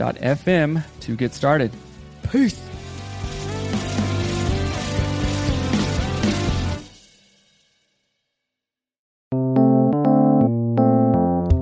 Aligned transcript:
anchor.fm 0.00 0.82
to 1.00 1.16
get 1.16 1.34
started. 1.34 1.72
Peace. 2.30 2.60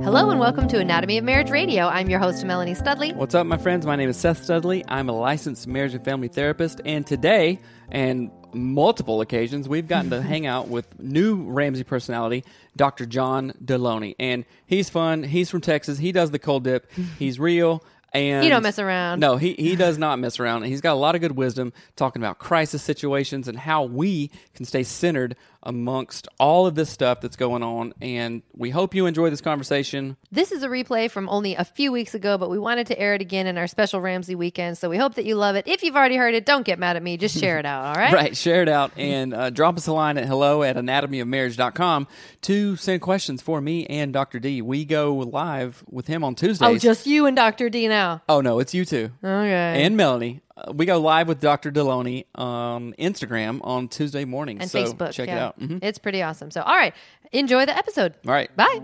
Hello 0.03 0.31
and 0.31 0.41
welcome 0.41 0.67
to 0.69 0.79
Anatomy 0.79 1.19
of 1.19 1.25
Marriage 1.25 1.51
Radio. 1.51 1.87
I'm 1.87 2.09
your 2.09 2.19
host, 2.19 2.45
Melanie 2.45 2.75
Studley. 2.75 3.13
What's 3.13 3.35
up, 3.35 3.47
my 3.47 3.59
friends? 3.59 3.85
My 3.85 3.97
name 3.97 4.09
is 4.09 4.17
Seth 4.17 4.43
Studley. 4.45 4.85
I'm 4.89 5.09
a 5.09 5.13
licensed 5.13 5.67
marriage 5.67 5.95
and 5.95 6.05
family 6.05 6.29
therapist, 6.29 6.81
and 6.85 7.07
today, 7.07 7.61
and 7.91 8.31
multiple 8.57 9.21
occasions, 9.21 9.69
we've 9.69 9.87
gotten 9.87 10.11
to 10.11 10.23
hang 10.23 10.47
out 10.47 10.69
with 10.69 10.99
new 10.99 11.43
Ramsey 11.43 11.85
personality, 11.85 12.45
Dr. 12.77 13.07
John 13.07 13.53
Deloney, 13.63 14.15
and 14.19 14.45
he's 14.67 14.89
fun. 14.89 15.23
He's 15.23 15.51
from 15.51 15.61
Texas. 15.61 15.99
He 15.99 16.13
does 16.13 16.31
the 16.31 16.39
cold 16.39 16.65
dip. 16.65 16.91
He's 17.19 17.39
real. 17.39 17.85
And 18.17 18.45
He 18.45 18.51
don't 18.51 18.63
mess 18.63 18.79
around. 18.79 19.21
No, 19.21 19.37
he, 19.37 19.55
he 19.55 19.77
does 19.77 19.99
not 19.99 20.19
mess 20.19 20.41
around. 20.41 20.63
And 20.63 20.67
He's 20.71 20.81
got 20.81 20.93
a 20.93 21.01
lot 21.01 21.15
of 21.15 21.21
good 21.21 21.37
wisdom 21.37 21.73
talking 21.97 22.23
about 22.23 22.39
crisis 22.39 22.83
situations 22.83 23.49
and 23.49 23.59
how 23.59 23.85
we 23.85 24.31
can 24.55 24.65
stay 24.65 24.83
centered 24.83 25.37
amongst 25.67 26.29
all 26.39 26.67
of 26.67 26.75
this 26.75 26.89
stuff 26.89 27.21
that's 27.21 27.37
going 27.37 27.63
on. 27.63 27.93
And 28.01 28.43
we 28.55 28.71
hope 28.71 28.95
you 28.95 29.05
enjoy 29.07 29.29
this 29.29 29.41
conversation. 29.43 30.17
This 30.33 30.53
is 30.53 30.63
a 30.63 30.69
replay 30.69 31.11
from 31.11 31.29
only 31.29 31.55
a 31.55 31.65
few 31.65 31.93
weeks 31.93 32.15
ago, 32.15 32.39
but 32.39 32.49
we 32.49 32.59
wanted 32.59 32.87
to 32.87 32.99
air 32.99 33.15
it 33.15 33.21
again 33.21 33.47
in 33.47 33.59
our 33.59 33.67
special 33.67 34.01
Ramsey 34.01 34.35
weekend, 34.35 34.79
so 34.79 34.89
we 34.89 34.97
hope 34.97 35.15
that 35.17 35.25
you 35.25 35.35
love 35.35 35.57
it. 35.57 35.67
If 35.69 35.83
you've 35.83 35.97
already 35.97 36.17
heard 36.17 36.35
it, 36.35 36.47
don't 36.47 36.65
get 36.65 36.79
mad 36.79 36.97
at 36.97 37.03
me. 37.03 37.17
Just 37.17 37.39
share 37.39 37.59
it 37.59 37.67
out, 37.67 37.85
all 37.85 37.95
right? 37.95 38.13
Right, 38.17 38.35
share 38.37 38.63
it 38.63 38.69
out 38.69 38.93
and 38.97 39.35
uh, 39.35 39.51
drop 39.51 39.77
us 39.77 39.87
a 39.89 39.93
line 39.93 40.17
at 40.17 40.25
hello 40.27 40.63
at 40.63 40.77
anatomyofmarriage.com 40.77 42.07
to 42.43 42.77
send 42.77 43.03
questions 43.03 43.43
for 43.43 43.61
me 43.61 43.85
and 43.87 44.13
Dr. 44.13 44.39
D. 44.39 44.63
We 44.63 44.85
go 44.85 45.17
live 45.17 45.85
with 45.91 46.07
him 46.07 46.25
on 46.25 46.35
Tuesdays. 46.35 46.67
Oh, 46.67 46.79
just 46.79 47.07
you 47.07 47.27
and 47.27 47.37
Dr. 47.37 47.69
D 47.69 47.89
now. 47.89 48.23
Oh, 48.29 48.41
no, 48.41 48.59
it's 48.59 48.73
you 48.73 48.85
too. 48.85 49.11
Okay. 49.23 49.83
And 49.85 49.97
Melanie. 49.97 50.41
We 50.73 50.87
go 50.87 50.99
live 50.99 51.29
with 51.29 51.41
Dr. 51.41 51.71
Deloney 51.71 52.25
on 52.35 52.95
Instagram 52.95 53.61
on 53.63 53.89
Tuesday 53.89 54.25
mornings. 54.25 54.63
and 54.63 54.71
so 54.71 54.85
Facebook. 54.85 55.13
Check 55.13 55.29
it 55.29 55.33
yeah. 55.33 55.47
out. 55.49 55.61
Mhm. 55.61 55.81
It's 55.83 55.99
pretty 55.99 56.23
awesome. 56.23 56.51
So, 56.51 56.63
all 56.63 56.75
right, 56.75 56.95
enjoy 57.33 57.67
the 57.67 57.77
episode. 57.77 58.15
All 58.27 58.33
right. 58.33 58.55
Bye. 58.57 58.81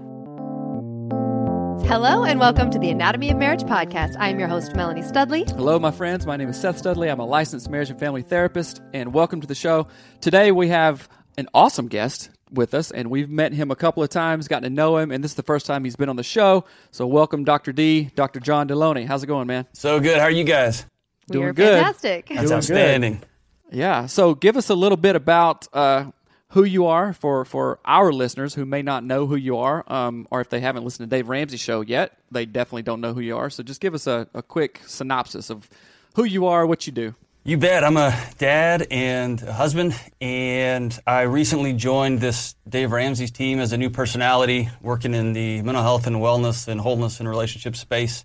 Hello 1.88 2.24
and 2.24 2.38
welcome 2.38 2.70
to 2.70 2.78
the 2.78 2.90
Anatomy 2.90 3.30
of 3.30 3.38
Marriage 3.38 3.62
podcast. 3.62 4.16
I 4.18 4.28
am 4.28 4.38
your 4.38 4.48
host, 4.48 4.76
Melanie 4.76 5.02
Studley. 5.02 5.44
Hello, 5.44 5.78
my 5.78 5.90
friends. 5.90 6.26
My 6.26 6.36
name 6.36 6.48
is 6.50 6.60
Seth 6.60 6.76
Studley. 6.78 7.08
I'm 7.08 7.20
a 7.20 7.26
licensed 7.26 7.70
marriage 7.70 7.88
and 7.90 7.98
family 7.98 8.22
therapist, 8.22 8.82
and 8.92 9.14
welcome 9.14 9.40
to 9.40 9.46
the 9.46 9.54
show. 9.54 9.88
Today, 10.20 10.52
we 10.52 10.68
have 10.68 11.08
an 11.38 11.48
awesome 11.54 11.88
guest 11.88 12.28
with 12.50 12.74
us, 12.74 12.90
and 12.90 13.10
we've 13.10 13.30
met 13.30 13.54
him 13.54 13.70
a 13.70 13.76
couple 13.76 14.02
of 14.02 14.10
times, 14.10 14.46
gotten 14.46 14.64
to 14.64 14.70
know 14.70 14.98
him, 14.98 15.10
and 15.10 15.24
this 15.24 15.32
is 15.32 15.36
the 15.36 15.42
first 15.42 15.64
time 15.64 15.84
he's 15.84 15.96
been 15.96 16.10
on 16.10 16.16
the 16.16 16.22
show. 16.22 16.66
So, 16.90 17.06
welcome, 17.06 17.44
Dr. 17.44 17.72
D, 17.72 18.10
Dr. 18.14 18.40
John 18.40 18.68
Deloney. 18.68 19.06
How's 19.06 19.22
it 19.24 19.26
going, 19.26 19.46
man? 19.46 19.66
So 19.72 20.00
good. 20.00 20.18
How 20.18 20.24
are 20.24 20.30
you 20.30 20.44
guys? 20.44 20.84
Doing 21.28 21.46
We're 21.46 21.52
good. 21.52 21.74
fantastic. 21.74 22.26
That's 22.28 22.40
Doing 22.40 22.48
good. 22.48 22.56
outstanding. 22.56 23.22
Yeah. 23.70 24.06
So, 24.06 24.34
give 24.34 24.56
us 24.56 24.68
a 24.68 24.74
little 24.74 24.96
bit 24.98 25.16
about 25.16 25.66
uh, 25.72 26.06
who 26.48 26.64
you 26.64 26.86
are 26.86 27.12
for, 27.12 27.44
for 27.44 27.78
our 27.84 28.12
listeners 28.12 28.54
who 28.54 28.66
may 28.66 28.82
not 28.82 29.04
know 29.04 29.26
who 29.26 29.36
you 29.36 29.56
are, 29.58 29.84
um, 29.90 30.26
or 30.30 30.40
if 30.40 30.50
they 30.50 30.60
haven't 30.60 30.84
listened 30.84 31.08
to 31.08 31.16
Dave 31.16 31.28
Ramsey 31.28 31.56
show 31.56 31.80
yet, 31.80 32.12
they 32.30 32.44
definitely 32.44 32.82
don't 32.82 33.00
know 33.00 33.14
who 33.14 33.20
you 33.20 33.36
are. 33.36 33.48
So, 33.50 33.62
just 33.62 33.80
give 33.80 33.94
us 33.94 34.06
a, 34.06 34.28
a 34.34 34.42
quick 34.42 34.80
synopsis 34.86 35.48
of 35.48 35.70
who 36.14 36.24
you 36.24 36.46
are, 36.46 36.66
what 36.66 36.86
you 36.86 36.92
do. 36.92 37.14
You 37.44 37.56
bet. 37.56 37.82
I'm 37.82 37.96
a 37.96 38.16
dad 38.38 38.86
and 38.90 39.42
a 39.42 39.52
husband, 39.52 39.98
and 40.20 40.96
I 41.06 41.22
recently 41.22 41.72
joined 41.72 42.20
this 42.20 42.54
Dave 42.68 42.92
Ramsey's 42.92 43.32
team 43.32 43.58
as 43.58 43.72
a 43.72 43.76
new 43.76 43.90
personality, 43.90 44.68
working 44.80 45.12
in 45.12 45.32
the 45.32 45.60
mental 45.62 45.82
health 45.82 46.06
and 46.06 46.16
wellness 46.16 46.68
and 46.68 46.80
wholeness 46.80 47.18
and 47.18 47.28
relationship 47.28 47.74
space. 47.74 48.24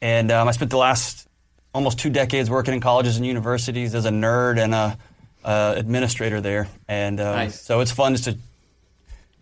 And 0.00 0.30
um, 0.30 0.48
I 0.48 0.52
spent 0.52 0.70
the 0.70 0.78
last 0.78 1.28
almost 1.74 1.98
two 1.98 2.08
decades 2.10 2.48
working 2.48 2.72
in 2.74 2.80
colleges 2.80 3.16
and 3.16 3.26
universities 3.26 3.94
as 3.94 4.04
a 4.06 4.10
nerd 4.10 4.58
and 4.62 4.74
a 4.74 4.96
uh, 5.44 5.74
administrator 5.76 6.40
there. 6.40 6.68
And 6.88 7.20
uh, 7.20 7.34
Nice. 7.34 7.60
so 7.60 7.80
it's 7.80 7.90
fun 7.92 8.12
just 8.14 8.24
to 8.24 8.38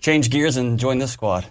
change 0.00 0.31
gears 0.31 0.56
and 0.56 0.78
join 0.78 0.98
this 0.98 1.12
squad. 1.12 1.47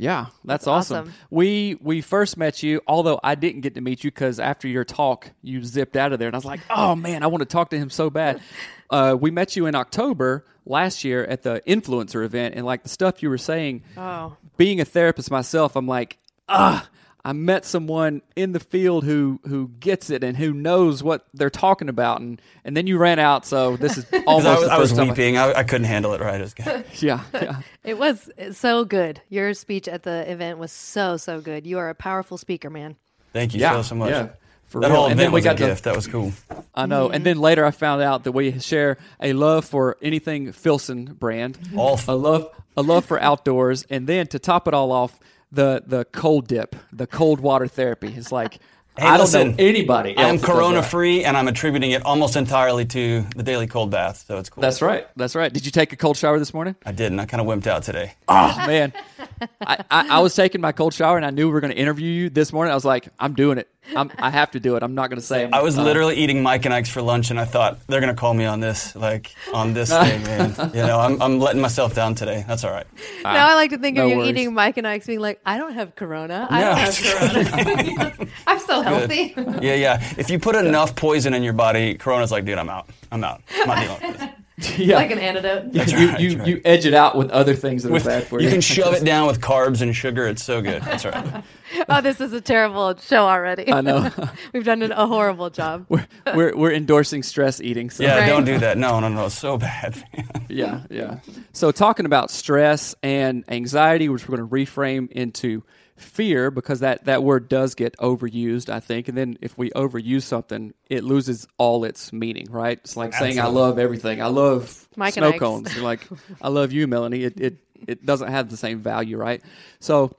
Yeah, 0.00 0.26
that's, 0.44 0.64
That's 0.64 0.66
awesome. 0.68 0.98
awesome. 1.08 1.14
We 1.28 1.76
we 1.80 2.02
first 2.02 2.36
met 2.36 2.62
you, 2.62 2.80
although 2.86 3.18
I 3.24 3.34
didn't 3.34 3.62
get 3.62 3.74
to 3.74 3.80
meet 3.80 4.04
you 4.04 4.12
because 4.12 4.38
after 4.38 4.68
your 4.68 4.84
talk, 4.84 5.32
you 5.42 5.64
zipped 5.64 5.96
out 5.96 6.12
of 6.12 6.20
there, 6.20 6.28
and 6.28 6.36
I 6.36 6.38
was 6.38 6.44
like, 6.44 6.60
"Oh 6.70 6.94
man, 6.94 7.24
I 7.24 7.26
want 7.26 7.40
to 7.40 7.46
talk 7.46 7.70
to 7.70 7.78
him 7.78 7.90
so 7.90 8.08
bad." 8.10 8.40
Uh, 8.90 9.14
we 9.20 9.30
met 9.30 9.54
you 9.54 9.66
in 9.66 9.74
October 9.74 10.46
last 10.64 11.04
year 11.04 11.22
at 11.22 11.42
the 11.42 11.60
influencer 11.66 12.24
event, 12.24 12.54
and 12.54 12.64
like 12.64 12.82
the 12.84 12.88
stuff 12.88 13.22
you 13.22 13.28
were 13.28 13.36
saying, 13.36 13.82
Oh. 13.98 14.34
being 14.56 14.80
a 14.80 14.84
therapist 14.86 15.30
myself, 15.30 15.76
I'm 15.76 15.86
like, 15.86 16.16
ah, 16.48 16.88
I 17.28 17.32
met 17.34 17.66
someone 17.66 18.22
in 18.36 18.52
the 18.52 18.60
field 18.60 19.04
who 19.04 19.38
who 19.46 19.68
gets 19.80 20.08
it 20.08 20.24
and 20.24 20.34
who 20.34 20.54
knows 20.54 21.02
what 21.02 21.26
they're 21.34 21.50
talking 21.50 21.90
about, 21.90 22.20
and 22.22 22.40
and 22.64 22.74
then 22.74 22.86
you 22.86 22.96
ran 22.96 23.18
out, 23.18 23.44
so 23.44 23.76
this 23.76 23.98
is 23.98 24.06
almost 24.26 24.46
I 24.46 24.54
was, 24.54 24.64
the 24.64 24.72
I 24.72 24.78
was 24.78 24.92
time 24.94 25.08
weeping. 25.08 25.36
I, 25.36 25.52
I 25.52 25.62
couldn't 25.64 25.88
handle 25.88 26.14
it 26.14 26.20
right. 26.22 26.40
It 26.40 26.44
was 26.44 26.54
good. 26.54 26.84
yeah, 26.94 27.22
yeah. 27.34 27.60
It 27.84 27.98
was 27.98 28.30
so 28.52 28.84
good. 28.86 29.20
Your 29.28 29.52
speech 29.52 29.88
at 29.88 30.04
the 30.04 30.30
event 30.30 30.58
was 30.58 30.72
so, 30.72 31.18
so 31.18 31.40
good. 31.42 31.66
You 31.66 31.78
are 31.78 31.90
a 31.90 31.94
powerful 31.94 32.38
speaker, 32.38 32.70
man. 32.70 32.96
Thank 33.34 33.52
you 33.52 33.60
Yeah, 33.60 33.72
so, 33.72 33.82
so 33.82 33.94
much. 33.96 34.10
yeah, 34.10 34.28
for 34.66 34.80
that 34.80 34.86
real. 34.88 34.96
whole 34.96 35.04
And 35.06 35.12
event 35.12 35.26
then 35.26 35.32
we 35.32 35.38
was 35.38 35.44
got 35.44 35.56
a 35.56 35.58
to- 35.58 35.66
gift. 35.66 35.84
That 35.84 35.96
was 35.96 36.06
cool. 36.06 36.32
I 36.74 36.86
know. 36.86 37.10
And 37.10 37.26
then 37.26 37.38
later 37.38 37.64
I 37.66 37.72
found 37.72 38.00
out 38.00 38.24
that 38.24 38.32
we 38.32 38.58
share 38.58 38.96
a 39.20 39.34
love 39.34 39.66
for 39.66 39.96
anything 40.00 40.52
Filson 40.52 41.04
brand, 41.12 41.58
All 41.76 41.94
f- 41.94 42.08
a 42.08 42.12
love 42.12 42.48
a 42.76 42.82
love 42.82 43.04
for 43.04 43.20
outdoors, 43.20 43.84
and 43.90 44.06
then 44.06 44.28
to 44.28 44.38
top 44.38 44.66
it 44.68 44.72
all 44.72 44.92
off, 44.92 45.18
the 45.52 45.82
the 45.86 46.04
cold 46.06 46.46
dip, 46.46 46.76
the 46.92 47.06
cold 47.06 47.40
water 47.40 47.66
therapy. 47.66 48.12
It's 48.14 48.32
like 48.32 48.58
Hey, 48.98 49.06
I 49.06 49.16
don't 49.16 49.32
know 49.32 49.54
anybody. 49.60 50.14
I'm 50.18 50.40
corona 50.40 50.82
free, 50.82 51.22
and 51.22 51.36
I'm 51.36 51.46
attributing 51.46 51.92
it 51.92 52.04
almost 52.04 52.34
entirely 52.34 52.84
to 52.86 53.24
the 53.36 53.44
daily 53.44 53.68
cold 53.68 53.92
bath. 53.92 54.24
So 54.26 54.38
it's 54.38 54.48
cool. 54.48 54.60
That's 54.60 54.82
right. 54.82 55.06
That's 55.14 55.36
right. 55.36 55.52
Did 55.52 55.64
you 55.64 55.70
take 55.70 55.92
a 55.92 55.96
cold 55.96 56.16
shower 56.16 56.40
this 56.40 56.52
morning? 56.52 56.74
I 56.84 56.90
didn't. 56.90 57.20
I 57.20 57.26
kind 57.26 57.40
of 57.40 57.46
wimped 57.46 57.68
out 57.68 57.84
today. 57.84 58.14
Oh 58.26 58.56
man, 58.66 58.92
I, 59.60 59.84
I, 59.88 60.08
I 60.16 60.18
was 60.18 60.34
taking 60.34 60.60
my 60.60 60.72
cold 60.72 60.94
shower 60.94 61.16
and 61.16 61.24
I 61.24 61.30
knew 61.30 61.46
we 61.46 61.52
were 61.52 61.60
going 61.60 61.72
to 61.72 61.78
interview 61.78 62.10
you 62.10 62.28
this 62.28 62.52
morning. 62.52 62.72
I 62.72 62.74
was 62.74 62.84
like, 62.84 63.08
I'm 63.20 63.34
doing 63.34 63.58
it. 63.58 63.68
I'm, 63.96 64.10
I 64.18 64.30
have 64.30 64.50
to 64.52 64.60
do 64.60 64.76
it. 64.76 64.82
I'm 64.82 64.94
not 64.94 65.08
going 65.10 65.20
to 65.20 65.24
say. 65.26 65.48
I 65.50 65.62
was 65.62 65.78
uh, 65.78 65.82
literally 65.82 66.16
eating 66.16 66.42
Mike 66.42 66.64
and 66.64 66.74
Ike's 66.74 66.88
for 66.90 67.00
lunch, 67.02 67.30
and 67.30 67.38
I 67.40 67.44
thought 67.44 67.78
they're 67.86 68.00
gonna 68.00 68.14
call 68.14 68.34
me 68.34 68.44
on 68.44 68.60
this, 68.60 68.94
like 68.96 69.34
on 69.54 69.72
this 69.74 69.88
thing, 70.02 70.22
man. 70.24 70.54
You 70.74 70.82
know, 70.86 70.98
I'm, 71.00 71.20
I'm 71.22 71.38
letting 71.38 71.60
myself 71.60 71.94
down 71.94 72.14
today. 72.14 72.44
That's 72.46 72.64
all 72.64 72.70
right. 72.70 72.86
now 73.24 73.48
I 73.48 73.54
like 73.54 73.70
to 73.70 73.78
think 73.78 73.96
no 73.96 74.04
of 74.04 74.10
you 74.10 74.16
worries. 74.18 74.30
eating 74.30 74.54
Mike 74.54 74.76
and 74.76 74.86
Ike's 74.86 75.06
being 75.06 75.20
like, 75.20 75.40
I 75.46 75.56
don't 75.58 75.72
have 75.72 75.94
corona. 75.96 76.46
I 76.50 76.60
No. 76.60 76.66
don't 76.68 76.78
have 76.78 78.12
corona. 78.14 78.30
I'm 78.46 78.58
so 78.60 78.80
healthy. 78.82 79.34
Yeah, 79.36 79.74
yeah. 79.74 80.14
If 80.18 80.30
you 80.30 80.38
put 80.38 80.54
enough 80.56 80.94
poison 80.94 81.34
in 81.34 81.42
your 81.42 81.52
body, 81.54 81.94
Corona's 81.94 82.30
like, 82.32 82.44
dude, 82.44 82.58
I'm 82.58 82.68
out. 82.68 82.88
I'm 83.10 83.24
out. 83.24 83.42
I'm 83.56 83.66
not 83.68 83.78
dealing 83.80 84.12
with 84.12 84.20
this. 84.20 84.30
Yeah. 84.76 84.96
like 84.96 85.10
an 85.12 85.18
antidote. 85.20 85.72
you, 85.72 85.80
right, 85.80 85.88
you, 86.20 86.30
that's 86.30 86.38
right. 86.40 86.46
you 86.48 86.60
edge 86.64 86.84
it 86.84 86.94
out 86.94 87.16
with 87.16 87.30
other 87.30 87.54
things 87.54 87.84
that 87.84 87.92
With- 87.92 88.06
are 88.06 88.10
bad 88.10 88.24
for 88.26 88.40
you 88.40 88.46
you. 88.46 88.52
can 88.52 88.60
shove 88.60 88.92
it 88.94 89.04
down 89.04 89.26
with 89.28 89.40
carbs 89.40 89.80
and 89.82 89.94
sugar. 89.94 90.26
It's 90.26 90.42
so 90.42 90.60
good. 90.60 90.82
That's 90.82 91.04
right. 91.04 91.44
Oh, 91.90 92.00
this 92.00 92.18
is 92.18 92.32
a 92.32 92.40
terrible 92.40 92.96
show 92.96 93.26
already. 93.28 93.70
I 93.70 93.82
know. 93.82 94.10
We've 94.54 94.64
done 94.64 94.80
an, 94.82 94.90
a 94.92 95.06
horrible 95.06 95.50
job. 95.50 95.84
we're, 95.90 96.06
we're 96.34 96.56
we're 96.56 96.72
endorsing 96.72 97.22
stress 97.22 97.60
eating. 97.60 97.90
So. 97.90 98.04
Yeah, 98.04 98.20
Right. 98.20 98.26
don't 98.26 98.46
do 98.46 98.58
that. 98.58 98.78
No, 98.78 98.98
no, 99.00 99.08
no. 99.10 99.26
It's 99.26 99.34
so 99.38 99.58
bad. 99.58 100.02
yeah, 100.48 100.84
yeah. 100.88 101.20
So 101.52 101.70
talking 101.70 102.06
about 102.06 102.30
stress 102.30 102.94
and 103.02 103.44
anxiety, 103.48 104.08
which 104.08 104.26
we're 104.26 104.38
going 104.38 104.48
to 104.48 104.54
reframe 104.72 105.10
into 105.12 105.62
fear 106.00 106.50
because 106.50 106.80
that 106.80 107.04
that 107.04 107.22
word 107.22 107.48
does 107.48 107.74
get 107.74 107.96
overused, 107.98 108.68
I 108.68 108.80
think. 108.80 109.08
And 109.08 109.16
then 109.16 109.38
if 109.40 109.56
we 109.58 109.70
overuse 109.70 110.22
something, 110.22 110.74
it 110.88 111.04
loses 111.04 111.46
all 111.58 111.84
its 111.84 112.12
meaning, 112.12 112.46
right? 112.50 112.78
It's 112.82 112.96
like 112.96 113.14
saying 113.14 113.40
I 113.40 113.46
love 113.46 113.78
everything. 113.78 114.22
I 114.22 114.26
love 114.26 114.88
Mike 114.96 115.16
and 115.16 115.24
snow 115.24 115.28
Ike's. 115.30 115.38
cones. 115.38 115.74
You're 115.74 115.84
like 115.84 116.06
I 116.42 116.48
love 116.48 116.72
you, 116.72 116.86
Melanie. 116.86 117.24
It 117.24 117.40
it 117.40 117.56
it 117.86 118.06
doesn't 118.06 118.28
have 118.28 118.50
the 118.50 118.56
same 118.56 118.80
value, 118.80 119.16
right? 119.16 119.42
So 119.80 120.16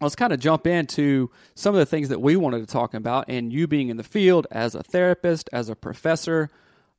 let's 0.00 0.16
kind 0.16 0.32
of 0.32 0.40
jump 0.40 0.66
into 0.66 1.30
some 1.54 1.74
of 1.74 1.78
the 1.78 1.86
things 1.86 2.08
that 2.10 2.20
we 2.20 2.36
wanted 2.36 2.60
to 2.60 2.66
talk 2.66 2.94
about 2.94 3.24
and 3.28 3.52
you 3.52 3.66
being 3.66 3.88
in 3.88 3.96
the 3.96 4.02
field 4.04 4.46
as 4.50 4.74
a 4.74 4.82
therapist 4.82 5.48
as 5.52 5.68
a 5.68 5.76
professor 5.76 6.50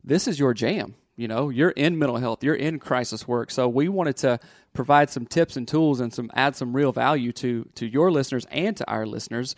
this 0.04 0.28
is 0.28 0.40
your 0.40 0.54
jam 0.54 0.96
you 1.16 1.28
know 1.28 1.50
you're 1.50 1.70
in 1.72 1.98
mental 1.98 2.18
health 2.18 2.44
you're 2.44 2.56
in 2.56 2.80
crisis 2.80 3.28
work 3.28 3.50
so 3.52 3.68
we 3.68 3.88
wanted 3.88 4.18
to 4.18 4.40
provide 4.74 5.10
some 5.10 5.26
tips 5.26 5.56
and 5.56 5.68
tools 5.68 6.00
and 6.00 6.14
some 6.14 6.30
add 6.34 6.56
some 6.56 6.76
real 6.76 6.92
value 6.92 7.32
to 7.32 7.68
to 7.76 7.86
your 7.86 8.12
listeners 8.12 8.46
and 8.52 8.76
to 8.78 8.90
our 8.90 9.06
listeners 9.06 9.56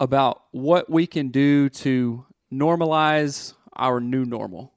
about 0.00 0.42
what 0.52 0.88
we 0.88 1.06
can 1.06 1.28
do 1.28 1.68
to 1.68 2.24
normalize 2.52 3.54
our 3.76 4.00
new 4.00 4.24
normal 4.24 4.72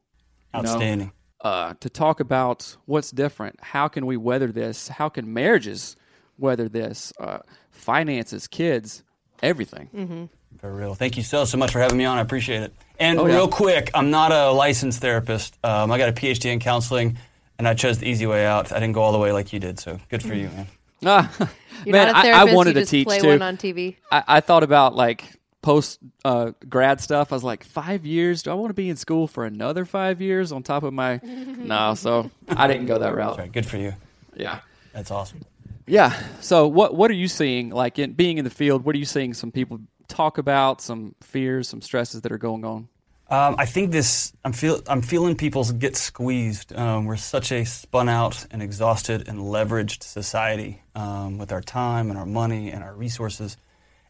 you 0.53 0.63
know? 0.63 0.69
Outstanding. 0.69 1.11
uh, 1.41 1.73
to 1.79 1.89
talk 1.89 2.19
about 2.19 2.75
what's 2.85 3.11
different. 3.11 3.59
How 3.61 3.87
can 3.87 4.05
we 4.05 4.17
weather 4.17 4.51
this? 4.51 4.87
How 4.89 5.09
can 5.09 5.31
marriages 5.33 5.95
weather 6.37 6.67
this? 6.67 7.13
Uh, 7.19 7.39
finances, 7.69 8.47
kids, 8.47 9.03
everything. 9.41 10.29
For 10.59 10.71
real. 10.71 10.93
Thank 10.93 11.17
you 11.17 11.23
so, 11.23 11.45
so 11.45 11.57
much 11.57 11.71
for 11.71 11.79
having 11.79 11.97
me 11.97 12.05
on. 12.05 12.17
I 12.17 12.21
appreciate 12.21 12.61
it. 12.61 12.73
And 12.99 13.19
Oh, 13.19 13.25
yeah. 13.25 13.35
real 13.35 13.47
quick, 13.47 13.89
I'm 13.95 14.11
not 14.11 14.31
a 14.31 14.51
licensed 14.51 14.99
therapist. 15.01 15.57
Um, 15.63 15.91
I 15.91 15.97
got 15.97 16.09
a 16.09 16.13
PhD 16.13 16.51
in 16.51 16.59
counseling, 16.59 17.17
and 17.57 17.67
I 17.67 17.73
chose 17.73 17.97
the 17.97 18.07
easy 18.07 18.27
way 18.27 18.45
out. 18.45 18.71
I 18.71 18.79
didn't 18.79 18.93
go 18.93 19.01
all 19.01 19.11
the 19.11 19.17
way 19.17 19.31
like 19.31 19.53
you 19.53 19.59
did, 19.59 19.79
so 19.79 19.99
good 20.09 20.21
for 20.21 20.35
you, 20.35 20.49
man. 20.49 20.67
Ah, 21.03 21.31
You're 21.85 21.93
man, 21.93 22.07
not 22.07 22.15
a 22.15 22.17
I, 22.19 22.21
therapist. 22.21 22.51
I 22.51 22.55
wanted 22.55 22.69
you 22.69 22.73
to 22.75 22.79
just 22.81 22.91
teach 22.91 23.07
play 23.07 23.19
too. 23.19 23.27
one 23.29 23.41
on 23.41 23.57
TV. 23.57 23.95
I, 24.11 24.23
I 24.27 24.39
thought 24.39 24.61
about 24.61 24.95
like 24.95 25.33
post 25.63 25.97
uh, 26.23 26.51
grad 26.69 27.01
stuff. 27.01 27.31
I 27.31 27.35
was 27.35 27.43
like, 27.43 27.63
five 27.63 28.05
years? 28.05 28.43
Do 28.43 28.51
I 28.51 28.53
want 28.53 28.69
to 28.69 28.75
be 28.75 28.87
in 28.89 28.97
school 28.97 29.27
for 29.27 29.45
another 29.45 29.85
five 29.85 30.21
years 30.21 30.51
on 30.51 30.61
top 30.61 30.83
of 30.83 30.93
my? 30.93 31.19
no, 31.23 31.95
so 31.95 32.29
I 32.49 32.67
didn't 32.67 32.85
go 32.85 32.99
that 32.99 33.15
route. 33.15 33.39
Right. 33.39 33.51
Good 33.51 33.65
for 33.65 33.77
you. 33.77 33.93
Yeah. 34.35 34.59
That's 34.93 35.09
awesome. 35.09 35.41
Yeah. 35.87 36.13
So 36.39 36.67
what 36.67 36.93
what 36.93 37.09
are 37.09 37.15
you 37.15 37.27
seeing 37.27 37.71
like 37.71 37.97
in 37.97 38.13
being 38.13 38.37
in 38.37 38.43
the 38.43 38.51
field? 38.51 38.85
What 38.85 38.93
are 38.95 38.99
you 38.99 39.05
seeing 39.05 39.33
some 39.33 39.51
people 39.51 39.79
talk 40.11 40.37
about? 40.37 40.81
Some 40.81 41.15
fears, 41.21 41.69
some 41.69 41.81
stresses 41.81 42.21
that 42.21 42.31
are 42.31 42.37
going 42.37 42.65
on. 42.65 42.87
Um, 43.31 43.55
I 43.57 43.65
think 43.65 43.91
this. 43.91 44.33
I'm 44.43 44.51
feel. 44.51 44.81
I'm 44.87 45.01
feeling 45.01 45.37
people 45.37 45.63
get 45.63 45.95
squeezed. 45.95 46.75
Um, 46.75 47.05
we're 47.05 47.15
such 47.15 47.53
a 47.53 47.63
spun 47.63 48.09
out 48.09 48.45
and 48.51 48.61
exhausted 48.61 49.29
and 49.29 49.39
leveraged 49.39 50.03
society 50.03 50.81
um, 50.95 51.37
with 51.37 51.53
our 51.53 51.61
time 51.61 52.09
and 52.09 52.19
our 52.19 52.25
money 52.25 52.71
and 52.71 52.83
our 52.83 52.93
resources, 52.93 53.55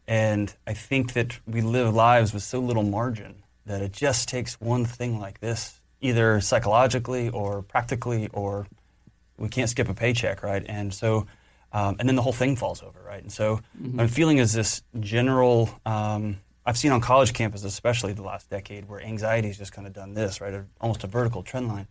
and 0.08 0.52
I 0.66 0.74
think 0.74 1.12
that 1.12 1.38
we 1.46 1.60
live 1.60 1.94
lives 1.94 2.34
with 2.34 2.42
so 2.42 2.58
little 2.58 2.82
margin 2.82 3.44
that 3.64 3.80
it 3.80 3.92
just 3.92 4.28
takes 4.28 4.60
one 4.60 4.84
thing 4.84 5.20
like 5.20 5.38
this, 5.38 5.80
either 6.00 6.40
psychologically 6.40 7.28
or 7.28 7.62
practically, 7.62 8.28
or 8.32 8.66
we 9.38 9.48
can't 9.48 9.70
skip 9.70 9.88
a 9.88 9.94
paycheck, 9.94 10.42
right? 10.42 10.64
And 10.66 10.92
so, 10.92 11.28
um, 11.72 11.96
and 11.98 12.08
then 12.08 12.16
the 12.16 12.22
whole 12.22 12.32
thing 12.32 12.56
falls 12.56 12.82
over, 12.82 13.00
right? 13.02 13.22
And 13.22 13.32
so, 13.32 13.60
what 13.80 14.02
I'm 14.02 14.08
feeling 14.08 14.38
is 14.38 14.52
this 14.52 14.82
general. 15.00 15.70
Um, 15.86 16.38
I've 16.64 16.76
seen 16.76 16.92
on 16.92 17.00
college 17.00 17.32
campuses, 17.32 17.64
especially 17.64 18.12
the 18.12 18.22
last 18.22 18.48
decade, 18.48 18.88
where 18.88 19.00
anxiety's 19.02 19.58
just 19.58 19.72
kind 19.72 19.84
of 19.86 19.92
done 19.92 20.14
this, 20.14 20.40
right? 20.40 20.54
A, 20.54 20.64
almost 20.80 21.02
a 21.02 21.08
vertical 21.08 21.42
trend 21.42 21.66
line. 21.66 21.88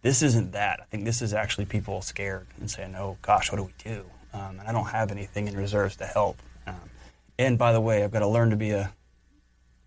This 0.00 0.22
isn't 0.22 0.52
that. 0.52 0.80
I 0.80 0.84
think 0.84 1.04
this 1.04 1.20
is 1.20 1.34
actually 1.34 1.66
people 1.66 2.00
scared 2.00 2.46
and 2.58 2.70
saying, 2.70 2.94
"Oh 2.94 3.18
gosh, 3.22 3.50
what 3.50 3.58
do 3.58 3.64
we 3.64 3.74
do?" 3.78 4.04
Um, 4.32 4.60
and 4.60 4.68
I 4.68 4.72
don't 4.72 4.86
have 4.86 5.10
anything 5.10 5.48
in 5.48 5.56
reserves 5.56 5.96
to 5.96 6.06
help. 6.06 6.40
Um, 6.66 6.90
and 7.38 7.58
by 7.58 7.72
the 7.72 7.80
way, 7.80 8.02
I've 8.02 8.12
got 8.12 8.20
to 8.20 8.28
learn 8.28 8.50
to 8.50 8.56
be 8.56 8.70
a 8.70 8.92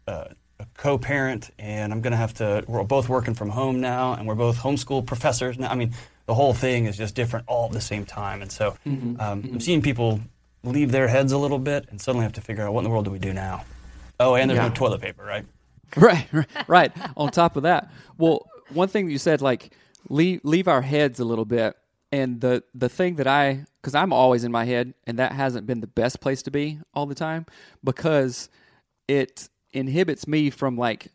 a, 0.07 0.29
a 0.59 0.65
co-parent, 0.75 1.51
and 1.59 1.93
I'm 1.93 2.01
going 2.01 2.11
to 2.11 2.17
have 2.17 2.33
to. 2.35 2.63
We're 2.67 2.83
both 2.83 3.09
working 3.09 3.33
from 3.33 3.49
home 3.49 3.79
now, 3.79 4.13
and 4.13 4.27
we're 4.27 4.35
both 4.35 4.57
homeschool 4.57 5.05
professors 5.05 5.57
now. 5.57 5.69
I 5.69 5.75
mean, 5.75 5.93
the 6.27 6.33
whole 6.35 6.53
thing 6.53 6.85
is 6.85 6.95
just 6.97 7.15
different 7.15 7.45
all 7.47 7.65
at 7.65 7.71
the 7.71 7.81
same 7.81 8.05
time, 8.05 8.41
and 8.43 8.51
so 8.51 8.75
um, 8.85 9.17
I'm 9.19 9.59
seeing 9.59 9.81
people 9.81 10.19
leave 10.63 10.91
their 10.91 11.07
heads 11.07 11.31
a 11.31 11.37
little 11.37 11.59
bit 11.59 11.85
and 11.89 11.99
suddenly 11.99 12.23
have 12.23 12.33
to 12.33 12.41
figure 12.41 12.63
out 12.65 12.73
what 12.73 12.81
in 12.81 12.83
the 12.83 12.89
world 12.89 13.05
do 13.05 13.11
we 13.11 13.19
do 13.19 13.33
now. 13.33 13.63
Oh, 14.19 14.35
and 14.35 14.49
there's 14.49 14.57
Yeah. 14.57 14.67
no 14.67 14.73
toilet 14.73 15.01
paper, 15.01 15.23
right? 15.23 15.45
Right, 15.95 16.27
right, 16.33 16.47
right. 16.67 16.91
On 17.15 17.29
top 17.31 17.55
of 17.55 17.63
that, 17.63 17.89
well, 18.17 18.45
one 18.73 18.89
thing 18.89 19.09
you 19.09 19.17
said, 19.17 19.41
like 19.41 19.73
leave 20.09 20.41
leave 20.43 20.67
our 20.67 20.81
heads 20.81 21.21
a 21.21 21.23
little 21.25 21.45
bit, 21.45 21.77
and 22.11 22.41
the 22.41 22.61
the 22.75 22.89
thing 22.89 23.15
that 23.15 23.27
I, 23.27 23.63
because 23.81 23.95
I'm 23.95 24.11
always 24.11 24.43
in 24.43 24.51
my 24.51 24.65
head, 24.65 24.93
and 25.05 25.17
that 25.19 25.31
hasn't 25.31 25.65
been 25.65 25.79
the 25.79 25.87
best 25.87 26.19
place 26.19 26.41
to 26.43 26.51
be 26.51 26.79
all 26.93 27.05
the 27.05 27.15
time, 27.15 27.45
because 27.85 28.49
it 29.07 29.47
inhibits 29.71 30.27
me 30.27 30.49
from 30.49 30.75
like 30.77 31.07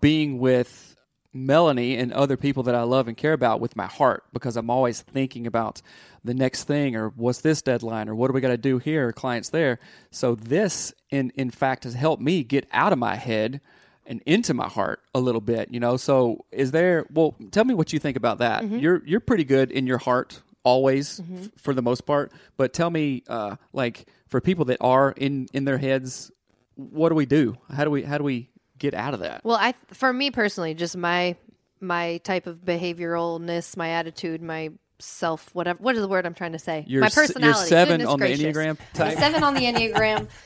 being 0.00 0.38
with 0.38 0.93
Melanie 1.34 1.96
and 1.96 2.12
other 2.12 2.36
people 2.36 2.62
that 2.62 2.74
I 2.74 2.82
love 2.84 3.08
and 3.08 3.16
care 3.16 3.32
about 3.32 3.60
with 3.60 3.76
my 3.76 3.86
heart, 3.86 4.24
because 4.32 4.56
I'm 4.56 4.70
always 4.70 5.02
thinking 5.02 5.46
about 5.46 5.82
the 6.22 6.32
next 6.34 6.64
thing 6.64 6.94
or 6.96 7.08
what's 7.10 7.40
this 7.40 7.60
deadline 7.60 8.08
or 8.08 8.14
what 8.14 8.28
do 8.28 8.32
we 8.32 8.40
got 8.40 8.48
to 8.48 8.56
do 8.56 8.78
here 8.78 9.08
or 9.08 9.12
clients 9.12 9.50
there. 9.50 9.80
So 10.10 10.34
this 10.36 10.94
in 11.10 11.32
in 11.34 11.50
fact 11.50 11.84
has 11.84 11.94
helped 11.94 12.22
me 12.22 12.44
get 12.44 12.66
out 12.72 12.92
of 12.92 12.98
my 12.98 13.16
head 13.16 13.60
and 14.06 14.22
into 14.26 14.54
my 14.54 14.68
heart 14.68 15.00
a 15.14 15.18
little 15.20 15.40
bit, 15.40 15.70
you 15.72 15.80
know. 15.80 15.96
So 15.96 16.44
is 16.52 16.70
there 16.70 17.06
well 17.12 17.34
tell 17.50 17.64
me 17.64 17.74
what 17.74 17.92
you 17.92 17.98
think 17.98 18.16
about 18.16 18.38
that. 18.38 18.64
You're 18.64 19.02
you're 19.04 19.20
pretty 19.20 19.44
good 19.44 19.72
in 19.72 19.86
your 19.86 19.98
heart 19.98 20.40
always 20.62 21.20
f- 21.20 21.50
for 21.58 21.74
the 21.74 21.82
most 21.82 22.06
part, 22.06 22.32
but 22.56 22.72
tell 22.72 22.88
me 22.90 23.22
uh 23.28 23.56
like 23.72 24.06
for 24.28 24.40
people 24.40 24.64
that 24.66 24.78
are 24.80 25.12
in 25.16 25.46
in 25.52 25.64
their 25.64 25.78
heads 25.78 26.30
what 26.76 27.10
do 27.10 27.14
we 27.14 27.26
do? 27.26 27.56
How 27.70 27.84
do 27.84 27.90
we 27.90 28.02
how 28.02 28.18
do 28.18 28.24
we 28.24 28.48
get 28.90 28.94
out 28.94 29.14
of 29.14 29.20
that? 29.20 29.42
Well, 29.44 29.56
I 29.56 29.74
for 29.92 30.12
me 30.12 30.30
personally, 30.30 30.74
just 30.74 30.96
my 30.96 31.36
my 31.80 32.18
type 32.18 32.46
of 32.46 32.58
behavioralness, 32.64 33.76
my 33.76 33.90
attitude, 33.90 34.40
my 34.42 34.70
self, 34.98 35.54
whatever. 35.54 35.78
What 35.82 35.94
is 35.96 36.00
the 36.02 36.08
word 36.08 36.24
I'm 36.26 36.34
trying 36.34 36.52
to 36.52 36.58
say? 36.58 36.84
You're 36.86 37.00
my 37.00 37.06
s- 37.08 37.16
you're 37.16 37.26
personality. 37.26 37.68
seven 37.68 37.98
Goodness 38.00 38.08
on 38.12 38.20
the. 38.20 38.26
Enneagram 38.26 38.78
type? 38.94 39.18
Seven 39.18 39.42
on 39.42 39.54
the 39.54 39.62
enneagram. 39.62 40.28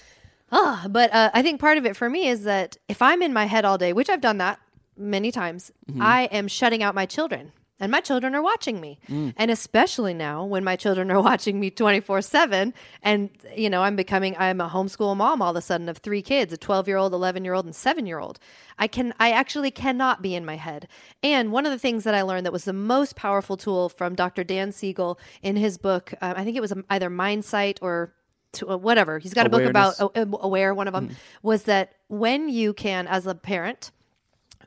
Ah, 0.51 0.87
but 0.89 1.13
uh, 1.13 1.31
I 1.35 1.43
think 1.43 1.61
part 1.61 1.77
of 1.77 1.85
it 1.85 1.95
for 1.95 2.09
me 2.09 2.27
is 2.27 2.45
that 2.45 2.79
if 2.89 3.03
I'm 3.03 3.21
in 3.21 3.35
my 3.35 3.45
head 3.45 3.67
all 3.67 3.77
day, 3.77 3.93
which 3.93 4.09
I've 4.09 4.23
done 4.23 4.39
that 4.39 4.59
many 4.97 5.31
times, 5.31 5.71
Mm-hmm. 5.91 6.01
I 6.01 6.23
am 6.33 6.49
shutting 6.49 6.83
out 6.83 6.95
my 6.95 7.05
children. 7.05 7.53
And 7.81 7.93
my 7.93 8.01
children 8.01 8.35
are 8.35 8.43
watching 8.43 8.81
me. 8.81 8.99
Mm. 9.09 9.35
And 9.37 9.51
especially 9.51 10.13
now 10.13 10.45
when 10.45 10.65
my 10.65 10.77
children 10.77 11.11
are 11.11 11.21
watching 11.23 11.61
me 11.61 11.71
24 11.71 12.23
7. 12.23 12.75
And, 13.03 13.31
you 13.57 13.71
know, 13.71 13.83
I'm 13.83 13.97
becoming, 13.97 14.37
I'm 14.39 14.61
a 14.61 14.69
homeschool 14.69 15.17
mom 15.17 15.43
all 15.43 15.51
of 15.51 15.57
a 15.57 15.63
sudden 15.63 15.89
of 15.89 15.99
three 15.99 16.23
kids 16.23 16.53
a 16.53 16.57
12 16.57 16.89
year 16.89 16.97
old, 16.97 17.13
11 17.13 17.45
year 17.45 17.55
old, 17.55 17.65
and 17.65 17.75
seven 17.75 18.07
year 18.07 18.19
old. 18.19 18.39
I 18.79 18.87
can, 18.87 19.15
I 19.19 19.31
actually 19.31 19.71
cannot 19.71 20.23
be 20.23 20.35
in 20.35 20.45
my 20.45 20.57
head. 20.57 20.89
And 21.23 21.53
one 21.53 21.67
of 21.67 21.73
the 21.73 21.79
things 21.79 22.05
that 22.05 22.15
I 22.15 22.23
learned 22.23 22.47
that 22.47 22.53
was 22.53 22.65
the 22.65 22.73
most 22.73 23.17
powerful 23.17 23.57
tool 23.57 23.89
from 23.89 24.15
Dr. 24.15 24.45
Dan 24.45 24.73
Siegel 24.73 25.19
in 25.43 25.57
his 25.57 25.79
book, 25.79 26.15
uh, 26.21 26.35
I 26.37 26.45
think 26.45 26.57
it 26.57 26.61
was 26.61 26.73
either 26.91 27.11
Mindsight 27.11 27.79
or 27.83 28.15
to, 28.53 28.71
uh, 28.71 28.77
whatever. 28.77 29.19
He's 29.19 29.35
got 29.35 29.47
a 29.47 29.51
book 29.51 29.65
about 29.65 30.01
uh, 30.01 30.09
aware. 30.17 30.75
One 30.75 30.89
of 30.89 30.95
them 30.95 31.17
was 31.43 31.65
that 31.65 31.93
when 32.09 32.49
you 32.49 32.73
can, 32.73 33.07
as 33.07 33.27
a 33.27 33.35
parent, 33.35 33.91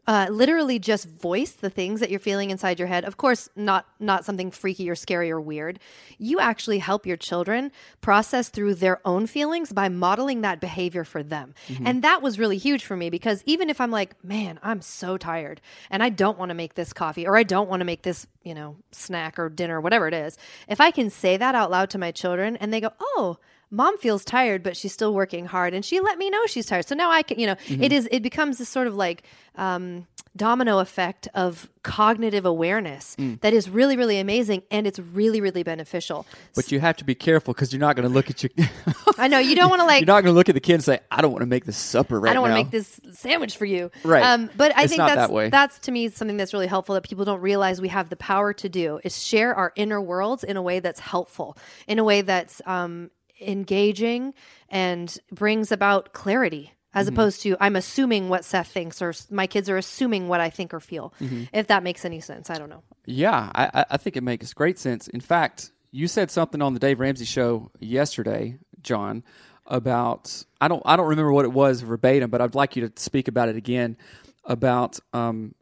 uh, 0.07 0.27
literally 0.31 0.79
just 0.79 1.07
voice 1.07 1.51
the 1.51 1.69
things 1.69 1.99
that 1.99 2.09
you're 2.09 2.19
feeling 2.19 2.49
inside 2.49 2.79
your 2.79 2.87
head. 2.87 3.05
Of 3.05 3.17
course, 3.17 3.49
not 3.55 3.85
not 3.99 4.25
something 4.25 4.49
freaky 4.49 4.89
or 4.89 4.95
scary 4.95 5.29
or 5.29 5.39
weird. 5.39 5.79
You 6.17 6.39
actually 6.39 6.79
help 6.79 7.05
your 7.05 7.17
children 7.17 7.71
process 8.01 8.49
through 8.49 8.75
their 8.75 8.99
own 9.05 9.27
feelings 9.27 9.71
by 9.71 9.89
modeling 9.89 10.41
that 10.41 10.59
behavior 10.59 11.03
for 11.03 11.21
them. 11.21 11.53
And 11.85 12.03
that 12.03 12.21
was 12.23 12.39
really 12.39 12.57
huge 12.57 12.83
for 12.83 12.97
me 12.97 13.09
because 13.11 13.43
even 13.45 13.69
if 13.69 13.79
I'm 13.79 13.91
like, 13.91 14.21
man, 14.23 14.59
I'm 14.63 14.81
so 14.81 15.17
tired 15.17 15.61
and 15.91 16.01
I 16.01 16.09
don't 16.09 16.37
want 16.37 16.49
to 16.49 16.55
make 16.55 16.73
this 16.73 16.93
coffee 16.93 17.27
or 17.27 17.37
I 17.37 17.43
don't 17.43 17.69
want 17.69 17.81
to 17.81 17.85
make 17.85 18.01
this, 18.01 18.25
you 18.43 18.55
know, 18.55 18.77
snack 18.91 19.37
or 19.37 19.49
dinner, 19.49 19.79
whatever 19.79 20.07
it 20.07 20.15
is, 20.15 20.37
if 20.67 20.81
I 20.81 20.89
can 20.89 21.11
say 21.11 21.37
that 21.37 21.53
out 21.53 21.69
loud 21.69 21.91
to 21.91 21.99
my 21.99 22.11
children 22.11 22.57
and 22.57 22.73
they 22.73 22.81
go, 22.81 22.91
oh, 22.99 23.37
mom 23.71 23.97
feels 23.97 24.23
tired 24.25 24.61
but 24.61 24.75
she's 24.77 24.91
still 24.93 25.13
working 25.13 25.45
hard 25.45 25.73
and 25.73 25.83
she 25.85 25.99
let 26.01 26.17
me 26.17 26.29
know 26.29 26.45
she's 26.45 26.65
tired 26.65 26.85
so 26.85 26.93
now 26.93 27.09
i 27.09 27.23
can 27.23 27.39
you 27.39 27.47
know 27.47 27.55
it 27.69 27.91
is 27.91 28.07
it 28.11 28.21
becomes 28.21 28.57
this 28.57 28.69
sort 28.69 28.85
of 28.87 28.93
like 28.95 29.23
um, 29.55 30.05
domino 30.37 30.79
effect 30.79 31.27
of 31.33 31.69
cognitive 31.83 32.45
awareness 32.45 33.15
that 33.41 33.53
is 33.53 33.69
really 33.69 33.97
really 33.97 34.19
amazing 34.19 34.61
and 34.71 34.85
it's 34.87 34.99
really 34.99 35.41
really 35.41 35.63
beneficial 35.63 36.25
But 36.55 36.71
you 36.71 36.79
have 36.79 36.95
to 36.97 37.03
be 37.03 37.15
careful 37.15 37.53
because 37.53 37.73
you're 37.73 37.79
not 37.81 37.95
going 37.95 38.07
to 38.07 38.13
look 38.13 38.29
at 38.29 38.43
your. 38.43 38.51
i 39.17 39.27
know 39.27 39.39
you 39.39 39.55
don't 39.55 39.69
want 39.69 39.81
to 39.81 39.85
like 39.85 40.01
you're 40.05 40.05
not 40.15 40.21
going 40.21 40.33
to 40.33 40.37
look 40.37 40.47
at 40.49 40.55
the 40.55 40.61
kid 40.61 40.75
and 40.75 40.83
say, 40.83 40.99
"I 41.09 41.21
don't 41.21 41.31
want 41.31 41.41
to 41.41 41.47
make 41.47 41.65
this 41.65 41.77
supper 41.77 42.19
right 42.19 42.27
now. 42.27 42.31
I 42.31 42.33
don't 42.35 42.41
want 42.43 42.51
to 42.51 42.63
make 42.63 42.71
this 42.71 42.99
sandwich 43.17 43.57
for 43.57 43.65
you. 43.65 43.91
Right. 44.03 44.23
Um, 44.23 44.49
but 44.55 44.75
I 44.75 44.83
It's 44.83 44.91
think 44.93 44.99
that's 44.99 45.15
that 45.15 45.31
way. 45.31 45.49
that's 45.49 45.79
to 45.79 45.91
me 45.91 46.09
something 46.09 46.37
that's 46.37 46.53
really 46.53 46.67
helpful 46.67 46.95
that 46.95 47.03
people 47.03 47.25
don't 47.25 47.41
realize 47.41 47.81
we 47.81 47.89
have 47.89 48.09
the 48.09 48.15
power 48.15 48.53
to 48.53 48.69
do 48.69 48.99
is 49.03 49.21
share 49.21 49.53
our 49.53 49.73
inner 49.75 49.99
worlds 50.01 50.43
in 50.43 50.55
a 50.55 50.61
way 50.61 50.79
that's 50.79 50.99
helpful, 50.99 51.57
in 51.87 51.99
a 51.99 52.03
way 52.03 52.21
that's 52.21 52.61
um, 52.65 53.11
engaging 53.41 54.33
and 54.69 55.17
brings 55.31 55.71
about 55.71 56.13
clarity. 56.13 56.73
As 56.93 57.05
Mm-hmm. 57.07 57.15
opposed 57.15 57.41
to, 57.43 57.55
I'm 57.61 57.77
assuming 57.77 58.27
what 58.27 58.43
Seth 58.43 58.67
thinks, 58.67 59.01
or 59.01 59.13
my 59.29 59.47
kids 59.47 59.69
are 59.69 59.77
assuming 59.77 60.27
what 60.27 60.41
I 60.41 60.49
think 60.49 60.73
or 60.73 60.81
feel. 60.81 61.13
Mm-hmm. 61.21 61.43
If 61.53 61.67
that 61.67 61.83
makes 61.83 62.03
any 62.03 62.19
sense, 62.19 62.49
I 62.49 62.57
don't 62.57 62.69
know. 62.69 62.83
Yeah, 63.05 63.49
I, 63.55 63.69
I- 63.73 63.85
I 63.91 63.97
think 63.97 64.17
it 64.17 64.23
makes 64.23 64.53
great 64.53 64.77
sense. 64.77 65.07
In 65.07 65.21
fact, 65.21 65.71
you 65.91 66.07
said 66.09 66.29
something 66.31 66.61
on 66.61 66.73
the 66.73 66.79
Dave 66.81 66.99
Ramsey 66.99 67.23
show 67.25 67.71
yesterday, 67.79 68.57
John, 68.81 69.23
about 69.65 70.43
I 70.59 70.67
don't 70.67 70.81
I 70.85 70.97
don't 70.97 71.07
remember 71.07 71.31
what 71.31 71.45
it 71.45 71.53
was 71.53 71.79
verbatim, 71.81 72.29
but 72.29 72.41
I'd 72.41 72.55
like 72.55 72.75
you 72.75 72.87
to 72.89 73.01
speak 73.01 73.27
about 73.29 73.47
it 73.47 73.55
again 73.55 73.95
about 74.43 74.99
um, 75.13 75.55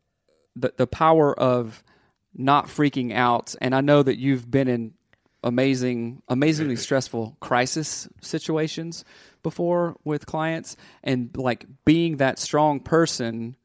the 0.55 0.73
the 0.77 0.87
power 0.87 1.37
of 1.39 1.83
not 2.33 2.67
freaking 2.67 3.13
out. 3.13 3.53
And 3.61 3.75
I 3.75 3.81
know 3.81 4.01
that 4.01 4.17
you've 4.17 4.49
been 4.49 4.67
in 4.67 4.93
amazing, 5.43 6.21
amazingly 6.27 6.75
stressful 6.75 7.37
crisis 7.39 8.07
situations 8.21 9.05
before 9.43 9.95
with 10.03 10.25
clients, 10.25 10.75
and 11.03 11.29
like 11.35 11.65
being 11.85 12.17
that 12.17 12.39
strong 12.39 12.79
person 12.79 13.55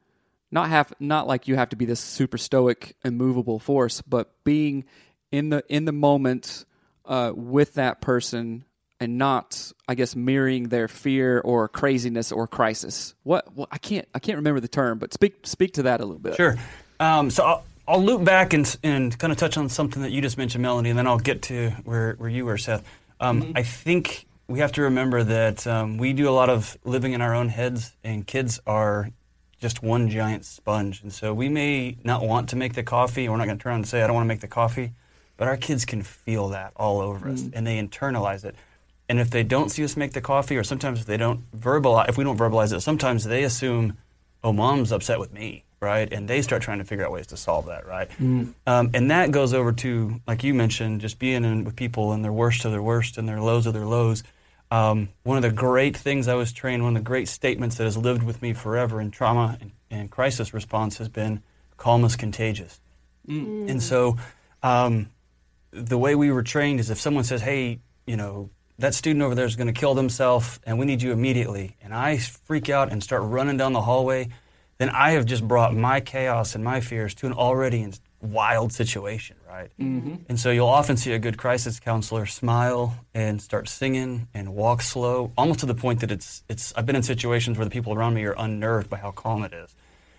not 0.54 0.68
have 0.68 0.94
not 1.00 1.26
like 1.26 1.48
you 1.48 1.56
have 1.56 1.68
to 1.70 1.76
be 1.76 1.84
this 1.84 2.00
super 2.00 2.38
stoic 2.38 2.96
immovable 3.04 3.58
force 3.58 4.00
but 4.02 4.32
being 4.44 4.84
in 5.30 5.50
the 5.50 5.64
in 5.68 5.84
the 5.84 5.92
moment 5.92 6.64
uh, 7.06 7.32
with 7.34 7.74
that 7.74 8.00
person 8.00 8.64
and 9.00 9.18
not 9.18 9.72
i 9.88 9.94
guess 9.94 10.14
mirroring 10.14 10.68
their 10.68 10.86
fear 10.86 11.40
or 11.40 11.68
craziness 11.68 12.30
or 12.30 12.46
crisis. 12.46 13.14
What, 13.24 13.52
what 13.54 13.68
i 13.72 13.78
can't 13.78 14.08
i 14.14 14.20
can't 14.20 14.36
remember 14.36 14.60
the 14.60 14.68
term 14.68 14.98
but 14.98 15.12
speak 15.12 15.46
speak 15.46 15.74
to 15.74 15.82
that 15.82 16.00
a 16.00 16.04
little 16.04 16.20
bit. 16.20 16.36
Sure. 16.36 16.56
Um, 17.00 17.30
so 17.30 17.44
I'll, 17.44 17.64
I'll 17.86 18.02
loop 18.02 18.24
back 18.24 18.54
and, 18.54 18.76
and 18.82 19.16
kind 19.18 19.32
of 19.32 19.38
touch 19.38 19.56
on 19.58 19.68
something 19.68 20.02
that 20.02 20.10
you 20.10 20.22
just 20.22 20.38
mentioned, 20.38 20.62
Melanie, 20.62 20.90
and 20.90 20.98
then 20.98 21.06
I'll 21.06 21.18
get 21.18 21.42
to 21.42 21.70
where, 21.84 22.14
where 22.14 22.30
you 22.30 22.46
were, 22.46 22.56
Seth. 22.56 22.82
Um, 23.20 23.52
I 23.54 23.62
think 23.62 24.26
we 24.48 24.60
have 24.60 24.72
to 24.72 24.82
remember 24.82 25.22
that 25.22 25.66
um, 25.66 25.98
we 25.98 26.12
do 26.12 26.28
a 26.28 26.32
lot 26.32 26.48
of 26.48 26.78
living 26.84 27.12
in 27.12 27.20
our 27.20 27.34
own 27.34 27.48
heads, 27.48 27.94
and 28.02 28.26
kids 28.26 28.58
are 28.66 29.10
just 29.60 29.82
one 29.82 30.08
giant 30.08 30.44
sponge. 30.44 31.02
And 31.02 31.12
so 31.12 31.32
we 31.34 31.48
may 31.48 31.96
not 32.04 32.22
want 32.22 32.48
to 32.50 32.56
make 32.56 32.74
the 32.74 32.82
coffee, 32.82 33.28
we're 33.28 33.36
not 33.36 33.46
going 33.46 33.58
to 33.58 33.62
turn 33.62 33.70
around 33.70 33.80
and 33.80 33.88
say, 33.88 34.02
I 34.02 34.06
don't 34.06 34.14
want 34.14 34.24
to 34.24 34.28
make 34.28 34.40
the 34.40 34.48
coffee, 34.48 34.92
but 35.36 35.48
our 35.48 35.56
kids 35.56 35.84
can 35.84 36.02
feel 36.02 36.48
that 36.48 36.72
all 36.76 37.00
over 37.00 37.28
us, 37.28 37.44
and 37.52 37.66
they 37.66 37.78
internalize 37.82 38.44
it. 38.44 38.54
And 39.08 39.20
if 39.20 39.28
they 39.28 39.42
don't 39.42 39.70
see 39.70 39.84
us 39.84 39.96
make 39.96 40.12
the 40.12 40.22
coffee, 40.22 40.56
or 40.56 40.64
sometimes 40.64 41.00
if 41.00 41.06
they 41.06 41.18
don't 41.18 41.50
verbalize, 41.52 42.08
if 42.08 42.16
we 42.16 42.24
don't 42.24 42.38
verbalize 42.38 42.74
it, 42.74 42.80
sometimes 42.80 43.24
they 43.24 43.42
assume, 43.44 43.98
oh, 44.42 44.52
mom's 44.52 44.92
upset 44.92 45.20
with 45.20 45.32
me, 45.32 45.64
right? 45.84 46.10
And 46.12 46.26
they 46.26 46.42
start 46.42 46.62
trying 46.62 46.78
to 46.78 46.84
figure 46.84 47.04
out 47.04 47.12
ways 47.12 47.28
to 47.28 47.36
solve 47.36 47.66
that, 47.66 47.86
right? 47.86 48.10
Um, 48.66 48.90
and 48.94 49.10
that 49.10 49.30
goes 49.30 49.52
over 49.54 49.72
to, 49.72 50.20
like 50.26 50.42
you 50.42 50.54
mentioned, 50.54 51.00
just 51.00 51.18
being 51.18 51.44
in 51.44 51.64
with 51.64 51.76
people 51.76 52.12
and 52.12 52.24
their 52.24 52.32
worst 52.32 52.64
of 52.64 52.72
their 52.72 52.82
worst 52.82 53.18
and 53.18 53.28
their 53.28 53.40
lows 53.40 53.66
of 53.66 53.74
their 53.74 53.86
lows. 53.86 54.24
Um, 54.70 55.10
one 55.22 55.36
of 55.36 55.42
the 55.42 55.52
great 55.52 55.96
things 55.96 56.26
I 56.26 56.34
was 56.34 56.52
trained, 56.52 56.82
one 56.82 56.96
of 56.96 57.04
the 57.04 57.06
great 57.06 57.28
statements 57.28 57.76
that 57.76 57.84
has 57.84 57.96
lived 57.96 58.22
with 58.22 58.42
me 58.42 58.54
forever 58.54 59.00
in 59.00 59.10
trauma 59.10 59.58
and, 59.60 59.70
and 59.90 60.10
crisis 60.10 60.52
response 60.52 60.98
has 60.98 61.08
been 61.08 61.42
calm 61.76 62.04
is 62.04 62.16
contagious. 62.16 62.80
And 63.68 63.82
so 63.82 64.16
um, 64.62 65.10
the 65.70 65.98
way 65.98 66.14
we 66.14 66.32
were 66.32 66.42
trained 66.42 66.80
is 66.80 66.90
if 66.90 66.98
someone 66.98 67.24
says, 67.24 67.42
hey, 67.42 67.78
you 68.06 68.16
know, 68.16 68.50
that 68.78 68.94
student 68.94 69.22
over 69.22 69.34
there 69.34 69.46
is 69.46 69.54
going 69.54 69.72
to 69.72 69.80
kill 69.80 69.94
themselves 69.94 70.58
and 70.66 70.78
we 70.78 70.86
need 70.86 71.02
you 71.02 71.12
immediately, 71.12 71.76
and 71.80 71.94
I 71.94 72.16
freak 72.18 72.68
out 72.68 72.90
and 72.90 73.02
start 73.02 73.22
running 73.22 73.56
down 73.56 73.72
the 73.72 73.82
hallway, 73.82 74.30
then 74.78 74.90
I 74.90 75.12
have 75.12 75.26
just 75.26 75.46
brought 75.46 75.74
my 75.74 76.00
chaos 76.00 76.54
and 76.54 76.64
my 76.64 76.80
fears 76.80 77.14
to 77.16 77.26
an 77.26 77.32
already 77.32 77.86
wild 78.20 78.72
situation, 78.72 79.36
right? 79.48 79.70
Mm-hmm. 79.78 80.14
And 80.28 80.40
so 80.40 80.50
you'll 80.50 80.68
often 80.68 80.96
see 80.96 81.12
a 81.12 81.18
good 81.18 81.36
crisis 81.36 81.78
counselor 81.78 82.26
smile 82.26 82.96
and 83.14 83.40
start 83.40 83.68
singing 83.68 84.28
and 84.34 84.54
walk 84.54 84.82
slow, 84.82 85.32
almost 85.36 85.60
to 85.60 85.66
the 85.66 85.74
point 85.74 86.00
that 86.00 86.10
it's, 86.10 86.42
it's 86.48 86.72
I've 86.74 86.86
been 86.86 86.96
in 86.96 87.02
situations 87.02 87.58
where 87.58 87.64
the 87.64 87.70
people 87.70 87.94
around 87.94 88.14
me 88.14 88.24
are 88.24 88.34
unnerved 88.36 88.90
by 88.90 88.96
how 88.96 89.10
calm 89.10 89.44
it 89.44 89.52
is. 89.52 89.74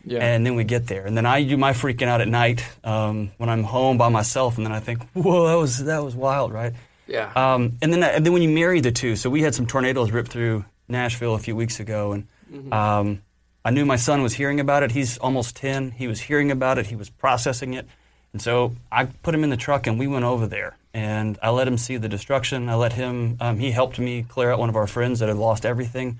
Yeah. 0.08 0.20
And 0.20 0.46
then 0.46 0.54
we 0.54 0.64
get 0.64 0.86
there, 0.86 1.08
and 1.08 1.18
then 1.18 1.26
I 1.26 1.42
do 1.44 1.58
my 1.58 1.72
freaking 1.74 2.08
out 2.08 2.22
at 2.22 2.28
night 2.28 2.64
um, 2.84 3.32
when 3.38 3.50
I'm 3.50 3.64
home 3.64 3.98
by 3.98 4.10
myself, 4.10 4.56
and 4.58 4.64
then 4.64 4.72
I 4.72 4.80
think, 4.80 5.02
"Whoa, 5.14 5.48
that 5.48 5.56
was 5.56 5.84
that 5.86 6.04
was 6.04 6.16
wild, 6.16 6.54
right?" 6.54 6.74
Yeah. 7.08 7.32
Um, 7.36 7.78
and 7.82 7.92
then 7.92 8.04
and 8.04 8.24
then 8.24 8.32
when 8.32 8.44
you 8.44 8.50
marry 8.50 8.82
the 8.82 8.92
two, 8.92 9.16
so 9.16 9.32
we 9.32 9.42
had 9.42 9.56
some 9.56 9.66
tornadoes 9.66 10.12
rip 10.12 10.28
through 10.28 10.64
Nashville 10.88 11.34
a 11.34 11.40
few 11.40 11.56
weeks 11.56 11.80
ago, 11.80 12.12
and 12.12 12.28
um, 12.72 13.24
I 13.66 13.72
knew 13.72 13.84
my 13.84 13.98
son 13.98 14.22
was 14.22 14.36
hearing 14.36 14.60
about 14.60 14.84
it. 14.84 14.92
He's 14.92 15.18
almost 15.18 15.58
ten. 15.58 15.92
He 15.92 16.08
was 16.08 16.22
hearing 16.22 16.52
about 16.52 16.78
it. 16.78 16.86
He 16.88 16.96
was 16.96 17.10
processing 17.10 17.74
it, 17.74 17.88
and 18.32 18.42
so 18.42 18.76
I 18.92 19.06
put 19.06 19.36
him 19.36 19.44
in 19.44 19.50
the 19.50 19.58
truck, 19.58 19.88
and 19.88 20.00
we 20.00 20.08
went 20.08 20.24
over 20.24 20.46
there, 20.48 20.78
and 20.94 21.38
I 21.42 21.50
let 21.50 21.68
him 21.68 21.78
see 21.78 21.98
the 21.98 22.08
destruction. 22.08 22.70
I 22.70 22.76
let 22.76 22.94
him. 22.94 23.38
Um, 23.42 23.58
he 23.58 23.72
helped 23.72 24.00
me 24.00 24.24
clear 24.24 24.52
out 24.52 24.60
one 24.60 24.70
of 24.70 24.76
our 24.76 24.88
friends 24.88 25.20
that 25.20 25.28
had 25.28 25.38
lost 25.38 25.66
everything. 25.66 26.20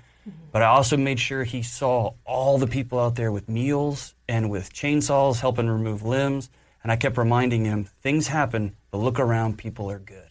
But 0.50 0.62
I 0.62 0.66
also 0.66 0.96
made 0.96 1.20
sure 1.20 1.44
he 1.44 1.62
saw 1.62 2.14
all 2.24 2.58
the 2.58 2.66
people 2.66 2.98
out 2.98 3.14
there 3.14 3.30
with 3.30 3.48
meals 3.48 4.14
and 4.28 4.50
with 4.50 4.72
chainsaws 4.72 5.40
helping 5.40 5.68
remove 5.68 6.02
limbs. 6.02 6.50
And 6.82 6.90
I 6.90 6.96
kept 6.96 7.16
reminding 7.16 7.64
him 7.64 7.84
things 7.84 8.26
happen, 8.28 8.74
but 8.90 8.98
look 8.98 9.20
around, 9.20 9.58
people 9.58 9.90
are 9.90 9.98
good. 9.98 10.28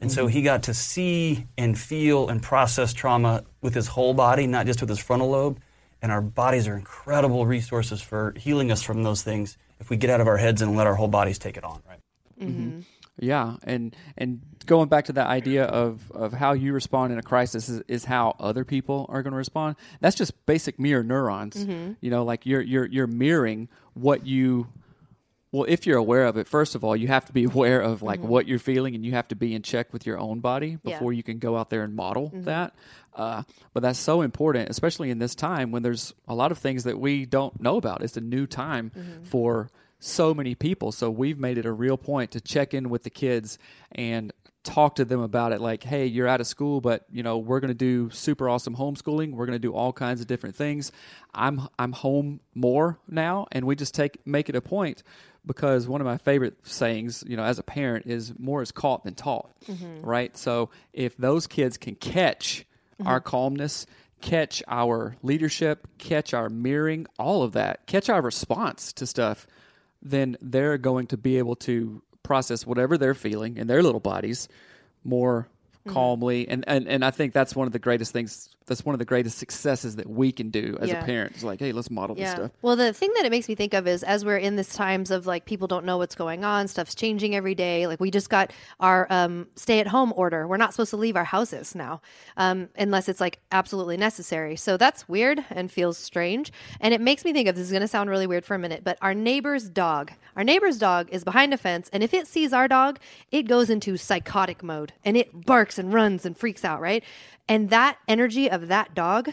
And 0.00 0.10
so 0.10 0.26
he 0.26 0.42
got 0.42 0.62
to 0.64 0.74
see 0.74 1.46
and 1.58 1.78
feel 1.78 2.28
and 2.28 2.42
process 2.42 2.92
trauma 2.92 3.44
with 3.60 3.74
his 3.74 3.86
whole 3.86 4.14
body, 4.14 4.46
not 4.46 4.66
just 4.66 4.80
with 4.80 4.88
his 4.88 4.98
frontal 4.98 5.30
lobe. 5.30 5.58
And 6.02 6.10
our 6.10 6.20
bodies 6.20 6.66
are 6.66 6.76
incredible 6.76 7.46
resources 7.46 8.00
for 8.00 8.34
healing 8.36 8.72
us 8.72 8.82
from 8.82 9.02
those 9.02 9.22
things 9.22 9.58
if 9.80 9.90
we 9.90 9.96
get 9.96 10.10
out 10.10 10.20
of 10.20 10.28
our 10.28 10.38
heads 10.38 10.62
and 10.62 10.76
let 10.76 10.86
our 10.86 10.94
whole 10.94 11.08
bodies 11.08 11.38
take 11.38 11.56
it 11.56 11.64
on, 11.64 11.82
right? 11.88 12.00
Mm-hmm. 12.40 12.80
Yeah, 13.18 13.56
and 13.64 13.94
and 14.16 14.40
going 14.64 14.88
back 14.88 15.06
to 15.06 15.12
that 15.14 15.26
idea 15.26 15.64
of 15.64 16.10
of 16.12 16.32
how 16.32 16.52
you 16.52 16.72
respond 16.72 17.12
in 17.12 17.18
a 17.18 17.22
crisis 17.22 17.68
is, 17.68 17.82
is 17.86 18.04
how 18.06 18.34
other 18.40 18.64
people 18.64 19.04
are 19.10 19.22
going 19.22 19.32
to 19.32 19.36
respond. 19.36 19.76
That's 20.00 20.16
just 20.16 20.46
basic 20.46 20.78
mirror 20.78 21.02
neurons. 21.02 21.56
You 22.00 22.10
know, 22.10 22.24
like 22.24 22.46
you're 22.46 22.62
you're 22.62 22.86
you're 22.86 23.06
mirroring 23.06 23.68
what 23.94 24.26
you. 24.26 24.68
Well, 25.52 25.66
if 25.68 25.84
you're 25.86 25.98
aware 25.98 26.26
of 26.26 26.36
it, 26.36 26.46
first 26.46 26.74
of 26.74 26.84
all, 26.84 26.94
you 26.94 27.08
have 27.08 27.24
to 27.26 27.32
be 27.32 27.44
aware 27.54 27.80
of 27.80 28.02
like 28.02 28.20
mm-hmm. 28.20 28.28
what 28.28 28.46
you're 28.46 28.58
feeling, 28.58 28.94
and 28.94 29.04
you 29.04 29.12
have 29.12 29.28
to 29.28 29.36
be 29.36 29.54
in 29.54 29.62
check 29.62 29.92
with 29.92 30.06
your 30.06 30.18
own 30.18 30.40
body 30.40 30.78
Yeah. 30.82 30.94
before 30.94 31.12
you 31.12 31.22
can 31.22 31.38
go 31.38 31.56
out 31.56 31.70
there 31.70 31.82
and 31.82 31.94
model 31.94 32.30
mm-hmm. 32.30 32.42
that. 32.42 32.74
Uh, 33.14 33.42
but 33.74 33.82
that's 33.82 33.98
so 33.98 34.22
important, 34.22 34.70
especially 34.70 35.10
in 35.10 35.18
this 35.18 35.34
time 35.34 35.72
when 35.72 35.82
there's 35.82 36.14
a 36.28 36.34
lot 36.34 36.52
of 36.52 36.58
things 36.58 36.84
that 36.84 36.98
we 36.98 37.26
don't 37.26 37.60
know 37.60 37.76
about. 37.76 38.02
It's 38.02 38.16
a 38.16 38.20
new 38.20 38.46
time 38.46 38.92
mm-hmm. 38.96 39.24
for 39.24 39.68
so 39.98 40.32
many 40.32 40.54
people. 40.54 40.92
So 40.92 41.10
we've 41.10 41.38
made 41.38 41.58
it 41.58 41.66
a 41.66 41.72
real 41.72 41.96
point 41.96 42.30
to 42.32 42.40
check 42.40 42.72
in 42.72 42.88
with 42.88 43.02
the 43.02 43.10
kids 43.10 43.58
and 43.92 44.32
talk 44.62 44.96
to 44.96 45.06
them 45.06 45.20
about 45.20 45.52
it 45.52 45.60
like 45.60 45.82
hey 45.82 46.04
you're 46.04 46.28
out 46.28 46.38
of 46.38 46.46
school 46.46 46.82
but 46.82 47.06
you 47.10 47.22
know 47.22 47.38
we're 47.38 47.60
going 47.60 47.70
to 47.70 47.74
do 47.74 48.10
super 48.10 48.46
awesome 48.46 48.76
homeschooling 48.76 49.32
we're 49.32 49.46
going 49.46 49.56
to 49.56 49.58
do 49.58 49.72
all 49.72 49.90
kinds 49.90 50.20
of 50.20 50.26
different 50.26 50.54
things 50.54 50.92
i'm 51.34 51.66
i'm 51.78 51.92
home 51.92 52.40
more 52.54 52.98
now 53.08 53.46
and 53.52 53.64
we 53.64 53.74
just 53.74 53.94
take 53.94 54.18
make 54.26 54.50
it 54.50 54.54
a 54.54 54.60
point 54.60 55.02
because 55.46 55.88
one 55.88 56.00
of 56.00 56.06
my 56.06 56.18
favorite 56.18 56.54
sayings 56.66 57.24
you 57.26 57.36
know 57.36 57.44
as 57.44 57.58
a 57.58 57.62
parent 57.62 58.06
is 58.06 58.32
more 58.38 58.62
is 58.62 58.72
caught 58.72 59.04
than 59.04 59.14
taught 59.14 59.50
mm-hmm. 59.66 60.02
right? 60.02 60.36
So 60.36 60.70
if 60.92 61.16
those 61.16 61.46
kids 61.46 61.76
can 61.76 61.94
catch 61.94 62.66
mm-hmm. 62.98 63.06
our 63.06 63.20
calmness 63.20 63.86
catch 64.20 64.62
our 64.68 65.16
leadership 65.22 65.88
catch 65.96 66.34
our 66.34 66.50
mirroring 66.50 67.06
all 67.18 67.42
of 67.42 67.52
that 67.52 67.86
catch 67.86 68.10
our 68.10 68.20
response 68.20 68.92
to 68.92 69.06
stuff 69.06 69.46
then 70.02 70.36
they're 70.42 70.76
going 70.76 71.06
to 71.06 71.16
be 71.16 71.38
able 71.38 71.56
to 71.56 72.02
process 72.22 72.66
whatever 72.66 72.96
they're 72.96 73.14
feeling 73.14 73.56
in 73.56 73.66
their 73.66 73.82
little 73.82 74.00
bodies 74.00 74.48
more 75.04 75.48
mm-hmm. 75.80 75.92
calmly. 75.92 76.48
And, 76.48 76.64
and 76.66 76.88
and 76.88 77.04
I 77.04 77.10
think 77.10 77.32
that's 77.32 77.54
one 77.54 77.66
of 77.66 77.72
the 77.72 77.78
greatest 77.78 78.12
things 78.12 78.50
that's 78.70 78.84
one 78.84 78.94
of 78.94 79.00
the 79.00 79.04
greatest 79.04 79.36
successes 79.36 79.96
that 79.96 80.08
we 80.08 80.30
can 80.30 80.48
do 80.50 80.78
as 80.80 80.88
Yeah. 80.90 81.02
a 81.02 81.04
parent. 81.04 81.32
It's 81.34 81.42
like, 81.42 81.58
hey, 81.58 81.72
let's 81.72 81.90
model 81.90 82.14
this 82.14 82.30
stuff. 82.30 82.52
Well, 82.62 82.76
the 82.76 82.92
thing 82.92 83.10
that 83.16 83.26
it 83.26 83.30
makes 83.30 83.48
me 83.48 83.56
think 83.56 83.74
of 83.74 83.88
is 83.88 84.04
as 84.04 84.24
we're 84.24 84.36
in 84.36 84.54
this 84.54 84.72
times 84.72 85.10
of 85.10 85.26
like 85.26 85.44
people 85.44 85.66
don't 85.66 85.84
know 85.84 85.98
what's 85.98 86.14
going 86.14 86.44
on, 86.44 86.68
stuff's 86.68 86.94
changing 86.94 87.34
every 87.34 87.56
day. 87.56 87.88
Like 87.88 87.98
we 87.98 88.12
just 88.12 88.30
got 88.30 88.52
our 88.78 89.08
um, 89.10 89.48
stay 89.56 89.80
at 89.80 89.88
home 89.88 90.12
order. 90.14 90.46
We're 90.46 90.56
not 90.56 90.72
supposed 90.72 90.90
to 90.90 90.96
leave 90.96 91.16
our 91.16 91.24
houses 91.24 91.74
now 91.74 92.00
um, 92.36 92.68
unless 92.78 93.08
it's 93.08 93.20
like 93.20 93.40
absolutely 93.50 93.96
necessary. 93.96 94.54
So 94.54 94.76
that's 94.76 95.08
weird 95.08 95.44
and 95.50 95.70
feels 95.70 95.98
strange. 95.98 96.52
And 96.80 96.94
it 96.94 97.00
makes 97.00 97.24
me 97.24 97.32
think 97.32 97.48
of 97.48 97.56
this 97.56 97.64
is 97.64 97.72
going 97.72 97.82
to 97.82 97.88
sound 97.88 98.08
really 98.08 98.28
weird 98.28 98.44
for 98.44 98.54
a 98.54 98.58
minute, 98.58 98.84
but 98.84 98.98
our 99.02 99.14
neighbor's 99.14 99.68
dog, 99.68 100.12
our 100.36 100.44
neighbor's 100.44 100.78
dog 100.78 101.08
is 101.10 101.24
behind 101.24 101.52
a 101.52 101.58
fence. 101.58 101.90
And 101.92 102.04
if 102.04 102.14
it 102.14 102.28
sees 102.28 102.52
our 102.52 102.68
dog, 102.68 103.00
it 103.32 103.48
goes 103.48 103.68
into 103.68 103.96
psychotic 103.96 104.62
mode 104.62 104.92
and 105.04 105.16
it 105.16 105.44
barks 105.44 105.76
and 105.76 105.92
runs 105.92 106.24
and 106.24 106.36
freaks 106.36 106.64
out, 106.64 106.80
right? 106.80 107.02
And 107.48 107.70
that 107.70 107.98
energy 108.06 108.48
of 108.48 108.59
that 108.68 108.94
dog, 108.94 109.32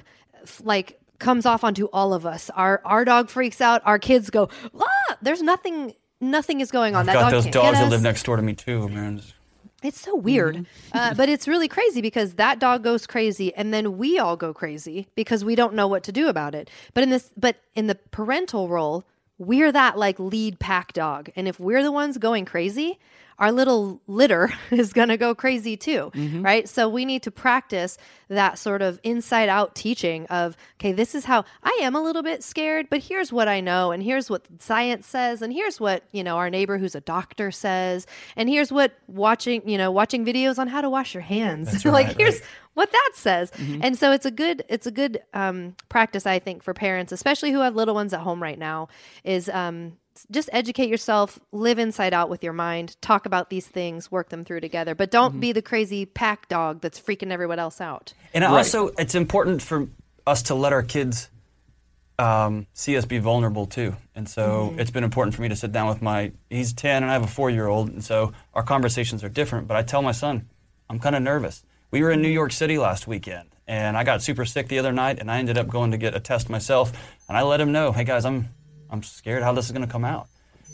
like, 0.63 0.99
comes 1.19 1.45
off 1.45 1.63
onto 1.63 1.85
all 1.85 2.13
of 2.13 2.25
us. 2.25 2.49
Our 2.51 2.81
our 2.85 3.03
dog 3.05 3.29
freaks 3.29 3.61
out. 3.61 3.81
Our 3.85 3.99
kids 3.99 4.29
go, 4.29 4.49
ah! 4.79 5.17
There's 5.21 5.41
nothing. 5.41 5.93
Nothing 6.19 6.61
is 6.61 6.71
going 6.71 6.95
on. 6.95 7.01
I've 7.01 7.05
that 7.07 7.13
got 7.13 7.31
dog 7.31 7.43
those 7.43 7.53
dogs 7.53 7.77
that 7.77 7.89
live 7.89 8.01
next 8.01 8.23
door 8.23 8.37
to 8.37 8.41
me 8.41 8.53
too, 8.53 8.89
man. 8.89 9.21
It's 9.83 10.01
so 10.01 10.15
weird, 10.15 10.65
uh, 10.91 11.13
but 11.13 11.29
it's 11.29 11.47
really 11.47 11.67
crazy 11.67 12.01
because 12.01 12.33
that 12.33 12.57
dog 12.57 12.83
goes 12.83 13.05
crazy, 13.05 13.53
and 13.53 13.71
then 13.71 13.99
we 13.99 14.17
all 14.17 14.35
go 14.35 14.51
crazy 14.51 15.07
because 15.13 15.45
we 15.45 15.53
don't 15.53 15.75
know 15.75 15.87
what 15.87 16.01
to 16.03 16.11
do 16.11 16.27
about 16.27 16.55
it. 16.55 16.71
But 16.95 17.03
in 17.03 17.11
this, 17.11 17.31
but 17.37 17.57
in 17.75 17.85
the 17.85 17.93
parental 18.09 18.69
role, 18.69 19.03
we're 19.37 19.71
that 19.71 19.95
like 19.95 20.17
lead 20.17 20.59
pack 20.59 20.93
dog, 20.93 21.29
and 21.35 21.47
if 21.47 21.59
we're 21.59 21.83
the 21.83 21.91
ones 21.91 22.17
going 22.17 22.45
crazy, 22.45 22.97
our 23.39 23.51
little 23.51 24.01
litter 24.07 24.51
is 24.71 24.93
going 24.93 25.09
to 25.09 25.17
go 25.17 25.35
crazy 25.35 25.77
too, 25.77 26.11
right? 26.41 26.67
So 26.67 26.89
we 26.89 27.05
need 27.05 27.23
to 27.23 27.31
practice 27.31 27.97
that 28.29 28.57
sort 28.57 28.81
of 28.81 28.99
inside 29.03 29.47
out 29.47 29.75
teaching 29.75 30.25
of, 30.27 30.57
okay, 30.79 30.91
this 30.91 31.15
is 31.15 31.25
how 31.25 31.45
I 31.63 31.79
am 31.81 31.95
a 31.95 32.01
little 32.01 32.23
bit 32.23 32.43
scared, 32.43 32.87
but 32.89 33.03
here's 33.03 33.31
what 33.31 33.47
I 33.47 33.61
know, 33.61 33.91
and 33.91 34.03
here's 34.03 34.29
what 34.29 34.45
science 34.59 35.07
says, 35.07 35.41
and 35.41 35.53
here's 35.53 35.79
what, 35.79 36.03
you 36.11 36.23
know, 36.23 36.37
our 36.37 36.49
neighbor 36.49 36.77
who's 36.77 36.95
a 36.95 37.01
doctor 37.01 37.51
says, 37.51 38.07
and 38.35 38.49
here's 38.49 38.71
what 38.71 38.93
watching, 39.07 39.67
you 39.67 39.77
know, 39.77 39.91
watching 39.91 40.25
videos 40.25 40.57
on 40.57 40.67
how 40.67 40.81
to 40.81 40.89
wash 40.89 41.13
your 41.13 41.21
hands. 41.21 41.85
like, 41.85 42.17
here's 42.17 42.35
right. 42.35 42.49
what 42.73 42.91
that 42.91 43.11
says. 43.13 43.51
And 43.81 43.97
so 43.97 44.11
it's 44.11 44.25
a 44.25 44.31
good 44.31 44.63
it's 44.67 44.87
a 44.87 44.91
good 44.91 45.21
um, 45.33 45.75
practice 45.89 46.25
I 46.25 46.39
think 46.39 46.63
for 46.63 46.73
parents, 46.73 47.11
especially 47.11 47.51
who 47.51 47.59
have 47.59 47.75
little 47.75 47.95
ones 47.95 48.13
at 48.13 48.21
home 48.21 48.41
right 48.41 48.59
now, 48.59 48.89
is 49.23 49.49
um, 49.49 49.93
just 50.31 50.49
educate 50.53 50.89
yourself, 50.89 51.39
live 51.51 51.79
inside 51.79 52.13
out 52.13 52.29
with 52.29 52.43
your 52.43 52.53
mind, 52.53 52.95
talk 53.01 53.25
about 53.25 53.49
these 53.49 53.67
things, 53.67 54.11
work 54.11 54.29
them 54.29 54.43
through 54.43 54.61
together, 54.61 54.95
but 54.95 55.11
don't 55.11 55.39
be 55.39 55.51
the 55.51 55.61
crazy 55.61 56.05
pack 56.05 56.47
dog 56.47 56.81
that's 56.81 56.99
freaking 56.99 57.31
everyone 57.31 57.59
else 57.59 57.81
out. 57.81 58.13
And 58.33 58.43
also, 58.43 58.89
it's 58.97 59.15
important 59.15 59.61
for 59.61 59.87
us 60.25 60.43
to 60.43 60.55
let 60.55 60.73
our 60.73 60.83
kids 60.83 61.29
um, 62.19 62.67
see 62.73 62.97
us 62.97 63.05
be 63.05 63.19
vulnerable 63.19 63.65
too. 63.65 63.95
And 64.15 64.27
so 64.27 64.73
it's 64.77 64.91
been 64.91 65.03
important 65.03 65.35
for 65.35 65.41
me 65.41 65.49
to 65.49 65.55
sit 65.55 65.71
down 65.71 65.87
with 65.87 66.01
my, 66.01 66.31
he's 66.49 66.73
10 66.73 67.03
and 67.03 67.11
I 67.11 67.13
have 67.13 67.23
a 67.23 67.27
four 67.27 67.49
year 67.49 67.67
old. 67.67 67.89
And 67.89 68.03
so 68.03 68.33
our 68.53 68.63
conversations 68.63 69.23
are 69.23 69.29
different. 69.29 69.67
But 69.67 69.77
I 69.77 69.83
tell 69.83 70.01
my 70.01 70.11
son, 70.11 70.49
I'm 70.89 70.99
kind 70.99 71.15
of 71.15 71.21
nervous. 71.21 71.63
We 71.91 72.01
were 72.01 72.11
in 72.11 72.21
New 72.21 72.29
York 72.29 72.51
City 72.51 72.77
last 72.77 73.07
weekend 73.07 73.49
and 73.67 73.95
I 73.95 74.03
got 74.03 74.21
super 74.21 74.45
sick 74.45 74.67
the 74.67 74.79
other 74.79 74.91
night 74.91 75.19
and 75.19 75.29
I 75.29 75.37
ended 75.39 75.57
up 75.57 75.67
going 75.67 75.91
to 75.91 75.97
get 75.97 76.15
a 76.15 76.19
test 76.19 76.49
myself. 76.49 76.91
And 77.27 77.37
I 77.37 77.43
let 77.43 77.61
him 77.61 77.71
know, 77.71 77.91
hey 77.91 78.03
guys, 78.03 78.25
I'm, 78.25 78.49
I'm 78.89 79.03
scared 79.03 79.43
how 79.43 79.53
this 79.53 79.65
is 79.65 79.71
going 79.71 79.85
to 79.85 79.91
come 79.91 80.05
out. 80.05 80.27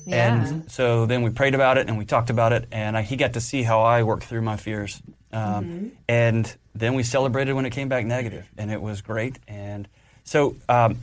Yeah. 0.06 0.36
And 0.36 0.72
so 0.72 1.06
then 1.06 1.22
we 1.22 1.30
prayed 1.30 1.56
about 1.56 1.78
it 1.78 1.88
and 1.88 1.98
we 1.98 2.06
talked 2.06 2.30
about 2.30 2.54
it, 2.54 2.68
and 2.72 2.98
I, 2.98 3.04
he 3.04 3.16
got 3.16 3.34
to 3.34 3.42
see 3.42 3.64
how 3.64 3.82
I 3.82 4.04
worked 4.04 4.26
through 4.26 4.42
my 4.42 4.58
fears. 4.58 5.02
Um, 5.32 5.94
And 6.08 6.56
then 6.76 6.94
we 6.94 7.04
celebrated 7.04 7.54
when 7.54 7.66
it 7.66 7.72
came 7.72 7.90
back 7.90 8.06
negative, 8.06 8.50
and 8.58 8.72
it 8.72 8.82
was 8.82 9.02
great. 9.02 9.40
And 9.48 9.88
so 10.24 10.56
um, 10.68 10.98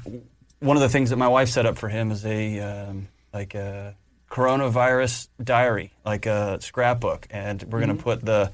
one 0.60 0.76
of 0.76 0.82
the 0.82 0.88
things 0.88 1.10
that 1.10 1.16
my 1.16 1.28
wife 1.28 1.48
set 1.48 1.66
up 1.66 1.78
for 1.78 1.88
him 1.88 2.10
is 2.10 2.24
a 2.24 2.60
um, 2.60 3.08
like 3.32 3.54
a 3.54 3.94
coronavirus 4.30 5.28
diary, 5.42 5.92
like 6.04 6.26
a 6.26 6.60
scrapbook, 6.60 7.26
and 7.30 7.62
we're 7.64 7.80
going 7.80 7.96
to 7.96 8.02
put 8.02 8.24
the 8.24 8.52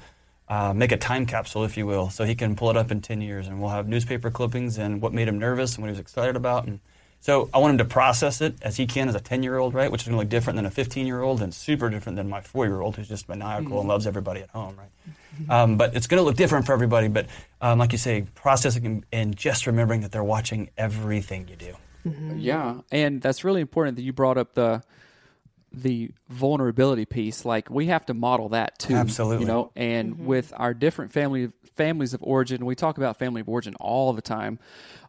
uh, 0.49 0.73
make 0.73 0.91
a 0.91 0.97
time 0.97 1.25
capsule, 1.25 1.63
if 1.65 1.75
you 1.77 1.85
will, 1.85 2.09
so 2.09 2.23
he 2.23 2.33
can 2.33 2.55
pull 2.55 2.69
it 2.69 2.77
up 2.77 2.89
in 2.89 3.01
10 3.01 3.21
years, 3.21 3.47
and 3.47 3.59
we'll 3.59 3.69
have 3.69 3.87
newspaper 3.87 4.31
clippings 4.31 4.77
and 4.77 5.01
what 5.01 5.13
made 5.13 5.27
him 5.27 5.37
nervous 5.37 5.75
and 5.75 5.83
what 5.83 5.87
he 5.87 5.91
was 5.91 5.99
excited 5.99 6.35
about. 6.35 6.65
And 6.65 6.79
so 7.19 7.49
I 7.53 7.57
want 7.57 7.71
him 7.71 7.77
to 7.79 7.85
process 7.85 8.41
it 8.41 8.55
as 8.61 8.77
he 8.77 8.85
can 8.85 9.09
as 9.09 9.15
a 9.15 9.19
10 9.19 9.43
year 9.43 9.57
old, 9.57 9.73
right? 9.73 9.91
Which 9.91 10.03
is 10.03 10.07
going 10.07 10.17
to 10.17 10.21
look 10.21 10.29
different 10.29 10.55
than 10.55 10.65
a 10.65 10.71
15 10.71 11.05
year 11.05 11.21
old 11.21 11.41
and 11.41 11.53
super 11.53 11.89
different 11.89 12.15
than 12.15 12.29
my 12.29 12.41
four 12.41 12.65
year 12.65 12.81
old 12.81 12.95
who's 12.95 13.07
just 13.07 13.27
maniacal 13.27 13.79
and 13.79 13.87
loves 13.87 14.07
everybody 14.07 14.41
at 14.41 14.49
home, 14.49 14.75
right? 14.77 14.89
Um, 15.49 15.77
but 15.77 15.95
it's 15.95 16.07
going 16.07 16.19
to 16.19 16.23
look 16.23 16.35
different 16.35 16.65
for 16.65 16.73
everybody. 16.73 17.07
But 17.07 17.27
um, 17.61 17.79
like 17.79 17.91
you 17.91 17.97
say, 17.97 18.25
processing 18.35 18.85
and, 18.85 19.05
and 19.11 19.35
just 19.35 19.67
remembering 19.67 20.01
that 20.01 20.11
they're 20.11 20.23
watching 20.23 20.69
everything 20.77 21.47
you 21.47 21.55
do. 21.55 21.75
Yeah, 22.35 22.81
and 22.89 23.21
that's 23.21 23.43
really 23.43 23.59
important 23.59 23.97
that 23.97 24.03
you 24.03 24.13
brought 24.13 24.37
up 24.37 24.53
the 24.53 24.81
the 25.73 26.11
vulnerability 26.29 27.05
piece. 27.05 27.43
Like 27.43 27.69
we 27.69 27.87
have 27.87 28.05
to 28.05 28.13
model 28.13 28.49
that 28.49 28.79
too. 28.79 28.95
Absolutely. 28.95 29.45
You 29.45 29.51
know, 29.51 29.71
and 29.75 30.25
with 30.25 30.53
our 30.55 30.73
different 30.73 31.11
family 31.11 31.51
families 31.75 32.13
of 32.13 32.23
origin, 32.23 32.65
we 32.65 32.75
talk 32.75 32.97
about 32.97 33.17
family 33.17 33.41
of 33.41 33.49
origin 33.49 33.75
all 33.75 34.13
the 34.13 34.21
time 34.21 34.59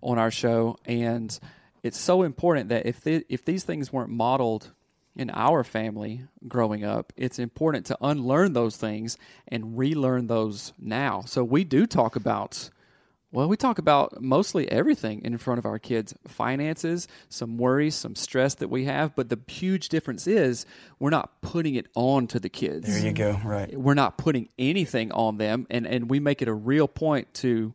on 0.02 0.18
our 0.18 0.30
show, 0.30 0.76
and 0.86 1.38
it's 1.82 1.98
so 1.98 2.22
important 2.22 2.68
that 2.70 2.86
if 2.86 3.00
the, 3.02 3.24
if 3.28 3.44
these 3.44 3.64
things 3.64 3.92
weren't 3.92 4.10
modeled 4.10 4.72
in 5.16 5.30
our 5.30 5.64
family 5.64 6.22
growing 6.46 6.84
up, 6.84 7.12
it's 7.16 7.38
important 7.38 7.86
to 7.86 7.98
unlearn 8.00 8.52
those 8.52 8.76
things 8.76 9.16
and 9.48 9.76
relearn 9.76 10.28
those 10.28 10.72
now. 10.78 11.22
So 11.26 11.42
we 11.42 11.64
do 11.64 11.86
talk 11.86 12.16
about 12.16 12.70
well, 13.30 13.46
we 13.46 13.58
talk 13.58 13.78
about 13.78 14.22
mostly 14.22 14.70
everything 14.70 15.22
in 15.22 15.36
front 15.36 15.58
of 15.58 15.66
our 15.66 15.78
kids 15.78 16.14
finances, 16.26 17.06
some 17.28 17.58
worries, 17.58 17.94
some 17.94 18.14
stress 18.14 18.54
that 18.54 18.68
we 18.68 18.86
have. 18.86 19.14
But 19.14 19.28
the 19.28 19.38
huge 19.48 19.90
difference 19.90 20.26
is 20.26 20.64
we're 20.98 21.10
not 21.10 21.42
putting 21.42 21.74
it 21.74 21.88
on 21.94 22.26
to 22.28 22.40
the 22.40 22.48
kids. 22.48 22.88
There 22.88 23.06
you 23.06 23.12
go, 23.12 23.38
right. 23.44 23.78
We're 23.78 23.92
not 23.92 24.16
putting 24.16 24.48
anything 24.58 25.12
on 25.12 25.36
them. 25.36 25.66
And, 25.68 25.86
and 25.86 26.08
we 26.08 26.20
make 26.20 26.40
it 26.40 26.48
a 26.48 26.54
real 26.54 26.88
point 26.88 27.34
to 27.34 27.74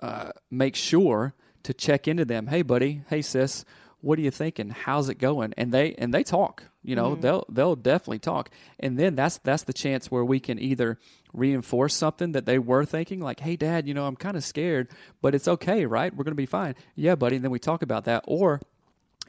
uh, 0.00 0.30
make 0.48 0.76
sure 0.76 1.34
to 1.64 1.74
check 1.74 2.06
into 2.06 2.24
them. 2.24 2.46
Hey, 2.46 2.62
buddy. 2.62 3.02
Hey, 3.08 3.22
sis. 3.22 3.64
What 4.00 4.18
are 4.18 4.22
you 4.22 4.30
thinking? 4.30 4.70
How's 4.70 5.08
it 5.08 5.16
going? 5.16 5.54
And 5.56 5.72
they 5.72 5.94
and 5.94 6.12
they 6.12 6.22
talk. 6.22 6.64
You 6.82 6.94
know, 6.94 7.12
mm-hmm. 7.12 7.22
they'll 7.22 7.46
they'll 7.48 7.76
definitely 7.76 8.18
talk. 8.18 8.50
And 8.78 8.98
then 8.98 9.14
that's 9.14 9.38
that's 9.38 9.62
the 9.62 9.72
chance 9.72 10.10
where 10.10 10.24
we 10.24 10.38
can 10.40 10.58
either 10.58 10.98
reinforce 11.32 11.94
something 11.94 12.32
that 12.32 12.44
they 12.44 12.58
were 12.58 12.84
thinking, 12.84 13.20
like, 13.20 13.40
"Hey, 13.40 13.56
Dad, 13.56 13.88
you 13.88 13.94
know, 13.94 14.06
I'm 14.06 14.16
kind 14.16 14.36
of 14.36 14.44
scared, 14.44 14.88
but 15.22 15.34
it's 15.34 15.48
okay, 15.48 15.86
right? 15.86 16.14
We're 16.14 16.24
going 16.24 16.32
to 16.32 16.36
be 16.36 16.46
fine." 16.46 16.74
Yeah, 16.94 17.14
buddy. 17.14 17.36
And 17.36 17.44
then 17.44 17.50
we 17.50 17.58
talk 17.58 17.82
about 17.82 18.04
that. 18.04 18.24
Or 18.26 18.60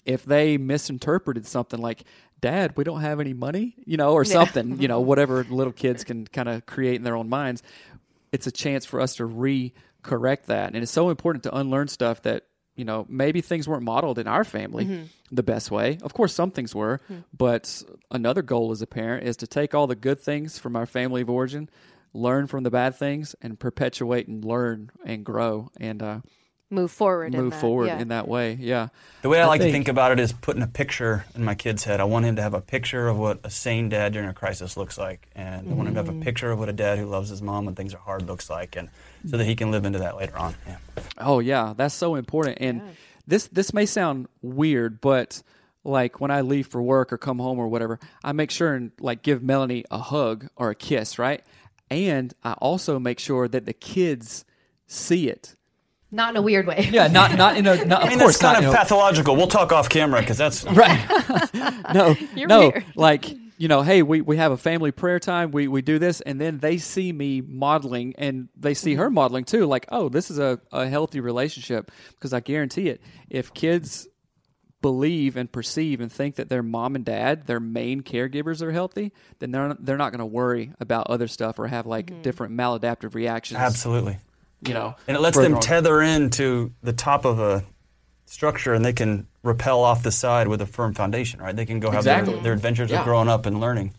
if 0.06 0.26
they 0.26 0.58
misinterpreted 0.58 1.48
something 1.48 1.80
like, 1.80 2.04
Dad, 2.42 2.74
we 2.76 2.84
don't 2.84 3.02
have 3.02 3.20
any 3.20 3.34
money, 3.34 3.76
you 3.86 3.98
know, 3.98 4.14
or 4.14 4.24
something, 4.26 4.80
you 4.80 4.88
know, 4.88 5.00
whatever 5.12 5.44
little 5.46 5.74
kids 5.74 6.04
can 6.04 6.28
kind 6.28 6.48
of 6.48 6.66
create 6.66 6.96
in 6.96 7.04
their 7.04 7.16
own 7.16 7.30
minds, 7.30 7.64
it's 8.32 8.46
a 8.46 8.52
chance 8.52 8.86
for 8.86 9.00
us 9.00 9.16
to 9.16 9.26
re 9.26 9.74
correct 10.06 10.48
that. 10.48 10.74
And 10.74 10.84
it's 10.84 10.92
so 10.92 11.10
important 11.10 11.44
to 11.44 11.56
unlearn 11.56 11.88
stuff 11.88 12.22
that, 12.22 12.44
you 12.76 12.86
know, 12.86 13.06
maybe 13.10 13.42
things 13.42 13.68
weren't 13.68 13.84
modeled 13.84 14.20
in 14.20 14.28
our 14.28 14.44
family 14.44 14.86
the 15.32 15.44
best 15.44 15.72
way. 15.72 15.98
Of 16.02 16.14
course, 16.14 16.34
some 16.34 16.52
things 16.52 16.74
were, 16.76 17.02
but 17.36 17.84
another 18.12 18.42
goal 18.42 18.72
as 18.72 18.82
a 18.82 18.88
parent 18.88 19.28
is 19.28 19.38
to 19.38 19.48
take 19.48 19.74
all 19.74 19.88
the 19.88 19.96
good 19.96 20.20
things 20.20 20.60
from 20.60 20.76
our 20.76 20.86
family 20.86 21.22
of 21.22 21.30
origin, 21.30 21.70
learn 22.14 22.48
from 22.48 22.64
the 22.64 22.72
bad 22.72 22.96
things, 22.96 23.36
and 23.42 23.60
perpetuate 23.60 24.28
and 24.28 24.44
learn 24.46 24.92
and 25.06 25.26
grow 25.26 25.70
and 25.80 26.02
uh, 26.04 26.20
Move 26.72 26.92
forward. 26.92 27.34
in 27.34 27.42
move 27.42 27.52
that, 27.52 27.62
forward 27.62 27.88
yeah. 27.88 28.00
in 28.00 28.08
that 28.08 28.28
way. 28.28 28.58
Yeah. 28.60 28.88
The 29.22 29.30
way 29.30 29.40
I, 29.40 29.44
I 29.44 29.46
like 29.46 29.62
think- 29.62 29.70
to 29.70 29.74
think 29.74 29.88
about 29.88 30.12
it 30.12 30.20
is 30.20 30.34
putting 30.34 30.64
a 30.64 30.68
picture 30.68 31.26
in 31.36 31.44
my 31.44 31.54
kid's 31.54 31.84
head. 31.84 32.00
I 32.00 32.06
want 32.06 32.26
him 32.26 32.36
to 32.38 32.42
have 32.42 32.56
a 32.56 32.62
picture 32.62 33.08
of 33.08 33.18
what 33.18 33.40
a 33.44 33.50
sane 33.52 33.90
dad 33.90 34.14
during 34.14 34.28
a 34.28 34.34
crisis 34.34 34.76
looks 34.76 34.98
like, 34.98 35.28
and 35.36 35.70
I 35.70 35.74
want 35.74 35.88
him 35.90 35.94
to 35.94 36.00
have 36.00 36.10
a 36.10 36.14
mm. 36.14 36.24
picture 36.24 36.52
of 36.52 36.58
what 36.58 36.68
a 36.68 36.74
dad 36.74 36.98
who 36.98 37.06
loves 37.06 37.30
his 37.30 37.42
mom 37.42 37.66
when 37.66 37.76
things 37.76 37.94
are 37.94 38.00
hard 38.00 38.28
looks 38.28 38.50
like, 38.50 38.76
and 38.76 38.90
so 39.30 39.38
that 39.38 39.46
he 39.46 39.56
can 39.56 39.70
live 39.72 39.86
into 39.86 40.00
that 40.00 40.18
later 40.18 40.38
on. 40.38 40.56
Yeah. 40.68 40.78
Oh 41.20 41.40
yeah, 41.40 41.74
that's 41.78 41.96
so 41.96 42.16
important. 42.16 42.58
And 42.60 42.82
this 43.28 43.48
this 43.48 43.74
may 43.74 43.86
sound 43.86 44.28
weird, 44.42 45.02
but 45.02 45.44
like 45.84 46.20
when 46.20 46.32
I 46.32 46.42
leave 46.42 46.68
for 46.68 46.82
work 46.82 47.14
or 47.14 47.18
come 47.18 47.40
home 47.40 47.60
or 47.60 47.68
whatever, 47.68 48.00
I 48.24 48.32
make 48.32 48.52
sure 48.52 48.74
and 48.74 48.92
like 49.00 49.22
give 49.22 49.44
Melanie 49.44 49.86
a 49.92 50.00
hug 50.00 50.48
or 50.56 50.72
a 50.72 50.76
kiss, 50.76 51.20
right? 51.20 51.44
And 51.90 52.34
I 52.44 52.54
also 52.54 52.98
make 53.00 53.20
sure 53.20 53.48
that 53.48 53.66
the 53.66 53.74
kids 53.74 54.46
see 54.88 55.30
it. 55.30 55.56
Not 56.16 56.30
in 56.30 56.38
a 56.38 56.42
weird 56.42 56.66
way. 56.66 56.88
Yeah, 56.92 57.08
not 57.08 57.36
not 57.36 57.58
in 57.58 57.68
a 57.68 57.76
not, 57.86 58.02
I 58.02 58.04
of 58.06 58.10
mean, 58.10 58.20
course 58.20 58.38
that's 58.40 58.42
kind 58.42 58.54
not 58.54 58.64
of 58.64 58.70
in 58.70 58.74
a- 58.74 58.78
pathological. 58.78 59.36
We'll 59.36 59.48
talk 59.48 59.74
off 59.74 59.90
camera 59.90 60.22
because 60.22 60.38
that's 60.38 60.64
right. 60.72 61.84
no, 61.94 62.16
You're 62.34 62.48
no, 62.48 62.70
weird. 62.70 62.86
like 62.96 63.26
you 63.58 63.68
know, 63.68 63.82
hey, 63.82 64.02
we, 64.02 64.22
we 64.22 64.38
have 64.38 64.54
a 64.54 64.58
family 64.58 64.92
prayer 64.92 65.20
time. 65.20 65.52
We 65.52 65.68
we 65.68 65.82
do 65.82 66.00
this, 66.00 66.22
and 66.22 66.40
then 66.40 66.60
they 66.60 66.78
see 66.78 67.12
me 67.12 67.42
modeling, 67.42 68.16
and 68.18 68.48
they 68.56 68.74
see 68.74 68.96
her 68.96 69.08
mm-hmm. 69.08 69.16
modeling 69.16 69.44
too. 69.44 69.66
Like, 69.66 69.88
oh, 69.92 70.08
this 70.08 70.32
is 70.32 70.40
a, 70.40 70.60
a 70.72 70.88
healthy 70.88 71.20
relationship. 71.20 71.92
Because 72.12 72.32
I 72.32 72.40
guarantee 72.40 72.88
it, 72.88 73.02
if 73.30 73.54
kids 73.54 74.08
believe 74.82 75.36
and 75.36 75.52
perceive 75.52 76.00
and 76.00 76.12
think 76.12 76.36
that 76.36 76.48
their 76.48 76.64
mom 76.64 76.96
and 76.96 77.04
dad, 77.04 77.46
their 77.48 77.60
main 77.60 78.02
caregivers, 78.02 78.62
are 78.62 78.72
healthy, 78.72 79.12
then 79.40 79.52
they're 79.52 79.68
not, 79.68 79.84
they're 79.84 79.98
not 79.98 80.12
going 80.12 80.20
to 80.20 80.26
worry 80.26 80.72
about 80.80 81.08
other 81.10 81.28
stuff 81.28 81.60
or 81.60 81.68
have 81.68 81.86
like 81.86 82.06
mm-hmm. 82.08 82.22
different 82.22 82.54
maladaptive 82.56 83.16
reactions. 83.16 83.60
absolutely. 83.60 84.18
You 84.68 84.74
know. 84.74 84.96
And 85.08 85.16
it 85.18 85.20
lets 85.20 85.38
them 85.38 85.56
on. 85.56 85.62
tether 85.62 86.02
into 86.02 86.72
the 86.84 86.94
top 86.94 87.26
of 87.26 87.40
a 87.40 87.64
structure 88.26 88.74
and 88.74 88.84
they 88.84 88.94
can 88.94 89.28
rappel 89.44 89.84
off 89.84 90.02
the 90.04 90.12
side 90.12 90.48
with 90.48 90.62
a 90.62 90.66
firm 90.66 90.94
foundation, 90.94 91.40
right? 91.42 91.56
They 91.56 91.66
can 91.66 91.80
go 91.80 91.92
have 91.92 92.00
Exactly. 92.00 92.34
their, 92.36 92.44
their 92.44 92.54
adventures 92.54 92.90
Yeah. 92.92 93.00
of 93.00 93.06
growing 93.06 93.28
up 93.30 93.46
and 93.46 93.60
learning. 93.60 93.94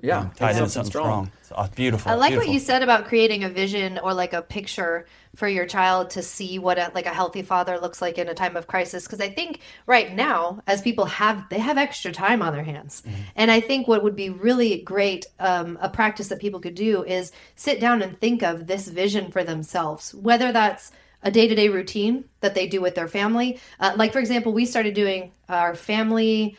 Yeah, 0.00 0.20
um, 0.20 0.30
tied 0.30 0.52
take 0.52 0.58
into 0.58 0.70
something 0.70 0.90
strong. 0.90 1.30
It's 1.40 1.52
uh, 1.52 1.68
beautiful. 1.74 2.10
I 2.10 2.14
like 2.14 2.30
beautiful. 2.30 2.48
what 2.48 2.54
you 2.54 2.60
said 2.60 2.82
about 2.82 3.06
creating 3.06 3.44
a 3.44 3.48
vision 3.48 3.98
or 3.98 4.14
like 4.14 4.32
a 4.32 4.42
picture 4.42 5.06
for 5.34 5.48
your 5.48 5.66
child 5.66 6.10
to 6.10 6.22
see 6.22 6.58
what 6.58 6.78
a, 6.78 6.90
like 6.94 7.06
a 7.06 7.14
healthy 7.14 7.42
father 7.42 7.78
looks 7.78 8.02
like 8.02 8.18
in 8.18 8.28
a 8.28 8.34
time 8.34 8.56
of 8.56 8.66
crisis 8.66 9.04
because 9.04 9.20
I 9.20 9.28
think 9.28 9.60
right 9.86 10.12
now 10.14 10.60
as 10.66 10.82
people 10.82 11.04
have 11.04 11.48
they 11.48 11.58
have 11.58 11.78
extra 11.78 12.12
time 12.12 12.42
on 12.42 12.52
their 12.52 12.64
hands 12.64 13.02
Mm-hmm. 13.06 13.22
and 13.36 13.50
I 13.50 13.60
think 13.60 13.86
what 13.86 14.02
would 14.02 14.16
be 14.16 14.30
really 14.30 14.80
great 14.82 15.26
um, 15.38 15.78
a 15.80 15.88
practice 15.88 16.28
that 16.28 16.40
people 16.40 16.58
could 16.58 16.74
do 16.74 17.04
is 17.04 17.32
sit 17.54 17.80
down 17.80 18.02
and 18.02 18.18
think 18.18 18.42
of 18.42 18.66
this 18.66 18.88
vision 18.88 19.30
for 19.30 19.44
themselves 19.44 20.14
whether 20.14 20.52
that's 20.52 20.90
a 21.22 21.30
day-to-day 21.30 21.68
routine 21.68 22.24
that 22.40 22.54
they 22.54 22.66
do 22.66 22.80
with 22.80 22.94
their 22.94 23.08
family 23.08 23.60
uh, 23.78 23.92
like 23.96 24.12
for 24.12 24.18
example 24.18 24.52
we 24.52 24.64
started 24.64 24.94
doing 24.94 25.32
our 25.48 25.74
family 25.74 26.56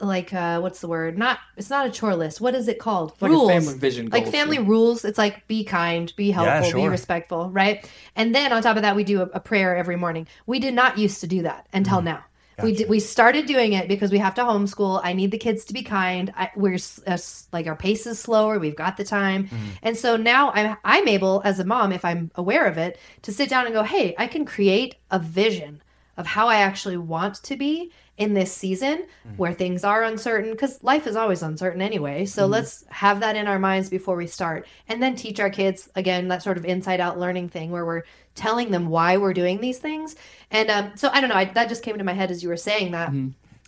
like 0.00 0.32
uh 0.32 0.60
what's 0.60 0.80
the 0.80 0.88
word? 0.88 1.18
Not 1.18 1.38
it's 1.56 1.70
not 1.70 1.86
a 1.86 1.90
chore 1.90 2.14
list. 2.14 2.40
What 2.40 2.54
is 2.54 2.68
it 2.68 2.78
called? 2.78 3.14
Like 3.20 3.32
a 3.32 3.46
family 3.46 3.78
vision 3.78 4.08
like 4.10 4.28
family 4.28 4.56
yeah. 4.56 4.66
rules. 4.66 5.04
It's 5.04 5.18
like 5.18 5.46
be 5.48 5.64
kind 5.64 6.12
be 6.16 6.30
helpful 6.30 6.72
be 6.72 6.82
sure. 6.82 6.90
respectful 6.90 7.50
right? 7.50 7.88
And 8.16 8.34
then 8.34 8.52
on 8.52 8.62
top 8.62 8.76
of 8.76 8.82
that 8.82 8.96
we 8.96 9.04
do 9.04 9.22
a, 9.22 9.24
a 9.34 9.40
prayer 9.40 9.76
every 9.76 9.96
morning. 9.96 10.26
We 10.46 10.58
did 10.60 10.74
not 10.74 10.98
used 10.98 11.20
to 11.22 11.26
do 11.26 11.42
that 11.42 11.66
until 11.72 12.02
now. 12.02 12.24
We 12.62 12.74
did, 12.74 12.88
we 12.88 13.00
started 13.00 13.46
doing 13.46 13.72
it 13.72 13.88
because 13.88 14.10
we 14.10 14.18
have 14.18 14.34
to 14.34 14.42
homeschool. 14.42 15.00
I 15.04 15.12
need 15.12 15.30
the 15.30 15.38
kids 15.38 15.64
to 15.66 15.72
be 15.72 15.82
kind. 15.82 16.32
I, 16.36 16.50
we're 16.56 16.78
uh, 17.06 17.18
like 17.52 17.66
our 17.66 17.76
pace 17.76 18.06
is 18.06 18.18
slower. 18.18 18.58
We've 18.58 18.74
got 18.74 18.96
the 18.96 19.04
time, 19.04 19.48
and 19.82 19.96
so 19.96 20.16
now 20.16 20.50
I'm 20.50 20.76
I'm 20.84 21.06
able 21.06 21.40
as 21.44 21.60
a 21.60 21.64
mom, 21.64 21.92
if 21.92 22.04
I'm 22.04 22.30
aware 22.34 22.66
of 22.66 22.76
it, 22.76 22.98
to 23.22 23.32
sit 23.32 23.48
down 23.48 23.66
and 23.66 23.74
go, 23.74 23.82
hey, 23.82 24.14
I 24.18 24.26
can 24.26 24.44
create 24.44 24.96
a 25.10 25.18
vision 25.18 25.82
of 26.16 26.26
how 26.26 26.48
I 26.48 26.56
actually 26.56 26.96
want 26.96 27.36
to 27.44 27.56
be 27.56 27.92
in 28.18 28.34
this 28.34 28.52
season 28.52 29.06
where 29.36 29.52
things 29.52 29.84
are 29.84 30.02
uncertain 30.02 30.50
because 30.50 30.82
life 30.82 31.06
is 31.06 31.14
always 31.14 31.40
uncertain 31.42 31.80
anyway. 31.80 32.26
So 32.26 32.46
let's 32.46 32.84
have 32.90 33.20
that 33.20 33.36
in 33.36 33.46
our 33.46 33.60
minds 33.60 33.88
before 33.88 34.16
we 34.16 34.26
start 34.26 34.66
and 34.88 35.00
then 35.00 35.14
teach 35.14 35.38
our 35.38 35.50
kids 35.50 35.88
again 35.94 36.26
that 36.28 36.42
sort 36.42 36.58
of 36.58 36.64
inside 36.64 36.98
out 36.98 37.18
learning 37.18 37.48
thing 37.48 37.70
where 37.70 37.86
we're 37.86 38.02
telling 38.34 38.72
them 38.72 38.88
why 38.88 39.16
we're 39.16 39.32
doing 39.32 39.60
these 39.60 39.78
things. 39.78 40.16
And 40.50 40.68
um, 40.68 40.92
so 40.96 41.10
I 41.12 41.20
don't 41.20 41.30
know, 41.30 41.36
I, 41.36 41.44
that 41.44 41.68
just 41.68 41.84
came 41.84 41.94
into 41.94 42.04
my 42.04 42.12
head 42.12 42.30
as 42.32 42.42
you 42.42 42.48
were 42.48 42.56
saying 42.56 42.90
that. 42.90 43.12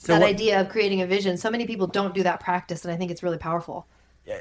So 0.00 0.12
that 0.12 0.20
what- 0.20 0.28
idea 0.28 0.60
of 0.60 0.68
creating 0.68 1.00
a 1.00 1.06
vision. 1.06 1.36
So 1.36 1.48
many 1.50 1.66
people 1.66 1.86
don't 1.86 2.14
do 2.14 2.24
that 2.24 2.40
practice, 2.40 2.84
and 2.84 2.92
I 2.92 2.96
think 2.96 3.10
it's 3.10 3.22
really 3.22 3.38
powerful. 3.38 3.86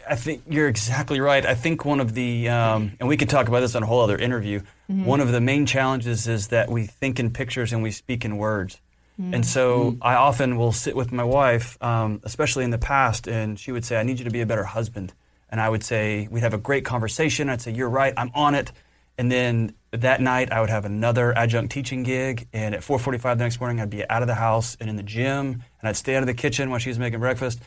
I 0.08 0.16
think 0.16 0.44
you're 0.48 0.68
exactly 0.68 1.20
right. 1.20 1.44
I 1.46 1.56
think 1.56 1.84
one 1.84 2.00
of 2.00 2.14
the, 2.14 2.48
um, 2.50 2.94
and 3.00 3.10
we 3.10 3.18
could 3.18 3.30
talk 3.30 3.48
about 3.48 3.62
this 3.62 3.76
on 3.76 3.82
a 3.82 3.86
whole 3.86 4.02
other 4.02 4.18
interview. 4.18 4.62
One 4.88 5.20
of 5.20 5.32
the 5.32 5.42
main 5.42 5.66
challenges 5.66 6.28
is 6.28 6.50
that 6.50 6.70
we 6.70 6.86
think 6.86 7.20
in 7.20 7.32
pictures 7.32 7.74
and 7.74 7.82
we 7.82 7.92
speak 7.92 8.24
in 8.26 8.38
words. 8.38 8.80
Mm. 9.20 9.36
And 9.36 9.46
so 9.46 9.92
mm. 9.92 9.98
I 10.02 10.16
often 10.16 10.58
will 10.58 10.72
sit 10.72 10.96
with 10.96 11.12
my 11.12 11.24
wife, 11.24 11.78
um, 11.82 12.22
especially 12.24 12.64
in 12.64 12.70
the 12.70 12.78
past, 12.78 13.28
and 13.28 13.60
she 13.60 13.72
would 13.72 13.84
say, 13.84 14.00
I 14.00 14.04
need 14.04 14.20
you 14.20 14.26
to 14.26 14.32
be 14.32 14.42
a 14.42 14.46
better 14.46 14.64
husband. 14.64 15.14
And 15.50 15.60
I 15.60 15.68
would 15.68 15.84
say, 15.84 16.28
we'd 16.32 16.42
have 16.42 16.54
a 16.54 16.60
great 16.60 16.86
conversation. 16.86 17.50
I'd 17.50 17.62
say, 17.62 17.72
You're 17.72 17.90
right, 17.90 18.14
I'm 18.16 18.32
on 18.34 18.56
it. 18.56 18.72
And 19.18 19.30
then 19.30 19.74
that 19.92 20.22
night, 20.22 20.52
I 20.52 20.62
would 20.62 20.70
have 20.70 20.86
another 20.86 21.38
adjunct 21.38 21.74
teaching 21.74 22.04
gig, 22.04 22.48
and 22.54 22.74
at 22.74 22.82
4:45 22.82 23.38
the 23.38 23.44
next 23.44 23.60
morning, 23.60 23.82
I'd 23.82 23.90
be 23.90 24.08
out 24.10 24.22
of 24.22 24.28
the 24.28 24.36
house 24.36 24.78
and 24.80 24.90
in 24.90 24.96
the 24.96 25.04
gym, 25.04 25.64
and 25.80 25.90
I'd 25.90 25.98
stay 25.98 26.16
out 26.16 26.24
of 26.24 26.28
the 26.28 26.34
kitchen 26.34 26.70
while 26.70 26.80
she 26.80 26.90
was 26.90 27.00
making 27.00 27.20
breakfast, 27.20 27.60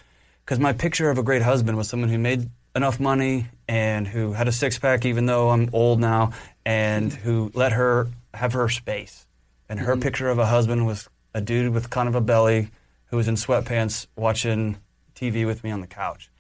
because 0.45 0.59
my 0.59 0.73
picture 0.73 1.11
of 1.11 1.19
a 1.19 1.23
great 1.23 1.43
husband 1.43 1.77
was 1.77 1.89
someone 1.89 2.09
who 2.09 2.19
made 2.19 2.49
enough 2.75 2.99
money 2.99 3.47
and 3.69 4.09
who 4.09 4.33
had 4.33 4.49
a 4.49 4.53
six 4.53 4.79
pack, 4.79 5.05
even 5.05 5.27
though 5.27 5.51
I'm 5.51 5.69
old 5.73 6.01
now, 6.01 6.33
and 6.65 7.13
who 7.13 7.51
let 7.55 7.73
her 7.73 8.09
have 8.33 8.55
her 8.55 8.69
space. 8.69 9.27
And 9.69 9.81
her 9.81 9.93
mm-hmm. 9.93 10.03
picture 10.03 10.29
of 10.29 10.39
a 10.39 10.47
husband 10.47 10.87
was 10.87 11.09
a 11.35 11.41
dude 11.41 11.73
with 11.73 11.91
kind 11.91 12.09
of 12.09 12.15
a 12.15 12.21
belly 12.21 12.69
who 13.07 13.17
was 13.17 13.29
in 13.29 13.35
sweatpants 13.35 14.07
watching 14.17 14.79
TV 15.15 15.47
with 15.47 15.63
me 15.63 15.71
on 15.71 15.81
the 15.81 15.87
couch. 15.87 16.31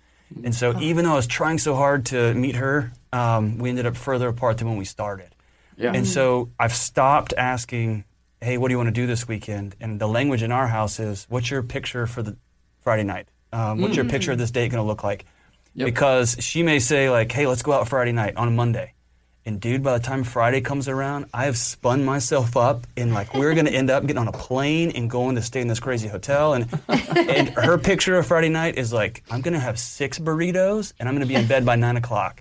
And 0.44 0.54
so, 0.54 0.78
even 0.80 1.04
though 1.04 1.12
I 1.12 1.16
was 1.16 1.26
trying 1.26 1.58
so 1.58 1.74
hard 1.74 2.06
to 2.06 2.32
meet 2.34 2.56
her, 2.56 2.92
um, 3.12 3.58
we 3.58 3.68
ended 3.68 3.84
up 3.84 3.96
further 3.96 4.28
apart 4.28 4.58
than 4.58 4.68
when 4.68 4.78
we 4.78 4.86
started. 4.86 5.34
Yeah. 5.76 5.92
And 5.92 6.06
so, 6.06 6.50
I've 6.58 6.74
stopped 6.74 7.34
asking, 7.36 8.04
"Hey, 8.40 8.56
what 8.56 8.68
do 8.68 8.72
you 8.72 8.78
want 8.78 8.88
to 8.88 8.92
do 8.92 9.06
this 9.06 9.28
weekend?" 9.28 9.76
And 9.80 10.00
the 10.00 10.08
language 10.08 10.42
in 10.42 10.50
our 10.50 10.68
house 10.68 10.98
is, 10.98 11.26
"What's 11.28 11.50
your 11.50 11.62
picture 11.62 12.06
for 12.06 12.22
the 12.22 12.36
Friday 12.80 13.04
night? 13.04 13.28
Um, 13.52 13.82
what's 13.82 13.96
your 13.96 14.06
picture 14.06 14.32
of 14.32 14.38
this 14.38 14.50
date 14.50 14.70
going 14.70 14.82
to 14.82 14.86
look 14.86 15.04
like?" 15.04 15.26
Yep. 15.74 15.86
Because 15.86 16.36
she 16.40 16.62
may 16.62 16.78
say, 16.78 17.10
like, 17.10 17.30
"Hey, 17.30 17.46
let's 17.46 17.62
go 17.62 17.72
out 17.72 17.88
Friday 17.88 18.12
night 18.12 18.36
on 18.36 18.48
a 18.48 18.50
Monday." 18.52 18.94
And 19.44 19.60
dude, 19.60 19.82
by 19.82 19.98
the 19.98 20.04
time 20.04 20.22
Friday 20.22 20.60
comes 20.60 20.86
around, 20.88 21.26
I 21.34 21.46
have 21.46 21.56
spun 21.56 22.04
myself 22.04 22.56
up 22.56 22.86
and 22.96 23.12
like 23.12 23.34
we're 23.34 23.54
gonna 23.54 23.70
end 23.70 23.90
up 23.90 24.02
getting 24.02 24.18
on 24.18 24.28
a 24.28 24.32
plane 24.32 24.92
and 24.92 25.10
going 25.10 25.34
to 25.34 25.42
stay 25.42 25.60
in 25.60 25.66
this 25.66 25.80
crazy 25.80 26.06
hotel. 26.06 26.54
And 26.54 26.68
and 26.88 27.48
her 27.50 27.76
picture 27.76 28.16
of 28.16 28.26
Friday 28.26 28.48
night 28.50 28.78
is 28.78 28.92
like, 28.92 29.24
I'm 29.30 29.40
gonna 29.40 29.58
have 29.58 29.78
six 29.80 30.18
burritos 30.18 30.92
and 30.98 31.08
I'm 31.08 31.14
gonna 31.16 31.26
be 31.26 31.34
in 31.34 31.46
bed 31.48 31.66
by 31.66 31.74
nine 31.76 31.96
o'clock. 31.96 32.40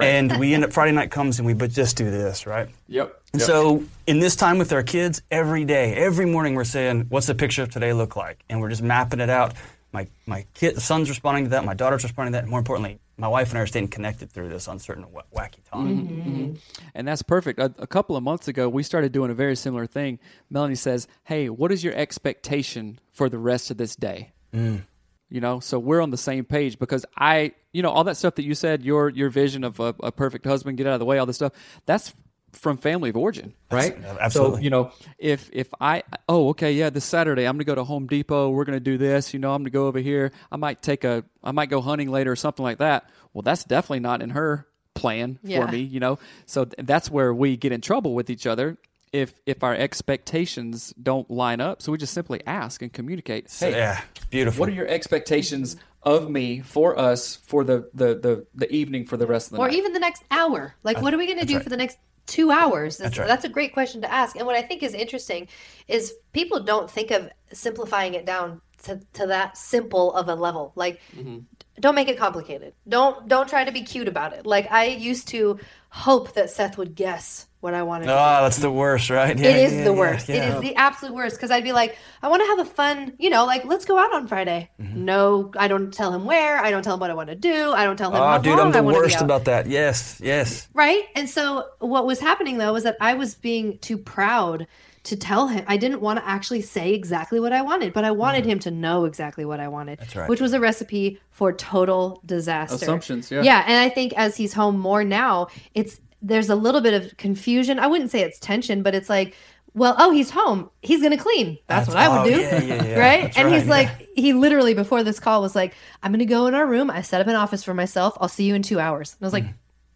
And 0.00 0.38
we 0.38 0.54
end 0.54 0.64
up 0.64 0.72
Friday 0.72 0.92
night 0.92 1.10
comes 1.10 1.38
and 1.38 1.46
we 1.46 1.52
but 1.52 1.70
just 1.70 1.96
do 1.96 2.10
this, 2.10 2.46
right? 2.46 2.68
Yep. 2.88 3.20
And 3.34 3.40
Yep. 3.40 3.46
so 3.46 3.84
in 4.06 4.18
this 4.20 4.34
time 4.36 4.58
with 4.58 4.72
our 4.72 4.82
kids, 4.82 5.22
every 5.30 5.64
day, 5.64 5.94
every 5.94 6.26
morning 6.26 6.54
we're 6.54 6.64
saying, 6.64 7.06
what's 7.08 7.26
the 7.26 7.34
picture 7.34 7.62
of 7.62 7.70
today 7.70 7.92
look 7.92 8.16
like? 8.16 8.42
And 8.48 8.60
we're 8.60 8.70
just 8.70 8.82
mapping 8.82 9.20
it 9.20 9.30
out. 9.30 9.52
My 9.92 10.08
my 10.26 10.46
kid 10.54 10.80
son's 10.80 11.08
responding 11.08 11.44
to 11.44 11.50
that, 11.50 11.64
my 11.64 11.74
daughter's 11.74 12.02
responding 12.02 12.32
to 12.32 12.36
that, 12.38 12.42
and 12.44 12.50
more 12.50 12.58
importantly, 12.58 12.98
my 13.22 13.28
wife 13.28 13.50
and 13.50 13.58
I 13.58 13.62
are 13.62 13.66
staying 13.66 13.86
connected 13.86 14.32
through 14.32 14.48
this 14.48 14.66
uncertain 14.66 15.12
wa- 15.12 15.22
wacky 15.32 15.62
time. 15.62 15.86
Mm-hmm, 15.86 16.20
mm-hmm. 16.20 16.40
mm-hmm. 16.42 16.54
And 16.92 17.06
that's 17.06 17.22
perfect. 17.22 17.60
A, 17.60 17.72
a 17.78 17.86
couple 17.86 18.16
of 18.16 18.24
months 18.24 18.48
ago, 18.48 18.68
we 18.68 18.82
started 18.82 19.12
doing 19.12 19.30
a 19.30 19.34
very 19.34 19.54
similar 19.54 19.86
thing. 19.86 20.18
Melanie 20.50 20.74
says, 20.74 21.06
Hey, 21.22 21.48
what 21.48 21.70
is 21.70 21.84
your 21.84 21.94
expectation 21.94 22.98
for 23.12 23.28
the 23.28 23.38
rest 23.38 23.70
of 23.70 23.76
this 23.76 23.94
day? 23.94 24.32
Mm. 24.52 24.82
You 25.30 25.40
know, 25.40 25.60
so 25.60 25.78
we're 25.78 26.00
on 26.00 26.10
the 26.10 26.16
same 26.16 26.44
page 26.44 26.80
because 26.80 27.06
I, 27.16 27.52
you 27.72 27.80
know, 27.80 27.90
all 27.90 28.02
that 28.04 28.16
stuff 28.16 28.34
that 28.34 28.44
you 28.44 28.56
said, 28.56 28.82
your 28.82 29.08
your 29.08 29.30
vision 29.30 29.62
of 29.62 29.78
a, 29.78 29.94
a 30.00 30.10
perfect 30.10 30.44
husband, 30.44 30.76
get 30.76 30.88
out 30.88 30.94
of 30.94 30.98
the 30.98 31.06
way, 31.06 31.18
all 31.18 31.26
this 31.26 31.36
stuff, 31.36 31.52
that's 31.86 32.12
from 32.52 32.76
family 32.76 33.10
of 33.10 33.16
origin, 33.16 33.54
right? 33.70 34.00
That's- 34.00 34.18
absolutely. 34.20 34.56
So, 34.58 34.62
you 34.62 34.70
know, 34.70 34.92
if 35.18 35.50
if 35.52 35.68
I, 35.80 36.02
oh, 36.28 36.50
okay, 36.50 36.72
yeah, 36.72 36.90
this 36.90 37.04
Saturday 37.04 37.44
I'm 37.44 37.56
gonna 37.56 37.64
go 37.64 37.74
to 37.74 37.84
Home 37.84 38.06
Depot. 38.06 38.50
We're 38.50 38.64
gonna 38.64 38.80
do 38.80 38.98
this. 38.98 39.32
You 39.32 39.40
know, 39.40 39.54
I'm 39.54 39.62
gonna 39.62 39.70
go 39.70 39.86
over 39.86 39.98
here. 39.98 40.32
I 40.50 40.56
might 40.56 40.82
take 40.82 41.04
a, 41.04 41.24
I 41.42 41.52
might 41.52 41.70
go 41.70 41.80
hunting 41.80 42.10
later 42.10 42.32
or 42.32 42.36
something 42.36 42.62
like 42.62 42.78
that. 42.78 43.08
Well, 43.32 43.42
that's 43.42 43.64
definitely 43.64 44.00
not 44.00 44.22
in 44.22 44.30
her 44.30 44.66
plan 44.94 45.38
Yeah. 45.42 45.64
for 45.64 45.72
me 45.72 45.78
you 45.78 46.00
know 46.00 46.18
so 46.44 46.66
th- 46.66 46.86
that's 46.86 47.10
where 47.10 47.32
we 47.32 47.56
get 47.56 47.72
in 47.72 47.80
trouble 47.80 48.14
with 48.14 48.28
each 48.28 48.46
other 48.46 48.76
if 49.10 49.32
if 49.46 49.64
our 49.64 49.74
expectations 49.74 50.92
don't 51.02 51.30
line 51.30 51.62
up 51.62 51.80
so 51.80 51.92
we 51.92 51.96
just 51.98 52.12
simply 52.12 52.42
ask 52.46 52.82
and 52.82 52.92
communicate 52.92 53.48
So, 53.50 53.70
hey 53.70 53.78
yeah, 53.78 54.00
beautiful. 54.30 54.60
what 54.60 54.68
are 54.68 54.72
your 54.72 54.86
expectations 54.86 55.76
of 56.02 56.28
me 56.30 56.60
for 56.60 56.98
us 56.98 57.36
for 57.36 57.64
the 57.64 57.88
the 57.94 58.14
the, 58.14 58.46
the 58.54 58.70
evening 58.70 59.06
for 59.06 59.16
the 59.16 59.26
rest 59.26 59.46
of 59.46 59.52
the 59.52 59.56
night? 59.58 59.64
or 59.64 59.68
night 59.68 59.78
even 59.78 59.92
the 59.92 60.00
next 60.00 60.24
hour. 60.30 60.74
Like, 60.82 61.00
what 61.00 61.14
are 61.14 61.18
we 61.18 61.26
going 61.26 61.38
to 61.38 61.46
do 61.46 61.54
right. 61.54 61.62
for 61.62 61.70
the 61.70 61.76
next 61.76 61.96
two 62.32 62.50
hours? 62.50 62.96
That's, 62.96 63.18
right. 63.18 63.28
that's 63.28 63.44
a 63.44 63.48
great 63.48 63.74
question 63.74 64.00
to 64.00 64.10
ask. 64.10 64.36
And 64.36 64.46
what 64.46 64.56
I 64.56 64.62
think 64.62 64.82
is 64.82 64.94
interesting 64.94 65.48
is 65.86 66.14
people 66.32 66.62
don't 66.62 66.90
think 66.90 67.10
of 67.10 67.28
simplifying 67.52 68.14
it 68.14 68.24
down 68.24 68.62
to, 68.84 68.98
to 69.12 69.26
that 69.26 69.58
simple 69.58 70.14
of 70.14 70.28
a 70.28 70.34
level. 70.34 70.72
Like, 70.74 70.98
mm-hmm. 71.14 71.40
Don't 71.82 71.96
make 71.96 72.08
it 72.08 72.16
complicated. 72.16 72.72
Don't 72.88 73.28
don't 73.28 73.48
try 73.48 73.64
to 73.64 73.72
be 73.72 73.82
cute 73.82 74.08
about 74.08 74.32
it. 74.32 74.46
Like 74.46 74.70
I 74.70 74.86
used 74.86 75.28
to 75.28 75.58
hope 75.90 76.32
that 76.34 76.48
Seth 76.48 76.78
would 76.78 76.94
guess 76.94 77.46
what 77.60 77.74
I 77.74 77.82
wanted. 77.82 78.06
to 78.06 78.10
do. 78.10 78.14
Oh, 78.14 78.42
that's 78.42 78.56
the 78.58 78.70
worst, 78.72 79.10
right? 79.10 79.38
Yeah, 79.38 79.50
It 79.50 79.56
is 79.56 79.72
yeah, 79.74 79.84
the 79.84 79.92
worst. 79.92 80.28
It 80.30 80.36
yeah. 80.36 80.54
is 80.56 80.60
the 80.62 80.74
absolute 80.76 81.14
worst 81.14 81.36
because 81.36 81.50
I'd 81.50 81.62
be 81.62 81.72
like, 81.72 81.96
I 82.22 82.28
want 82.28 82.42
to 82.42 82.46
have 82.48 82.58
a 82.60 82.64
fun, 82.64 83.12
you 83.18 83.30
know, 83.30 83.44
like 83.44 83.64
let's 83.64 83.84
go 83.84 83.98
out 83.98 84.12
on 84.14 84.26
Friday. 84.26 84.70
Mm-hmm. 84.80 85.04
No, 85.04 85.52
I 85.58 85.68
don't 85.68 85.92
tell 85.92 86.12
him 86.14 86.24
where. 86.24 86.58
I 86.58 86.70
don't 86.70 86.82
tell 86.82 86.94
him 86.94 87.00
what 87.00 87.10
I 87.10 87.14
want 87.14 87.28
to 87.28 87.36
do. 87.36 87.72
I 87.72 87.84
don't 87.84 87.96
tell 87.96 88.10
him 88.10 88.16
Oh, 88.16 88.24
how 88.24 88.38
dude, 88.38 88.58
I'm 88.58 88.72
the 88.72 88.82
want 88.82 88.94
to 88.96 89.00
be 89.00 89.04
worst 89.06 89.20
about 89.20 89.44
that. 89.46 89.66
Yes, 89.66 90.20
yes. 90.22 90.68
Right? 90.72 91.04
And 91.14 91.28
so 91.28 91.66
what 91.80 92.06
was 92.06 92.20
happening 92.20 92.58
though 92.58 92.72
was 92.72 92.84
that 92.84 92.96
I 93.00 93.14
was 93.14 93.34
being 93.34 93.78
too 93.78 93.98
proud 93.98 94.66
to 95.04 95.16
tell 95.16 95.48
him. 95.48 95.64
I 95.66 95.76
didn't 95.76 96.00
want 96.00 96.20
to 96.20 96.28
actually 96.28 96.62
say 96.62 96.94
exactly 96.94 97.40
what 97.40 97.52
I 97.52 97.62
wanted, 97.62 97.92
but 97.92 98.04
I 98.04 98.12
wanted 98.12 98.44
him 98.44 98.58
to 98.60 98.70
know 98.70 99.04
exactly 99.04 99.44
what 99.44 99.58
I 99.58 99.68
wanted. 99.68 99.98
That's 99.98 100.14
Mm. 100.14 100.20
right. 100.20 100.28
Which 100.28 100.40
was 100.40 100.52
a 100.52 100.60
recipe 100.60 101.18
for 101.30 101.52
total 101.52 102.20
disaster. 102.24 102.76
Assumptions, 102.76 103.30
yeah. 103.30 103.42
Yeah, 103.42 103.64
and 103.66 103.78
I 103.78 103.88
think 103.88 104.12
as 104.16 104.36
he's 104.36 104.52
home 104.52 104.78
more 104.78 105.04
now, 105.04 105.48
it's 105.74 106.00
there's 106.24 106.48
a 106.48 106.54
little 106.54 106.80
bit 106.80 106.94
of 106.94 107.16
confusion. 107.16 107.80
I 107.80 107.88
wouldn't 107.88 108.12
say 108.12 108.20
it's 108.20 108.38
tension, 108.38 108.82
but 108.84 108.94
it's 108.94 109.08
like 109.08 109.34
well, 109.74 109.94
oh, 109.98 110.10
he's 110.10 110.30
home. 110.30 110.70
He's 110.82 111.00
going 111.00 111.16
to 111.16 111.22
clean. 111.22 111.56
That's, 111.66 111.88
what 111.88 111.96
I 111.96 112.08
would 112.08 112.30
oh, 112.30 112.34
do. 112.34 112.40
yeah, 112.42 112.62
yeah, 112.62 112.84
yeah. 112.84 112.98
right? 112.98 113.22
That's 113.22 113.38
and 113.38 113.52
he's 113.52 113.62
right, 113.64 113.88
like, 113.88 114.08
he 114.14 114.34
literally 114.34 114.74
before 114.74 115.02
this 115.02 115.18
call 115.18 115.40
was 115.40 115.54
like, 115.54 115.74
I'm 116.02 116.12
going 116.12 116.18
to 116.18 116.26
go 116.26 116.46
in 116.46 116.54
our 116.54 116.66
room. 116.66 116.90
I 116.90 117.00
set 117.00 117.22
up 117.22 117.26
an 117.26 117.36
office 117.36 117.64
for 117.64 117.72
myself. 117.72 118.16
I'll 118.20 118.28
see 118.28 118.44
you 118.44 118.54
in 118.54 118.62
two 118.62 118.78
hours. 118.78 119.16
And 119.18 119.24
I 119.24 119.26
was 119.26 119.32
like, 119.32 119.46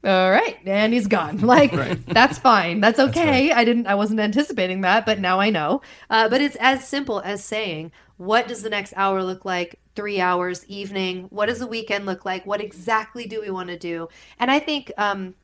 all 0.05 0.31
right. 0.31 0.57
And 0.65 0.93
he's 0.93 1.07
gone. 1.07 1.39
Like, 1.47 1.73
that's 2.07 2.39
fine. 2.39 2.81
That's 2.81 2.99
okay. 2.99 3.53
I 3.53 3.65
didn't, 3.65 3.87
I 3.87 3.95
wasn't 3.95 4.21
anticipating 4.21 4.81
that, 4.83 5.07
but 5.07 5.21
now 5.21 5.41
I 5.41 5.51
know. 5.51 5.83
Uh, 6.11 6.29
but 6.29 6.41
it's 6.41 6.57
as 6.61 6.87
simple 6.87 7.21
as 7.21 7.45
saying, 7.45 7.93
what 8.17 8.49
does 8.49 8.63
the 8.63 8.71
next 8.71 8.95
hour 8.97 9.23
look 9.23 9.45
like? 9.45 9.79
Three 9.95 10.21
hours, 10.21 10.65
evening. 10.67 11.27
What 11.31 11.47
does 11.47 11.59
the 11.59 11.67
weekend 11.67 12.07
look 12.07 12.25
like? 12.25 12.47
What 12.47 12.61
exactly 12.61 13.27
do 13.27 13.41
we 13.41 13.51
want 13.51 13.69
to 13.69 13.79
do? 13.79 14.09
And 14.39 14.51
I 14.51 14.59
think, 14.59 14.93
um, 14.99 15.35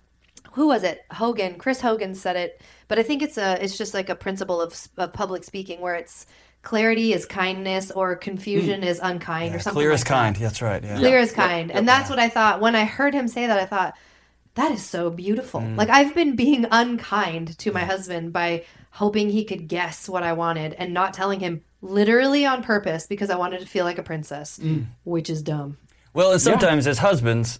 who 0.53 0.69
was 0.69 0.83
it? 0.83 1.05
Hogan, 1.11 1.57
Chris 1.57 1.81
Hogan 1.81 2.15
said 2.15 2.37
it, 2.37 2.61
but 2.89 2.99
I 2.99 3.03
think 3.03 3.23
it's 3.23 3.39
a 3.39 3.63
it's 3.63 3.79
just 3.79 3.95
like 3.95 4.09
a 4.09 4.15
principle 4.15 4.61
of, 4.61 4.89
of 4.99 5.13
public 5.13 5.45
speaking 5.45 5.81
where 5.81 5.95
it's 5.95 6.27
clarity 6.63 7.13
is 7.13 7.25
kindness 7.25 7.91
or 7.91 8.15
confusion 8.17 8.83
is 8.85 9.01
unkind 9.03 9.55
or 9.55 9.59
something. 9.59 9.79
Clear 9.79 9.91
like 9.91 9.95
as 9.95 10.05
that. 10.05 10.09
kind. 10.09 10.37
That's 10.37 10.61
right. 10.61 10.83
Yeah. 10.83 10.99
Clear 10.99 11.19
is 11.19 11.33
kind, 11.33 11.71
and 11.71 11.89
that's 11.89 12.11
what 12.11 12.19
I 12.19 12.29
thought 12.29 12.61
when 12.61 12.75
I 12.75 12.85
heard 12.85 13.15
him 13.15 13.29
say 13.29 13.47
that. 13.47 13.59
I 13.59 13.65
thought 13.65 13.95
that 14.55 14.71
is 14.73 14.85
so 14.85 15.11
beautiful. 15.11 15.61
Mm. 15.61 15.77
Like 15.77 15.89
I've 15.89 16.15
been 16.15 16.37
being 16.37 16.67
unkind 16.71 17.57
to 17.59 17.73
my 17.73 17.85
husband 17.85 18.33
by 18.33 18.65
hoping 18.91 19.31
he 19.31 19.45
could 19.45 19.69
guess 19.69 20.09
what 20.09 20.23
I 20.23 20.33
wanted 20.35 20.75
and 20.75 20.93
not 20.93 21.15
telling 21.15 21.41
him 21.41 21.63
literally 21.81 22.45
on 22.45 22.63
purpose 22.63 23.07
because 23.07 23.31
I 23.31 23.37
wanted 23.37 23.61
to 23.61 23.67
feel 23.67 23.85
like 23.85 23.99
a 23.99 24.03
princess, 24.03 24.59
Mm. 24.63 24.87
which 25.05 25.31
is 25.31 25.43
dumb. 25.43 25.79
Well, 26.15 26.33
and 26.33 26.41
sometimes 26.41 26.87
as 26.87 26.99
husbands, 26.99 27.59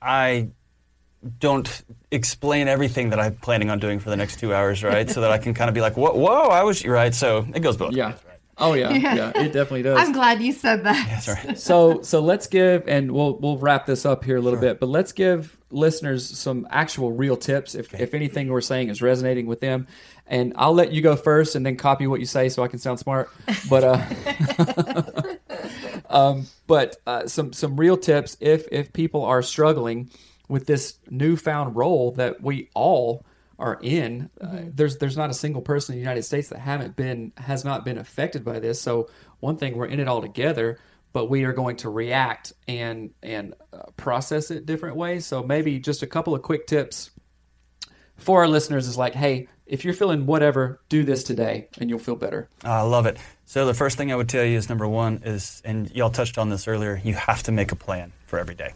I 0.00 0.48
don't 1.38 1.82
explain 2.10 2.68
everything 2.68 3.10
that 3.10 3.20
I'm 3.20 3.34
planning 3.36 3.68
on 3.68 3.78
doing 3.78 3.98
for 3.98 4.08
the 4.10 4.16
next 4.16 4.38
two 4.38 4.54
hours, 4.54 4.82
right? 4.82 5.10
so 5.10 5.20
that 5.22 5.30
I 5.30 5.38
can 5.38 5.52
kind 5.52 5.68
of 5.68 5.74
be 5.74 5.80
like, 5.80 5.96
whoa, 5.96 6.12
whoa, 6.14 6.48
I 6.48 6.62
was 6.62 6.84
right. 6.86 7.14
So 7.14 7.46
it 7.54 7.60
goes 7.60 7.76
both 7.76 7.92
Yeah. 7.92 8.10
ways, 8.12 8.20
right? 8.26 8.29
Oh 8.60 8.74
yeah, 8.74 8.92
yeah, 8.94 9.32
it 9.34 9.52
definitely 9.52 9.82
does. 9.82 9.98
I'm 9.98 10.12
glad 10.12 10.42
you 10.42 10.52
said 10.52 10.84
that. 10.84 11.06
That's 11.08 11.28
right. 11.28 11.58
so 11.58 12.02
so 12.02 12.20
let's 12.20 12.46
give 12.46 12.86
and 12.88 13.10
we'll 13.12 13.36
we'll 13.38 13.58
wrap 13.58 13.86
this 13.86 14.04
up 14.04 14.24
here 14.24 14.36
a 14.36 14.40
little 14.40 14.60
bit 14.60 14.80
but 14.80 14.88
let's 14.88 15.12
give 15.12 15.56
listeners 15.70 16.28
some 16.28 16.66
actual 16.70 17.12
real 17.12 17.36
tips 17.36 17.74
if, 17.74 17.92
if 17.94 18.12
anything 18.14 18.48
we're 18.48 18.60
saying 18.60 18.88
is 18.88 19.00
resonating 19.00 19.46
with 19.46 19.60
them 19.60 19.86
and 20.26 20.52
i'll 20.56 20.74
let 20.74 20.92
you 20.92 21.00
go 21.00 21.14
first 21.14 21.54
and 21.54 21.64
then 21.64 21.76
copy 21.76 22.08
what 22.08 22.18
you 22.18 22.26
say 22.26 22.48
so 22.48 22.62
i 22.64 22.68
can 22.68 22.78
sound 22.80 22.98
smart 22.98 23.30
but 23.68 23.84
uh 23.84 25.22
um 26.10 26.46
but 26.66 26.96
uh, 27.06 27.26
some 27.26 27.52
some 27.52 27.76
real 27.76 27.96
tips 27.96 28.36
if 28.40 28.66
if 28.72 28.92
people 28.92 29.24
are 29.24 29.42
struggling 29.42 30.10
with 30.48 30.66
this 30.66 30.94
newfound 31.08 31.76
role 31.76 32.10
that 32.12 32.42
we 32.42 32.68
all 32.74 33.24
are 33.60 33.78
in. 33.82 34.30
Uh, 34.40 34.62
there's 34.74 34.98
there's 34.98 35.16
not 35.16 35.30
a 35.30 35.34
single 35.34 35.62
person 35.62 35.92
in 35.92 35.98
the 35.98 36.02
United 36.02 36.22
States 36.22 36.48
that 36.48 36.58
haven't 36.58 36.96
been 36.96 37.32
has 37.36 37.64
not 37.64 37.84
been 37.84 37.98
affected 37.98 38.44
by 38.44 38.58
this. 38.58 38.80
So 38.80 39.08
one 39.38 39.56
thing 39.56 39.76
we're 39.76 39.86
in 39.86 40.00
it 40.00 40.08
all 40.08 40.22
together, 40.22 40.78
but 41.12 41.26
we 41.26 41.44
are 41.44 41.52
going 41.52 41.76
to 41.76 41.90
react 41.90 42.52
and 42.66 43.10
and 43.22 43.54
uh, 43.72 43.82
process 43.96 44.50
it 44.50 44.66
different 44.66 44.96
ways. 44.96 45.26
So 45.26 45.42
maybe 45.42 45.78
just 45.78 46.02
a 46.02 46.06
couple 46.06 46.34
of 46.34 46.42
quick 46.42 46.66
tips 46.66 47.10
for 48.16 48.40
our 48.40 48.48
listeners 48.48 48.86
is 48.86 48.96
like, 48.98 49.14
hey, 49.14 49.48
if 49.66 49.84
you're 49.84 49.94
feeling 49.94 50.26
whatever, 50.26 50.80
do 50.88 51.04
this 51.04 51.22
today 51.22 51.68
and 51.78 51.88
you'll 51.88 51.98
feel 51.98 52.16
better. 52.16 52.48
I 52.64 52.82
love 52.82 53.06
it. 53.06 53.18
So 53.46 53.66
the 53.66 53.74
first 53.74 53.96
thing 53.96 54.12
I 54.12 54.16
would 54.16 54.28
tell 54.28 54.44
you 54.44 54.56
is 54.56 54.68
number 54.68 54.86
one 54.86 55.22
is, 55.24 55.62
and 55.64 55.90
y'all 55.92 56.10
touched 56.10 56.38
on 56.38 56.50
this 56.50 56.68
earlier, 56.68 57.00
you 57.02 57.14
have 57.14 57.42
to 57.44 57.52
make 57.52 57.72
a 57.72 57.76
plan 57.76 58.12
for 58.26 58.38
every 58.38 58.54
day. 58.54 58.74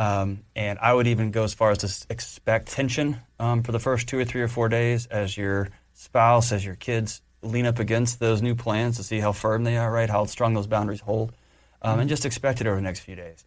Um, 0.00 0.44
and 0.56 0.78
I 0.78 0.94
would 0.94 1.06
even 1.06 1.30
go 1.30 1.44
as 1.44 1.52
far 1.52 1.72
as 1.72 1.78
to 1.78 2.06
expect 2.08 2.72
tension 2.72 3.18
um, 3.38 3.62
for 3.62 3.70
the 3.70 3.78
first 3.78 4.08
two 4.08 4.18
or 4.18 4.24
three 4.24 4.40
or 4.40 4.48
four 4.48 4.70
days 4.70 5.04
as 5.08 5.36
your 5.36 5.68
spouse, 5.92 6.52
as 6.52 6.64
your 6.64 6.74
kids 6.74 7.20
lean 7.42 7.66
up 7.66 7.78
against 7.78 8.18
those 8.18 8.40
new 8.40 8.54
plans 8.54 8.96
to 8.96 9.02
see 9.02 9.20
how 9.20 9.32
firm 9.32 9.62
they 9.64 9.76
are, 9.76 9.92
right? 9.92 10.08
How 10.08 10.24
strong 10.24 10.54
those 10.54 10.66
boundaries 10.66 11.00
hold. 11.00 11.32
Um, 11.82 12.00
and 12.00 12.08
just 12.08 12.24
expect 12.24 12.62
it 12.62 12.66
over 12.66 12.76
the 12.76 12.82
next 12.82 13.00
few 13.00 13.14
days. 13.14 13.44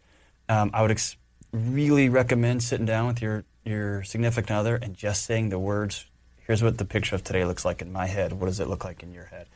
Um, 0.48 0.70
I 0.72 0.82
would 0.82 0.92
ex- 0.92 1.16
really 1.52 2.08
recommend 2.08 2.62
sitting 2.62 2.86
down 2.86 3.08
with 3.08 3.20
your, 3.20 3.42
your 3.64 4.04
significant 4.04 4.56
other 4.56 4.76
and 4.76 4.94
just 4.94 5.24
saying 5.24 5.48
the 5.48 5.58
words, 5.58 6.06
here's 6.46 6.62
what 6.62 6.78
the 6.78 6.84
picture 6.84 7.16
of 7.16 7.24
today 7.24 7.44
looks 7.44 7.64
like 7.64 7.82
in 7.82 7.90
my 7.90 8.06
head. 8.06 8.32
What 8.32 8.46
does 8.46 8.60
it 8.60 8.68
look 8.68 8.84
like 8.84 9.02
in 9.02 9.12
your 9.12 9.24
head? 9.24 9.48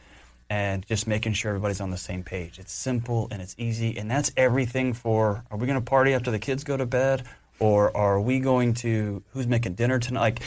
And 0.50 0.86
just 0.86 1.06
making 1.06 1.34
sure 1.34 1.50
everybody's 1.50 1.80
on 1.80 1.90
the 1.90 1.96
same 1.98 2.22
page. 2.22 2.58
It's 2.58 2.72
simple 2.72 3.28
and 3.30 3.42
it's 3.42 3.54
easy, 3.58 3.96
and 3.96 4.10
that's 4.10 4.30
everything 4.36 4.92
for 4.92 5.44
are 5.50 5.58
we 5.58 5.66
going 5.66 5.78
to 5.78 5.84
party 5.84 6.14
after 6.14 6.30
the 6.30 6.38
kids 6.38 6.64
go 6.64 6.76
to 6.76 6.86
bed, 6.86 7.24
or 7.58 7.94
are 7.96 8.20
we 8.20 8.40
going 8.40 8.74
to 8.74 9.22
who's 9.32 9.46
making 9.46 9.74
dinner 9.74 9.98
tonight? 9.98 10.20
Like, 10.20 10.42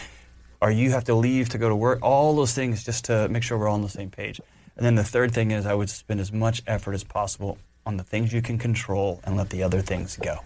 are 0.62 0.72
you 0.72 0.92
have 0.92 1.04
to 1.06 1.16
leave 1.16 1.50
to 1.50 1.58
go 1.58 1.70
to 1.70 1.76
work? 1.76 2.00
All 2.02 2.36
those 2.36 2.54
things 2.54 2.84
just 2.84 3.06
to 3.06 3.28
make 3.30 3.44
sure 3.44 3.58
we're 3.58 3.68
all 3.68 3.76
on 3.76 3.82
the 3.82 3.90
same 3.90 4.10
page. 4.10 4.40
And 4.78 4.86
then 4.86 4.96
the 4.96 5.04
third 5.04 5.34
thing 5.34 5.52
is 5.52 5.66
I 5.66 5.74
would 5.74 5.90
spend 5.90 6.20
as 6.20 6.32
much 6.32 6.64
effort 6.66 6.94
as 6.94 7.04
possible 7.04 7.58
on 7.86 7.98
the 7.98 8.04
things 8.04 8.32
you 8.32 8.42
can 8.42 8.58
control 8.58 9.20
and 9.24 9.36
let 9.38 9.50
the 9.50 9.64
other 9.64 9.82
things 9.82 10.18
go. 10.18 10.40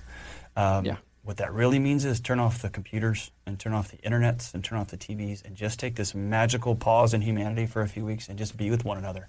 Um, 0.55 0.85
Yeah. 0.85 0.95
What 1.23 1.37
that 1.37 1.51
really 1.53 1.79
means 1.79 2.05
is 2.05 2.19
turn 2.19 2.39
off 2.39 2.61
the 2.61 2.69
computers 2.69 3.31
and 3.47 3.59
turn 3.59 3.73
off 3.73 3.89
the 3.89 3.97
internets 3.97 4.53
and 4.53 4.63
turn 4.63 4.77
off 4.77 4.89
the 4.89 4.97
TVs 4.97 5.43
and 5.43 5.55
just 5.55 5.79
take 5.79 5.95
this 5.95 6.13
magical 6.13 6.75
pause 6.75 7.15
in 7.15 7.21
humanity 7.21 7.65
for 7.65 7.81
a 7.81 7.87
few 7.87 8.05
weeks 8.05 8.29
and 8.29 8.37
just 8.37 8.55
be 8.55 8.69
with 8.69 8.85
one 8.85 8.99
another. 8.99 9.27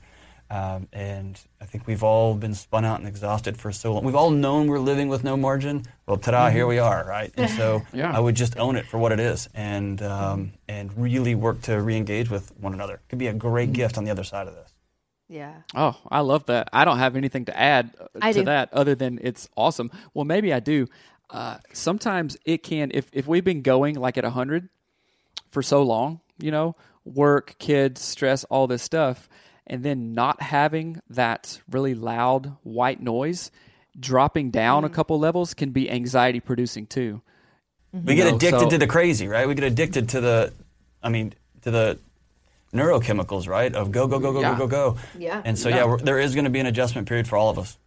Um, 0.48 0.86
and 0.92 1.40
I 1.60 1.64
think 1.64 1.86
we've 1.86 2.02
all 2.04 2.34
been 2.34 2.54
spun 2.54 2.84
out 2.84 3.00
and 3.00 3.08
exhausted 3.08 3.56
for 3.56 3.72
so 3.72 3.94
long. 3.94 4.04
We've 4.04 4.14
all 4.14 4.30
known 4.30 4.68
we're 4.68 4.78
living 4.78 5.08
with 5.08 5.24
no 5.24 5.36
margin. 5.36 5.84
Well, 6.06 6.18
ta-da, 6.18 6.50
here 6.50 6.66
we 6.66 6.78
are, 6.78 7.04
right? 7.04 7.32
And 7.36 7.50
so 7.50 7.82
Yeah. 7.92 8.16
I 8.16 8.20
would 8.20 8.36
just 8.36 8.56
own 8.56 8.76
it 8.76 8.86
for 8.86 8.98
what 8.98 9.10
it 9.12 9.18
is 9.18 9.48
and 9.54 10.00
um, 10.02 10.52
and 10.68 10.96
really 10.96 11.34
work 11.34 11.62
to 11.62 11.80
re-engage 11.80 12.30
with 12.30 12.56
one 12.58 12.74
another. 12.74 12.94
It 12.94 13.00
could 13.08 13.18
be 13.18 13.26
a 13.26 13.32
great 13.34 13.72
gift 13.72 13.98
on 13.98 14.04
the 14.04 14.10
other 14.12 14.24
side 14.24 14.46
of 14.46 14.54
this. 14.54 14.72
Yeah. 15.28 15.54
Oh, 15.74 15.96
I 16.08 16.20
love 16.20 16.46
that. 16.46 16.68
I 16.72 16.84
don't 16.84 16.98
have 16.98 17.16
anything 17.16 17.46
to 17.46 17.58
add 17.58 17.94
uh, 18.00 18.06
I 18.22 18.32
to 18.32 18.38
do. 18.40 18.44
that 18.44 18.72
other 18.72 18.94
than 18.94 19.18
it's 19.22 19.48
awesome. 19.56 19.90
Well, 20.14 20.24
maybe 20.24 20.52
I 20.52 20.60
do. 20.60 20.86
Uh, 21.28 21.58
sometimes 21.72 22.36
it 22.44 22.62
can, 22.62 22.92
if, 22.94 23.08
if 23.12 23.26
we've 23.26 23.42
been 23.42 23.62
going 23.62 23.96
like 23.96 24.16
at 24.16 24.22
100 24.22 24.68
for 25.50 25.62
so 25.62 25.82
long, 25.82 26.20
you 26.38 26.52
know, 26.52 26.76
work, 27.04 27.56
kids, 27.58 28.00
stress, 28.00 28.44
all 28.44 28.68
this 28.68 28.84
stuff, 28.84 29.28
and 29.66 29.82
then 29.82 30.12
not 30.12 30.40
having 30.42 31.00
that 31.10 31.60
really 31.70 31.94
loud 31.94 32.56
white 32.62 33.00
noise, 33.02 33.50
dropping 33.98 34.50
down 34.50 34.82
Mm. 34.82 34.86
a 34.86 34.88
couple 34.90 35.18
levels 35.18 35.54
can 35.54 35.70
be 35.70 35.90
anxiety 35.90 36.40
producing 36.40 36.86
too. 36.86 37.20
We 37.92 38.14
get 38.14 38.28
know, 38.28 38.36
addicted 38.36 38.60
so- 38.60 38.70
to 38.70 38.78
the 38.78 38.86
crazy, 38.86 39.26
right? 39.28 39.48
We 39.48 39.54
get 39.54 39.64
addicted 39.64 40.08
to 40.10 40.20
the, 40.20 40.52
I 41.02 41.08
mean, 41.08 41.32
to 41.62 41.70
the 41.70 41.98
neurochemicals, 42.74 43.48
right? 43.48 43.74
Of 43.74 43.90
go, 43.90 44.06
go, 44.06 44.18
go, 44.18 44.32
go, 44.32 44.40
Yeah. 44.40 44.58
go, 44.58 44.66
go, 44.66 44.92
go. 44.94 44.98
Yeah. 45.18 45.40
And 45.44 45.58
so, 45.58 45.68
Yeah. 45.68 45.86
yeah, 45.86 45.96
there 46.02 46.18
is 46.18 46.34
going 46.34 46.44
to 46.44 46.50
be 46.50 46.60
an 46.60 46.66
adjustment 46.66 47.08
period 47.08 47.26
for 47.26 47.36
all 47.36 47.48
of 47.48 47.58
us. 47.58 47.78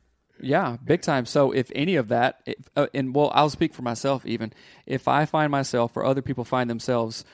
Yeah, 0.41 0.77
big 0.83 1.01
time. 1.01 1.25
So 1.25 1.51
if 1.51 1.69
any 1.75 1.95
of 1.95 2.07
that, 2.07 2.39
if, 2.45 2.55
uh, 2.75 2.87
and 2.93 3.13
well, 3.13 3.29
I'll 3.35 3.49
speak 3.49 3.73
for 3.73 3.81
myself 3.81 4.25
even. 4.25 4.53
If 4.85 5.07
I 5.07 5.25
find 5.25 5.51
myself 5.51 5.95
or 5.97 6.05
other 6.05 6.21
people 6.21 6.45
find 6.45 6.69
themselves 6.69 7.25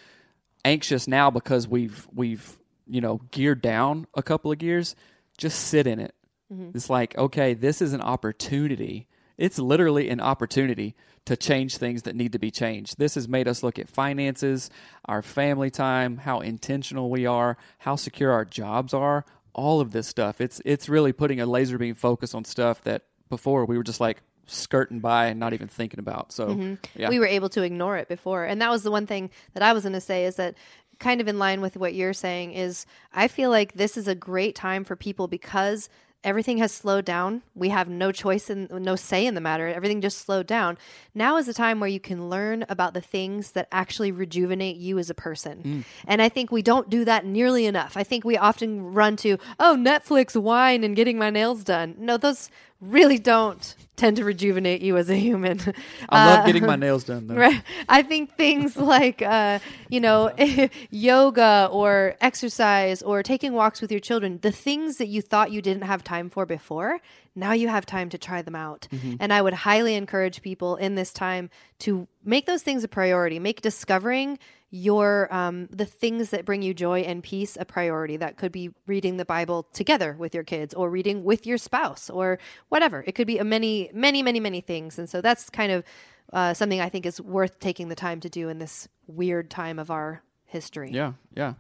anxious 0.66 1.08
now 1.08 1.30
because 1.30 1.68
we've 1.68 2.08
we've 2.14 2.58
you 2.88 3.02
know 3.02 3.22
geared 3.32 3.62
down 3.62 4.08
a 4.14 4.24
couple 4.24 4.52
of 4.52 4.58
gears, 4.58 4.96
just 5.38 5.68
sit 5.68 5.88
in 5.88 6.00
it. 6.00 6.16
Mm-hmm. 6.52 6.76
It's 6.76 6.90
like 6.90 7.18
okay, 7.18 7.54
this 7.54 7.82
is 7.82 7.94
an 7.94 8.02
opportunity. 8.02 9.08
It's 9.38 9.60
literally 9.60 10.10
an 10.10 10.22
opportunity 10.22 10.96
to 11.26 11.36
change 11.36 11.78
things 11.78 12.04
that 12.04 12.16
need 12.16 12.32
to 12.32 12.40
be 12.40 12.52
changed. 12.52 12.98
This 12.98 13.16
has 13.16 13.28
made 13.28 13.48
us 13.48 13.64
look 13.64 13.80
at 13.80 13.90
finances, 13.90 14.70
our 15.06 15.22
family 15.22 15.72
time, 15.72 16.18
how 16.18 16.40
intentional 16.40 17.10
we 17.10 17.26
are, 17.26 17.58
how 17.80 17.96
secure 17.96 18.32
our 18.32 18.46
jobs 18.46 18.94
are, 18.94 19.26
all 19.54 19.82
of 19.82 19.92
this 19.92 20.08
stuff. 20.08 20.40
It's 20.40 20.62
it's 20.66 20.88
really 20.88 21.14
putting 21.14 21.42
a 21.42 21.46
laser 21.46 21.78
beam 21.78 21.96
focus 21.96 22.34
on 22.34 22.46
stuff 22.46 22.84
that 22.84 23.04
before 23.30 23.66
we 23.66 23.78
were 23.78 23.84
just 23.84 24.00
like 24.00 24.22
skirting 24.48 25.00
by 25.00 25.26
and 25.28 25.40
not 25.40 25.54
even 25.54 25.68
thinking 25.68 26.00
about. 26.00 26.32
So 26.32 26.50
mm-hmm. 26.50 26.76
yeah. 26.96 27.10
we 27.10 27.18
were 27.18 27.26
able 27.26 27.50
to 27.50 27.64
ignore 27.64 27.98
it 27.98 28.08
before 28.08 28.46
and 28.46 28.62
that 28.62 28.70
was 28.70 28.84
the 28.84 28.92
one 28.92 29.08
thing 29.08 29.32
that 29.54 29.64
i 29.64 29.74
was 29.74 29.84
going 29.84 29.94
to 29.94 30.02
say 30.02 30.26
is 30.26 30.36
that 30.36 30.56
kind 31.00 31.22
of 31.22 31.28
in 31.28 31.38
line 31.38 31.62
with 31.62 31.78
what 31.78 31.94
you're 31.94 32.14
saying 32.14 32.54
is 32.54 32.86
i 33.14 33.28
feel 33.28 33.50
like 33.50 33.74
this 33.74 33.98
is 33.98 34.08
a 34.08 34.16
great 34.16 34.56
time 34.56 34.84
for 34.84 34.96
people 34.96 35.28
because 35.28 35.90
everything 36.26 36.58
has 36.58 36.74
slowed 36.74 37.06
down. 37.06 37.44
We 37.54 37.70
have 37.70 37.88
no 37.88 38.12
choice 38.12 38.50
and 38.50 38.70
no 38.72 38.96
say 38.96 39.26
in 39.26 39.36
the 39.36 39.42
matter. 39.42 39.68
Everything 39.68 40.02
just 40.02 40.18
slowed 40.18 40.48
down. 40.48 40.78
Now 41.14 41.38
is 41.38 41.48
a 41.48 41.54
time 41.54 41.80
where 41.80 41.90
you 41.90 42.00
can 42.00 42.30
learn 42.30 42.66
about 42.68 42.96
the 42.96 43.02
things 43.02 43.52
that 43.52 43.68
actually 43.72 44.12
rejuvenate 44.12 44.76
you 44.76 44.98
as 44.98 45.10
a 45.10 45.14
person. 45.14 45.62
Mm. 45.64 45.84
And 46.08 46.22
i 46.22 46.28
think 46.28 46.52
we 46.52 46.64
don't 46.64 46.90
do 46.90 47.06
that 47.06 47.26
nearly 47.26 47.68
enough. 47.68 47.96
I 47.96 48.04
think 48.04 48.26
we 48.26 48.36
often 48.36 48.94
run 48.94 49.16
to 49.18 49.38
oh 49.60 49.78
netflix 49.78 50.36
wine 50.36 50.84
and 50.84 50.96
getting 50.96 51.18
my 51.18 51.30
nails 51.30 51.64
done. 51.64 51.96
No 52.00 52.18
those 52.18 52.50
really 52.82 53.18
don't 53.18 53.76
tend 53.96 54.18
to 54.18 54.26
rejuvenate 54.26 54.82
you 54.82 54.98
as 54.98 55.10
a 55.10 55.16
human 55.16 55.60
I 56.10 56.26
love 56.26 56.40
Uh, 56.42 56.46
getting 56.46 56.66
my 56.66 56.76
nails 56.76 57.06
done 57.06 57.28
though. 57.28 57.36
Right. 57.36 57.62
I 57.88 58.04
think 58.04 58.36
things 58.36 58.76
like, 58.96 59.22
uh, 59.22 59.60
you 59.90 60.02
know, 60.02 60.32
yoga 60.90 61.70
or 61.72 62.16
exercise 62.22 63.02
or 63.02 63.24
taking 63.24 63.54
walks 63.54 63.82
with 63.82 63.92
your 63.92 64.02
children, 64.02 64.40
the 64.42 64.52
things 64.52 64.98
that 64.98 65.08
you 65.08 65.22
thought 65.22 65.52
you 65.52 65.62
didn't 65.62 65.84
have 65.84 66.04
time 66.04 66.30
for 66.30 66.46
before, 66.46 67.00
now 67.36 67.52
you 67.54 67.68
have 67.68 67.86
time 67.86 68.10
to 68.10 68.18
try 68.18 68.42
them 68.42 68.56
out. 68.56 68.88
And 69.20 69.34
I 69.34 69.42
would 69.42 69.54
highly 69.54 69.96
encourage 69.96 70.42
people 70.42 70.76
in 70.78 70.96
this 70.96 71.12
time 71.12 71.50
to 71.80 72.08
make 72.24 72.46
those 72.46 72.64
things 72.64 72.84
a 72.84 72.88
priority, 72.88 73.40
make 73.40 73.62
discovering 73.62 74.40
your 74.72 75.34
um, 75.34 75.68
the 75.68 75.86
things 75.86 76.32
that 76.32 76.44
bring 76.44 76.62
you 76.62 76.74
joy 76.74 77.02
and 77.02 77.24
peace 77.24 77.58
a 77.60 77.66
priority 77.66 78.18
that 78.18 78.36
could 78.36 78.52
be 78.52 78.72
reading 78.88 79.16
the 79.16 79.24
bible 79.24 79.64
together 79.72 80.18
with 80.20 80.34
your 80.34 80.44
kids 80.44 80.74
or 80.74 80.90
reading 80.90 81.24
with 81.24 81.46
your 81.46 81.58
spouse 81.58 82.10
or 82.10 82.40
whatever 82.68 83.02
it 83.08 83.14
could 83.14 83.28
be 83.28 83.38
a 83.38 83.44
many 83.44 83.90
many 83.94 84.22
many 84.22 84.40
many 84.40 84.60
things 84.60 85.00
and 85.00 85.10
so 85.10 85.22
that's 85.22 85.50
kind 85.50 85.72
of 85.72 85.86
uh, 86.34 86.54
something 86.54 86.82
I 86.82 86.90
think 86.90 87.06
is 87.06 87.22
worth 87.22 87.60
taking 87.60 87.88
the 87.88 87.96
time 87.96 88.20
to 88.22 88.30
do 88.30 88.50
in 88.50 88.60
this 88.60 88.88
weird 89.08 89.50
time 89.50 89.80
of 89.80 89.92
our 89.92 90.24
history. 90.46 90.92
Yeah, 90.92 91.14
yeah. 91.36 91.54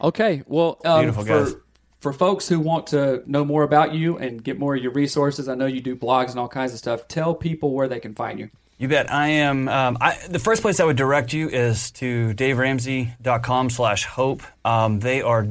Okay, 0.00 0.42
well, 0.46 0.80
um, 0.84 1.00
Beautiful, 1.00 1.24
for, 1.24 1.44
guys. 1.44 1.54
For 2.00 2.12
folks 2.12 2.48
who 2.48 2.58
want 2.58 2.88
to 2.88 3.22
know 3.26 3.44
more 3.44 3.62
about 3.62 3.94
you 3.94 4.18
and 4.18 4.42
get 4.42 4.58
more 4.58 4.74
of 4.74 4.82
your 4.82 4.92
resources, 4.92 5.48
I 5.48 5.54
know 5.54 5.66
you 5.66 5.80
do 5.80 5.94
blogs 5.94 6.30
and 6.30 6.38
all 6.38 6.48
kinds 6.48 6.72
of 6.72 6.78
stuff. 6.78 7.06
Tell 7.08 7.34
people 7.34 7.72
where 7.72 7.88
they 7.88 8.00
can 8.00 8.14
find 8.14 8.38
you. 8.38 8.50
You 8.78 8.88
bet. 8.88 9.12
I 9.12 9.28
am. 9.28 9.68
Um, 9.68 9.98
I, 10.00 10.18
the 10.28 10.38
first 10.38 10.62
place 10.62 10.80
I 10.80 10.84
would 10.84 10.96
direct 10.96 11.34
you 11.34 11.50
is 11.50 11.90
to 11.92 12.32
daveramsey.com 12.32 13.68
slash 13.68 14.06
hope. 14.06 14.42
Um, 14.64 15.00
they 15.00 15.20
are 15.20 15.48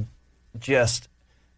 just 0.60 1.08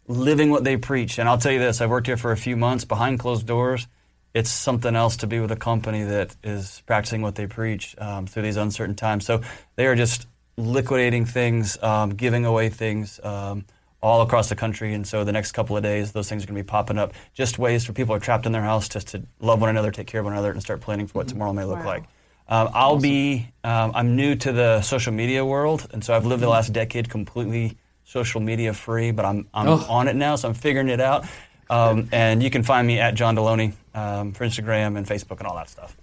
living 0.06 0.50
what 0.50 0.64
they 0.64 0.76
preach. 0.76 1.18
And 1.18 1.26
I'll 1.26 1.38
tell 1.38 1.52
you 1.52 1.58
this 1.58 1.80
I've 1.80 1.88
worked 1.88 2.06
here 2.06 2.18
for 2.18 2.30
a 2.30 2.36
few 2.36 2.58
months 2.58 2.84
behind 2.84 3.18
closed 3.18 3.46
doors. 3.46 3.86
It's 4.34 4.50
something 4.50 4.94
else 4.94 5.16
to 5.18 5.26
be 5.26 5.40
with 5.40 5.50
a 5.50 5.56
company 5.56 6.04
that 6.04 6.36
is 6.42 6.82
practicing 6.86 7.22
what 7.22 7.36
they 7.36 7.46
preach 7.46 7.94
um, 7.98 8.26
through 8.26 8.42
these 8.42 8.56
uncertain 8.56 8.94
times. 8.94 9.24
So 9.24 9.40
they 9.76 9.86
are 9.86 9.94
just 9.94 10.26
liquidating 10.58 11.24
things, 11.24 11.82
um, 11.82 12.10
giving 12.10 12.44
away 12.44 12.68
things 12.68 13.18
um, 13.22 13.64
all 14.02 14.20
across 14.22 14.48
the 14.48 14.56
country. 14.56 14.92
And 14.94 15.06
so 15.06 15.24
the 15.24 15.32
next 15.32 15.52
couple 15.52 15.76
of 15.76 15.82
days, 15.82 16.12
those 16.12 16.28
things 16.28 16.42
are 16.42 16.46
going 16.46 16.56
to 16.56 16.62
be 16.62 16.66
popping 16.66 16.98
up. 16.98 17.12
Just 17.34 17.58
ways 17.58 17.84
for 17.84 17.92
people 17.92 18.14
who 18.14 18.16
are 18.16 18.20
trapped 18.24 18.46
in 18.46 18.52
their 18.52 18.62
house 18.62 18.88
just 18.88 19.08
to 19.08 19.22
love 19.40 19.60
one 19.60 19.70
another, 19.70 19.90
take 19.90 20.06
care 20.08 20.20
of 20.20 20.24
one 20.24 20.32
another, 20.34 20.50
and 20.50 20.60
start 20.60 20.80
planning 20.80 21.06
for 21.06 21.18
what 21.20 21.28
tomorrow 21.28 21.52
may 21.52 21.64
look 21.64 21.78
Wow. 21.80 21.84
like. 21.86 22.04
Um, 22.48 22.68
I'll 22.74 22.98
be, 22.98 23.48
um, 23.64 23.92
I'm 23.94 24.16
new 24.16 24.34
to 24.34 24.52
the 24.52 24.82
social 24.82 25.12
media 25.12 25.44
world, 25.44 25.86
and 25.92 26.04
so 26.04 26.12
I've 26.14 26.26
lived 26.26 26.42
the 26.42 26.48
last 26.48 26.72
decade 26.72 27.08
completely 27.08 27.78
social 28.04 28.40
media 28.40 28.74
free, 28.74 29.10
but 29.12 29.24
I'm, 29.24 29.46
I'm 29.54 29.68
Oh. 29.68 29.86
on 29.88 30.08
it 30.08 30.16
now, 30.16 30.34
so 30.36 30.48
I'm 30.48 30.54
figuring 30.54 30.88
it 30.88 31.00
out. 31.00 31.24
Um, 31.70 32.08
and 32.12 32.42
you 32.42 32.50
can 32.50 32.62
find 32.64 32.86
me 32.86 32.98
at 32.98 33.14
John 33.14 33.36
Deloney 33.36 33.72
um, 33.94 34.32
for 34.32 34.44
Instagram 34.44 34.98
and 34.98 35.06
Facebook 35.06 35.38
and 35.38 35.46
all 35.46 35.54
that 35.56 35.70
stuff. 35.70 35.96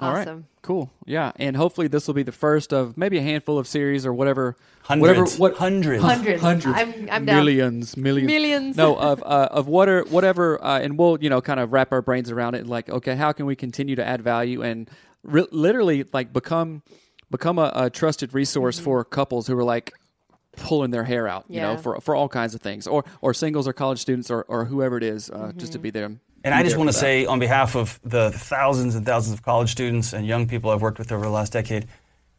All 0.00 0.12
right. 0.12 0.26
Awesome. 0.26 0.46
Cool. 0.62 0.90
Yeah. 1.06 1.32
And 1.36 1.56
hopefully 1.56 1.88
this 1.88 2.06
will 2.06 2.14
be 2.14 2.22
the 2.22 2.32
first 2.32 2.72
of 2.72 2.96
maybe 2.98 3.18
a 3.18 3.22
handful 3.22 3.58
of 3.58 3.66
series 3.66 4.04
or 4.04 4.12
whatever. 4.12 4.56
Hundreds. 4.82 5.00
Whatever. 5.00 5.26
What 5.40 5.56
Hundreds. 5.56 6.02
Hundreds. 6.02 6.42
Hundreds. 6.42 6.76
I'm, 6.76 7.08
I'm 7.10 7.24
down. 7.24 7.36
millions, 7.36 7.96
millions, 7.96 8.26
Millions. 8.26 8.76
No, 8.76 8.96
of 8.96 9.22
uh, 9.22 9.48
of 9.50 9.68
what 9.68 9.88
are, 9.88 10.02
whatever, 10.04 10.62
uh, 10.62 10.80
and 10.80 10.98
we'll 10.98 11.18
you 11.22 11.30
know 11.30 11.40
kind 11.40 11.60
of 11.60 11.72
wrap 11.72 11.92
our 11.92 12.02
brains 12.02 12.30
around 12.30 12.54
it. 12.56 12.66
Like, 12.66 12.88
okay, 12.90 13.16
how 13.16 13.32
can 13.32 13.46
we 13.46 13.56
continue 13.56 13.96
to 13.96 14.04
add 14.04 14.22
value 14.22 14.62
and 14.62 14.90
re- 15.22 15.46
literally 15.50 16.04
like 16.12 16.32
become 16.32 16.82
become 17.30 17.58
a, 17.58 17.72
a 17.74 17.90
trusted 17.90 18.34
resource 18.34 18.78
for 18.78 19.04
couples 19.04 19.46
who 19.46 19.58
are 19.58 19.64
like 19.64 19.92
pulling 20.56 20.90
their 20.90 21.04
hair 21.04 21.26
out, 21.28 21.44
you 21.48 21.60
know, 21.60 21.76
for 21.76 22.00
for 22.00 22.14
all 22.14 22.28
kinds 22.28 22.54
of 22.54 22.60
things, 22.60 22.86
or 22.86 23.04
or 23.22 23.32
singles 23.34 23.66
or 23.66 23.72
college 23.72 24.00
students 24.00 24.30
or 24.30 24.42
or 24.48 24.66
whoever 24.66 24.96
it 24.96 25.02
is, 25.04 25.30
uh, 25.30 25.52
just 25.56 25.72
to 25.72 25.78
be 25.78 25.90
there. 25.90 26.12
And 26.46 26.54
I 26.54 26.62
just 26.62 26.76
want 26.76 26.88
to 26.88 26.92
say, 26.92 27.26
on 27.26 27.40
behalf 27.40 27.74
of 27.74 27.98
the 28.04 28.30
thousands 28.30 28.94
and 28.94 29.04
thousands 29.04 29.36
of 29.36 29.44
college 29.44 29.72
students 29.72 30.12
and 30.12 30.24
young 30.24 30.46
people 30.46 30.70
I've 30.70 30.80
worked 30.80 31.00
with 31.00 31.10
over 31.10 31.24
the 31.24 31.30
last 31.30 31.52
decade, 31.52 31.88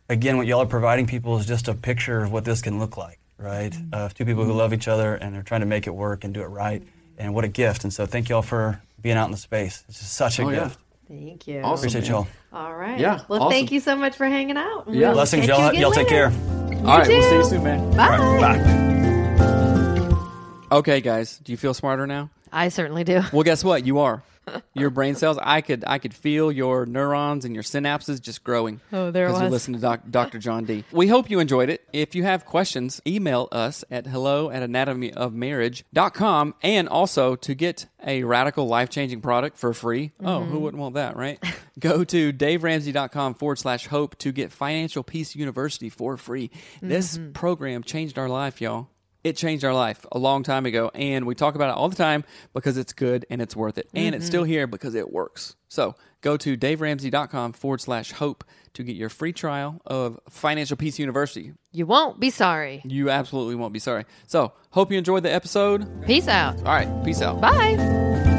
again, 0.07 0.37
what 0.37 0.47
y'all 0.47 0.61
are 0.61 0.65
providing 0.65 1.07
people 1.07 1.37
is 1.37 1.45
just 1.45 1.67
a 1.67 1.73
picture 1.73 2.23
of 2.23 2.31
what 2.31 2.45
this 2.45 2.61
can 2.61 2.79
look 2.79 2.95
like, 2.95 3.19
right? 3.37 3.73
Mm-hmm. 3.73 3.93
Of 3.93 4.13
two 4.13 4.23
people 4.23 4.45
who 4.45 4.51
mm-hmm. 4.51 4.59
love 4.59 4.73
each 4.73 4.87
other 4.87 5.15
and 5.15 5.35
are 5.35 5.43
trying 5.43 5.59
to 5.59 5.67
make 5.67 5.87
it 5.87 5.89
work 5.89 6.23
and 6.23 6.33
do 6.33 6.41
it 6.41 6.45
right. 6.45 6.81
And 7.17 7.35
what 7.35 7.43
a 7.43 7.49
gift. 7.49 7.83
And 7.83 7.93
so 7.93 8.05
thank 8.05 8.29
y'all 8.29 8.41
for 8.41 8.81
being 9.01 9.17
out 9.17 9.25
in 9.25 9.31
the 9.31 9.37
space. 9.37 9.83
It's 9.89 9.99
just 9.99 10.13
such 10.13 10.39
a 10.39 10.43
Oh, 10.43 10.49
yeah. 10.51 10.63
gift. 10.63 10.79
Thank 11.09 11.45
you. 11.45 11.59
Awesome. 11.59 11.89
Appreciate 11.89 12.09
man. 12.09 12.11
y'all. 12.11 12.27
All 12.53 12.75
right. 12.75 12.97
Yeah, 12.97 13.19
Well, 13.27 13.41
awesome. 13.43 13.51
thank 13.51 13.73
you 13.73 13.81
so 13.81 13.97
much 13.97 14.15
for 14.15 14.25
hanging 14.25 14.55
out. 14.55 14.85
Yeah. 14.87 15.07
We'll 15.07 15.15
Blessings, 15.15 15.47
you 15.47 15.53
y'all. 15.53 15.73
Y'all 15.73 15.91
take 15.91 16.09
later. 16.09 16.29
care. 16.29 16.79
All 16.85 16.99
right, 16.99 17.07
we'll 17.09 17.23
see 17.23 17.35
you 17.35 17.43
soon, 17.43 17.63
man. 17.65 17.91
Bye. 17.97 18.17
Bye. 18.39 18.59
Okay, 20.71 21.01
guys, 21.01 21.39
do 21.39 21.51
you 21.51 21.57
feel 21.57 21.73
smarter 21.73 22.07
now? 22.07 22.29
I 22.51 22.69
certainly 22.69 23.03
do. 23.03 23.21
Well, 23.33 23.43
guess 23.43 23.63
what? 23.63 23.85
You 23.85 23.99
are. 23.99 24.23
Your 24.73 24.89
brain 24.89 25.15
cells. 25.15 25.37
I 25.41 25.59
could. 25.59 25.83
I 25.85 25.97
could 25.99 26.13
feel 26.13 26.53
your 26.53 26.85
neurons 26.85 27.43
and 27.43 27.53
your 27.53 27.65
synapses 27.65 28.21
just 28.21 28.45
growing. 28.45 28.79
Oh, 28.93 29.11
there 29.11 29.27
Because 29.27 29.41
you 29.41 29.45
was. 29.47 29.51
listen 29.51 29.73
to 29.73 29.79
doc, 29.81 30.01
Dr. 30.09 30.39
John 30.39 30.63
D. 30.63 30.85
We 30.93 31.07
hope 31.07 31.29
you 31.29 31.39
enjoyed 31.41 31.69
it. 31.69 31.85
If 31.91 32.15
you 32.15 32.23
have 32.23 32.45
questions, 32.45 33.01
email 33.05 33.49
us 33.51 33.83
at 33.91 34.07
hello 34.07 34.49
at 34.49 34.63
anatomyofmarriage.com 34.63 36.55
and 36.63 36.87
also 36.89 37.35
to 37.35 37.53
get 37.55 37.87
a 38.05 38.23
radical 38.23 38.67
life 38.67 38.89
changing 38.89 39.19
product 39.21 39.57
for 39.57 39.73
free. 39.73 40.11
Oh, 40.21 40.37
Mm-hmm. 40.39 40.51
who 40.51 40.59
wouldn't 40.59 40.79
want 40.81 40.95
that, 40.95 41.17
right? 41.17 41.43
Go 41.79 42.03
to 42.05 42.31
daveramsey.com 42.31 43.33
forward 43.33 43.59
slash 43.59 43.87
hope 43.87 44.17
to 44.19 44.31
get 44.31 44.51
Financial 44.53 45.03
Peace 45.03 45.35
University 45.35 45.89
for 45.89 46.15
free. 46.15 46.51
This 46.81 47.17
Mm-hmm. 47.17 47.31
program 47.33 47.83
changed 47.83 48.17
our 48.17 48.29
life, 48.29 48.61
y'all. 48.61 48.87
It 49.27 49.35
changed 49.35 49.65
our 49.65 49.73
life 49.73 50.05
a 50.09 50.17
long 50.17 50.43
time 50.43 50.65
ago, 50.65 50.89
and 50.95 51.27
we 51.27 51.35
talk 51.35 51.55
about 51.55 51.69
it 51.69 51.75
all 51.75 51.89
the 51.89 51.97
time 51.97 52.23
because 52.53 52.77
it's 52.77 52.93
good 52.93 53.25
and 53.29 53.41
it's 53.41 53.57
worth 53.57 53.77
it. 53.77 53.89
And 53.93 54.15
it's 54.15 54.25
still 54.25 54.43
mm-hmm. 54.43 54.51
here 54.51 54.67
because 54.67 54.95
it 54.95 55.11
works. 55.11 55.57
So 55.67 55.95
go 56.21 56.37
to 56.37 56.55
daveramsey.com 56.55 57.51
forward 57.51 57.81
slash 57.81 58.13
hope 58.13 58.45
to 58.75 58.83
get 58.83 58.95
your 58.95 59.09
free 59.09 59.33
trial 59.33 59.81
of 59.85 60.17
Financial 60.29 60.77
Peace 60.77 60.97
University. 60.97 61.51
You 61.73 61.85
won't 61.85 62.21
be 62.21 62.29
sorry. 62.29 62.81
You 62.85 63.09
absolutely 63.09 63.55
won't 63.55 63.73
be 63.73 63.79
sorry. 63.79 64.05
So, 64.27 64.53
hope 64.69 64.93
you 64.93 64.97
enjoyed 64.97 65.23
the 65.23 65.33
episode. 65.33 66.05
Peace 66.05 66.29
out. 66.29 66.57
All 66.59 66.63
right, 66.63 67.03
peace 67.03 67.21
out. 67.21 67.41
Bye. 67.41 68.35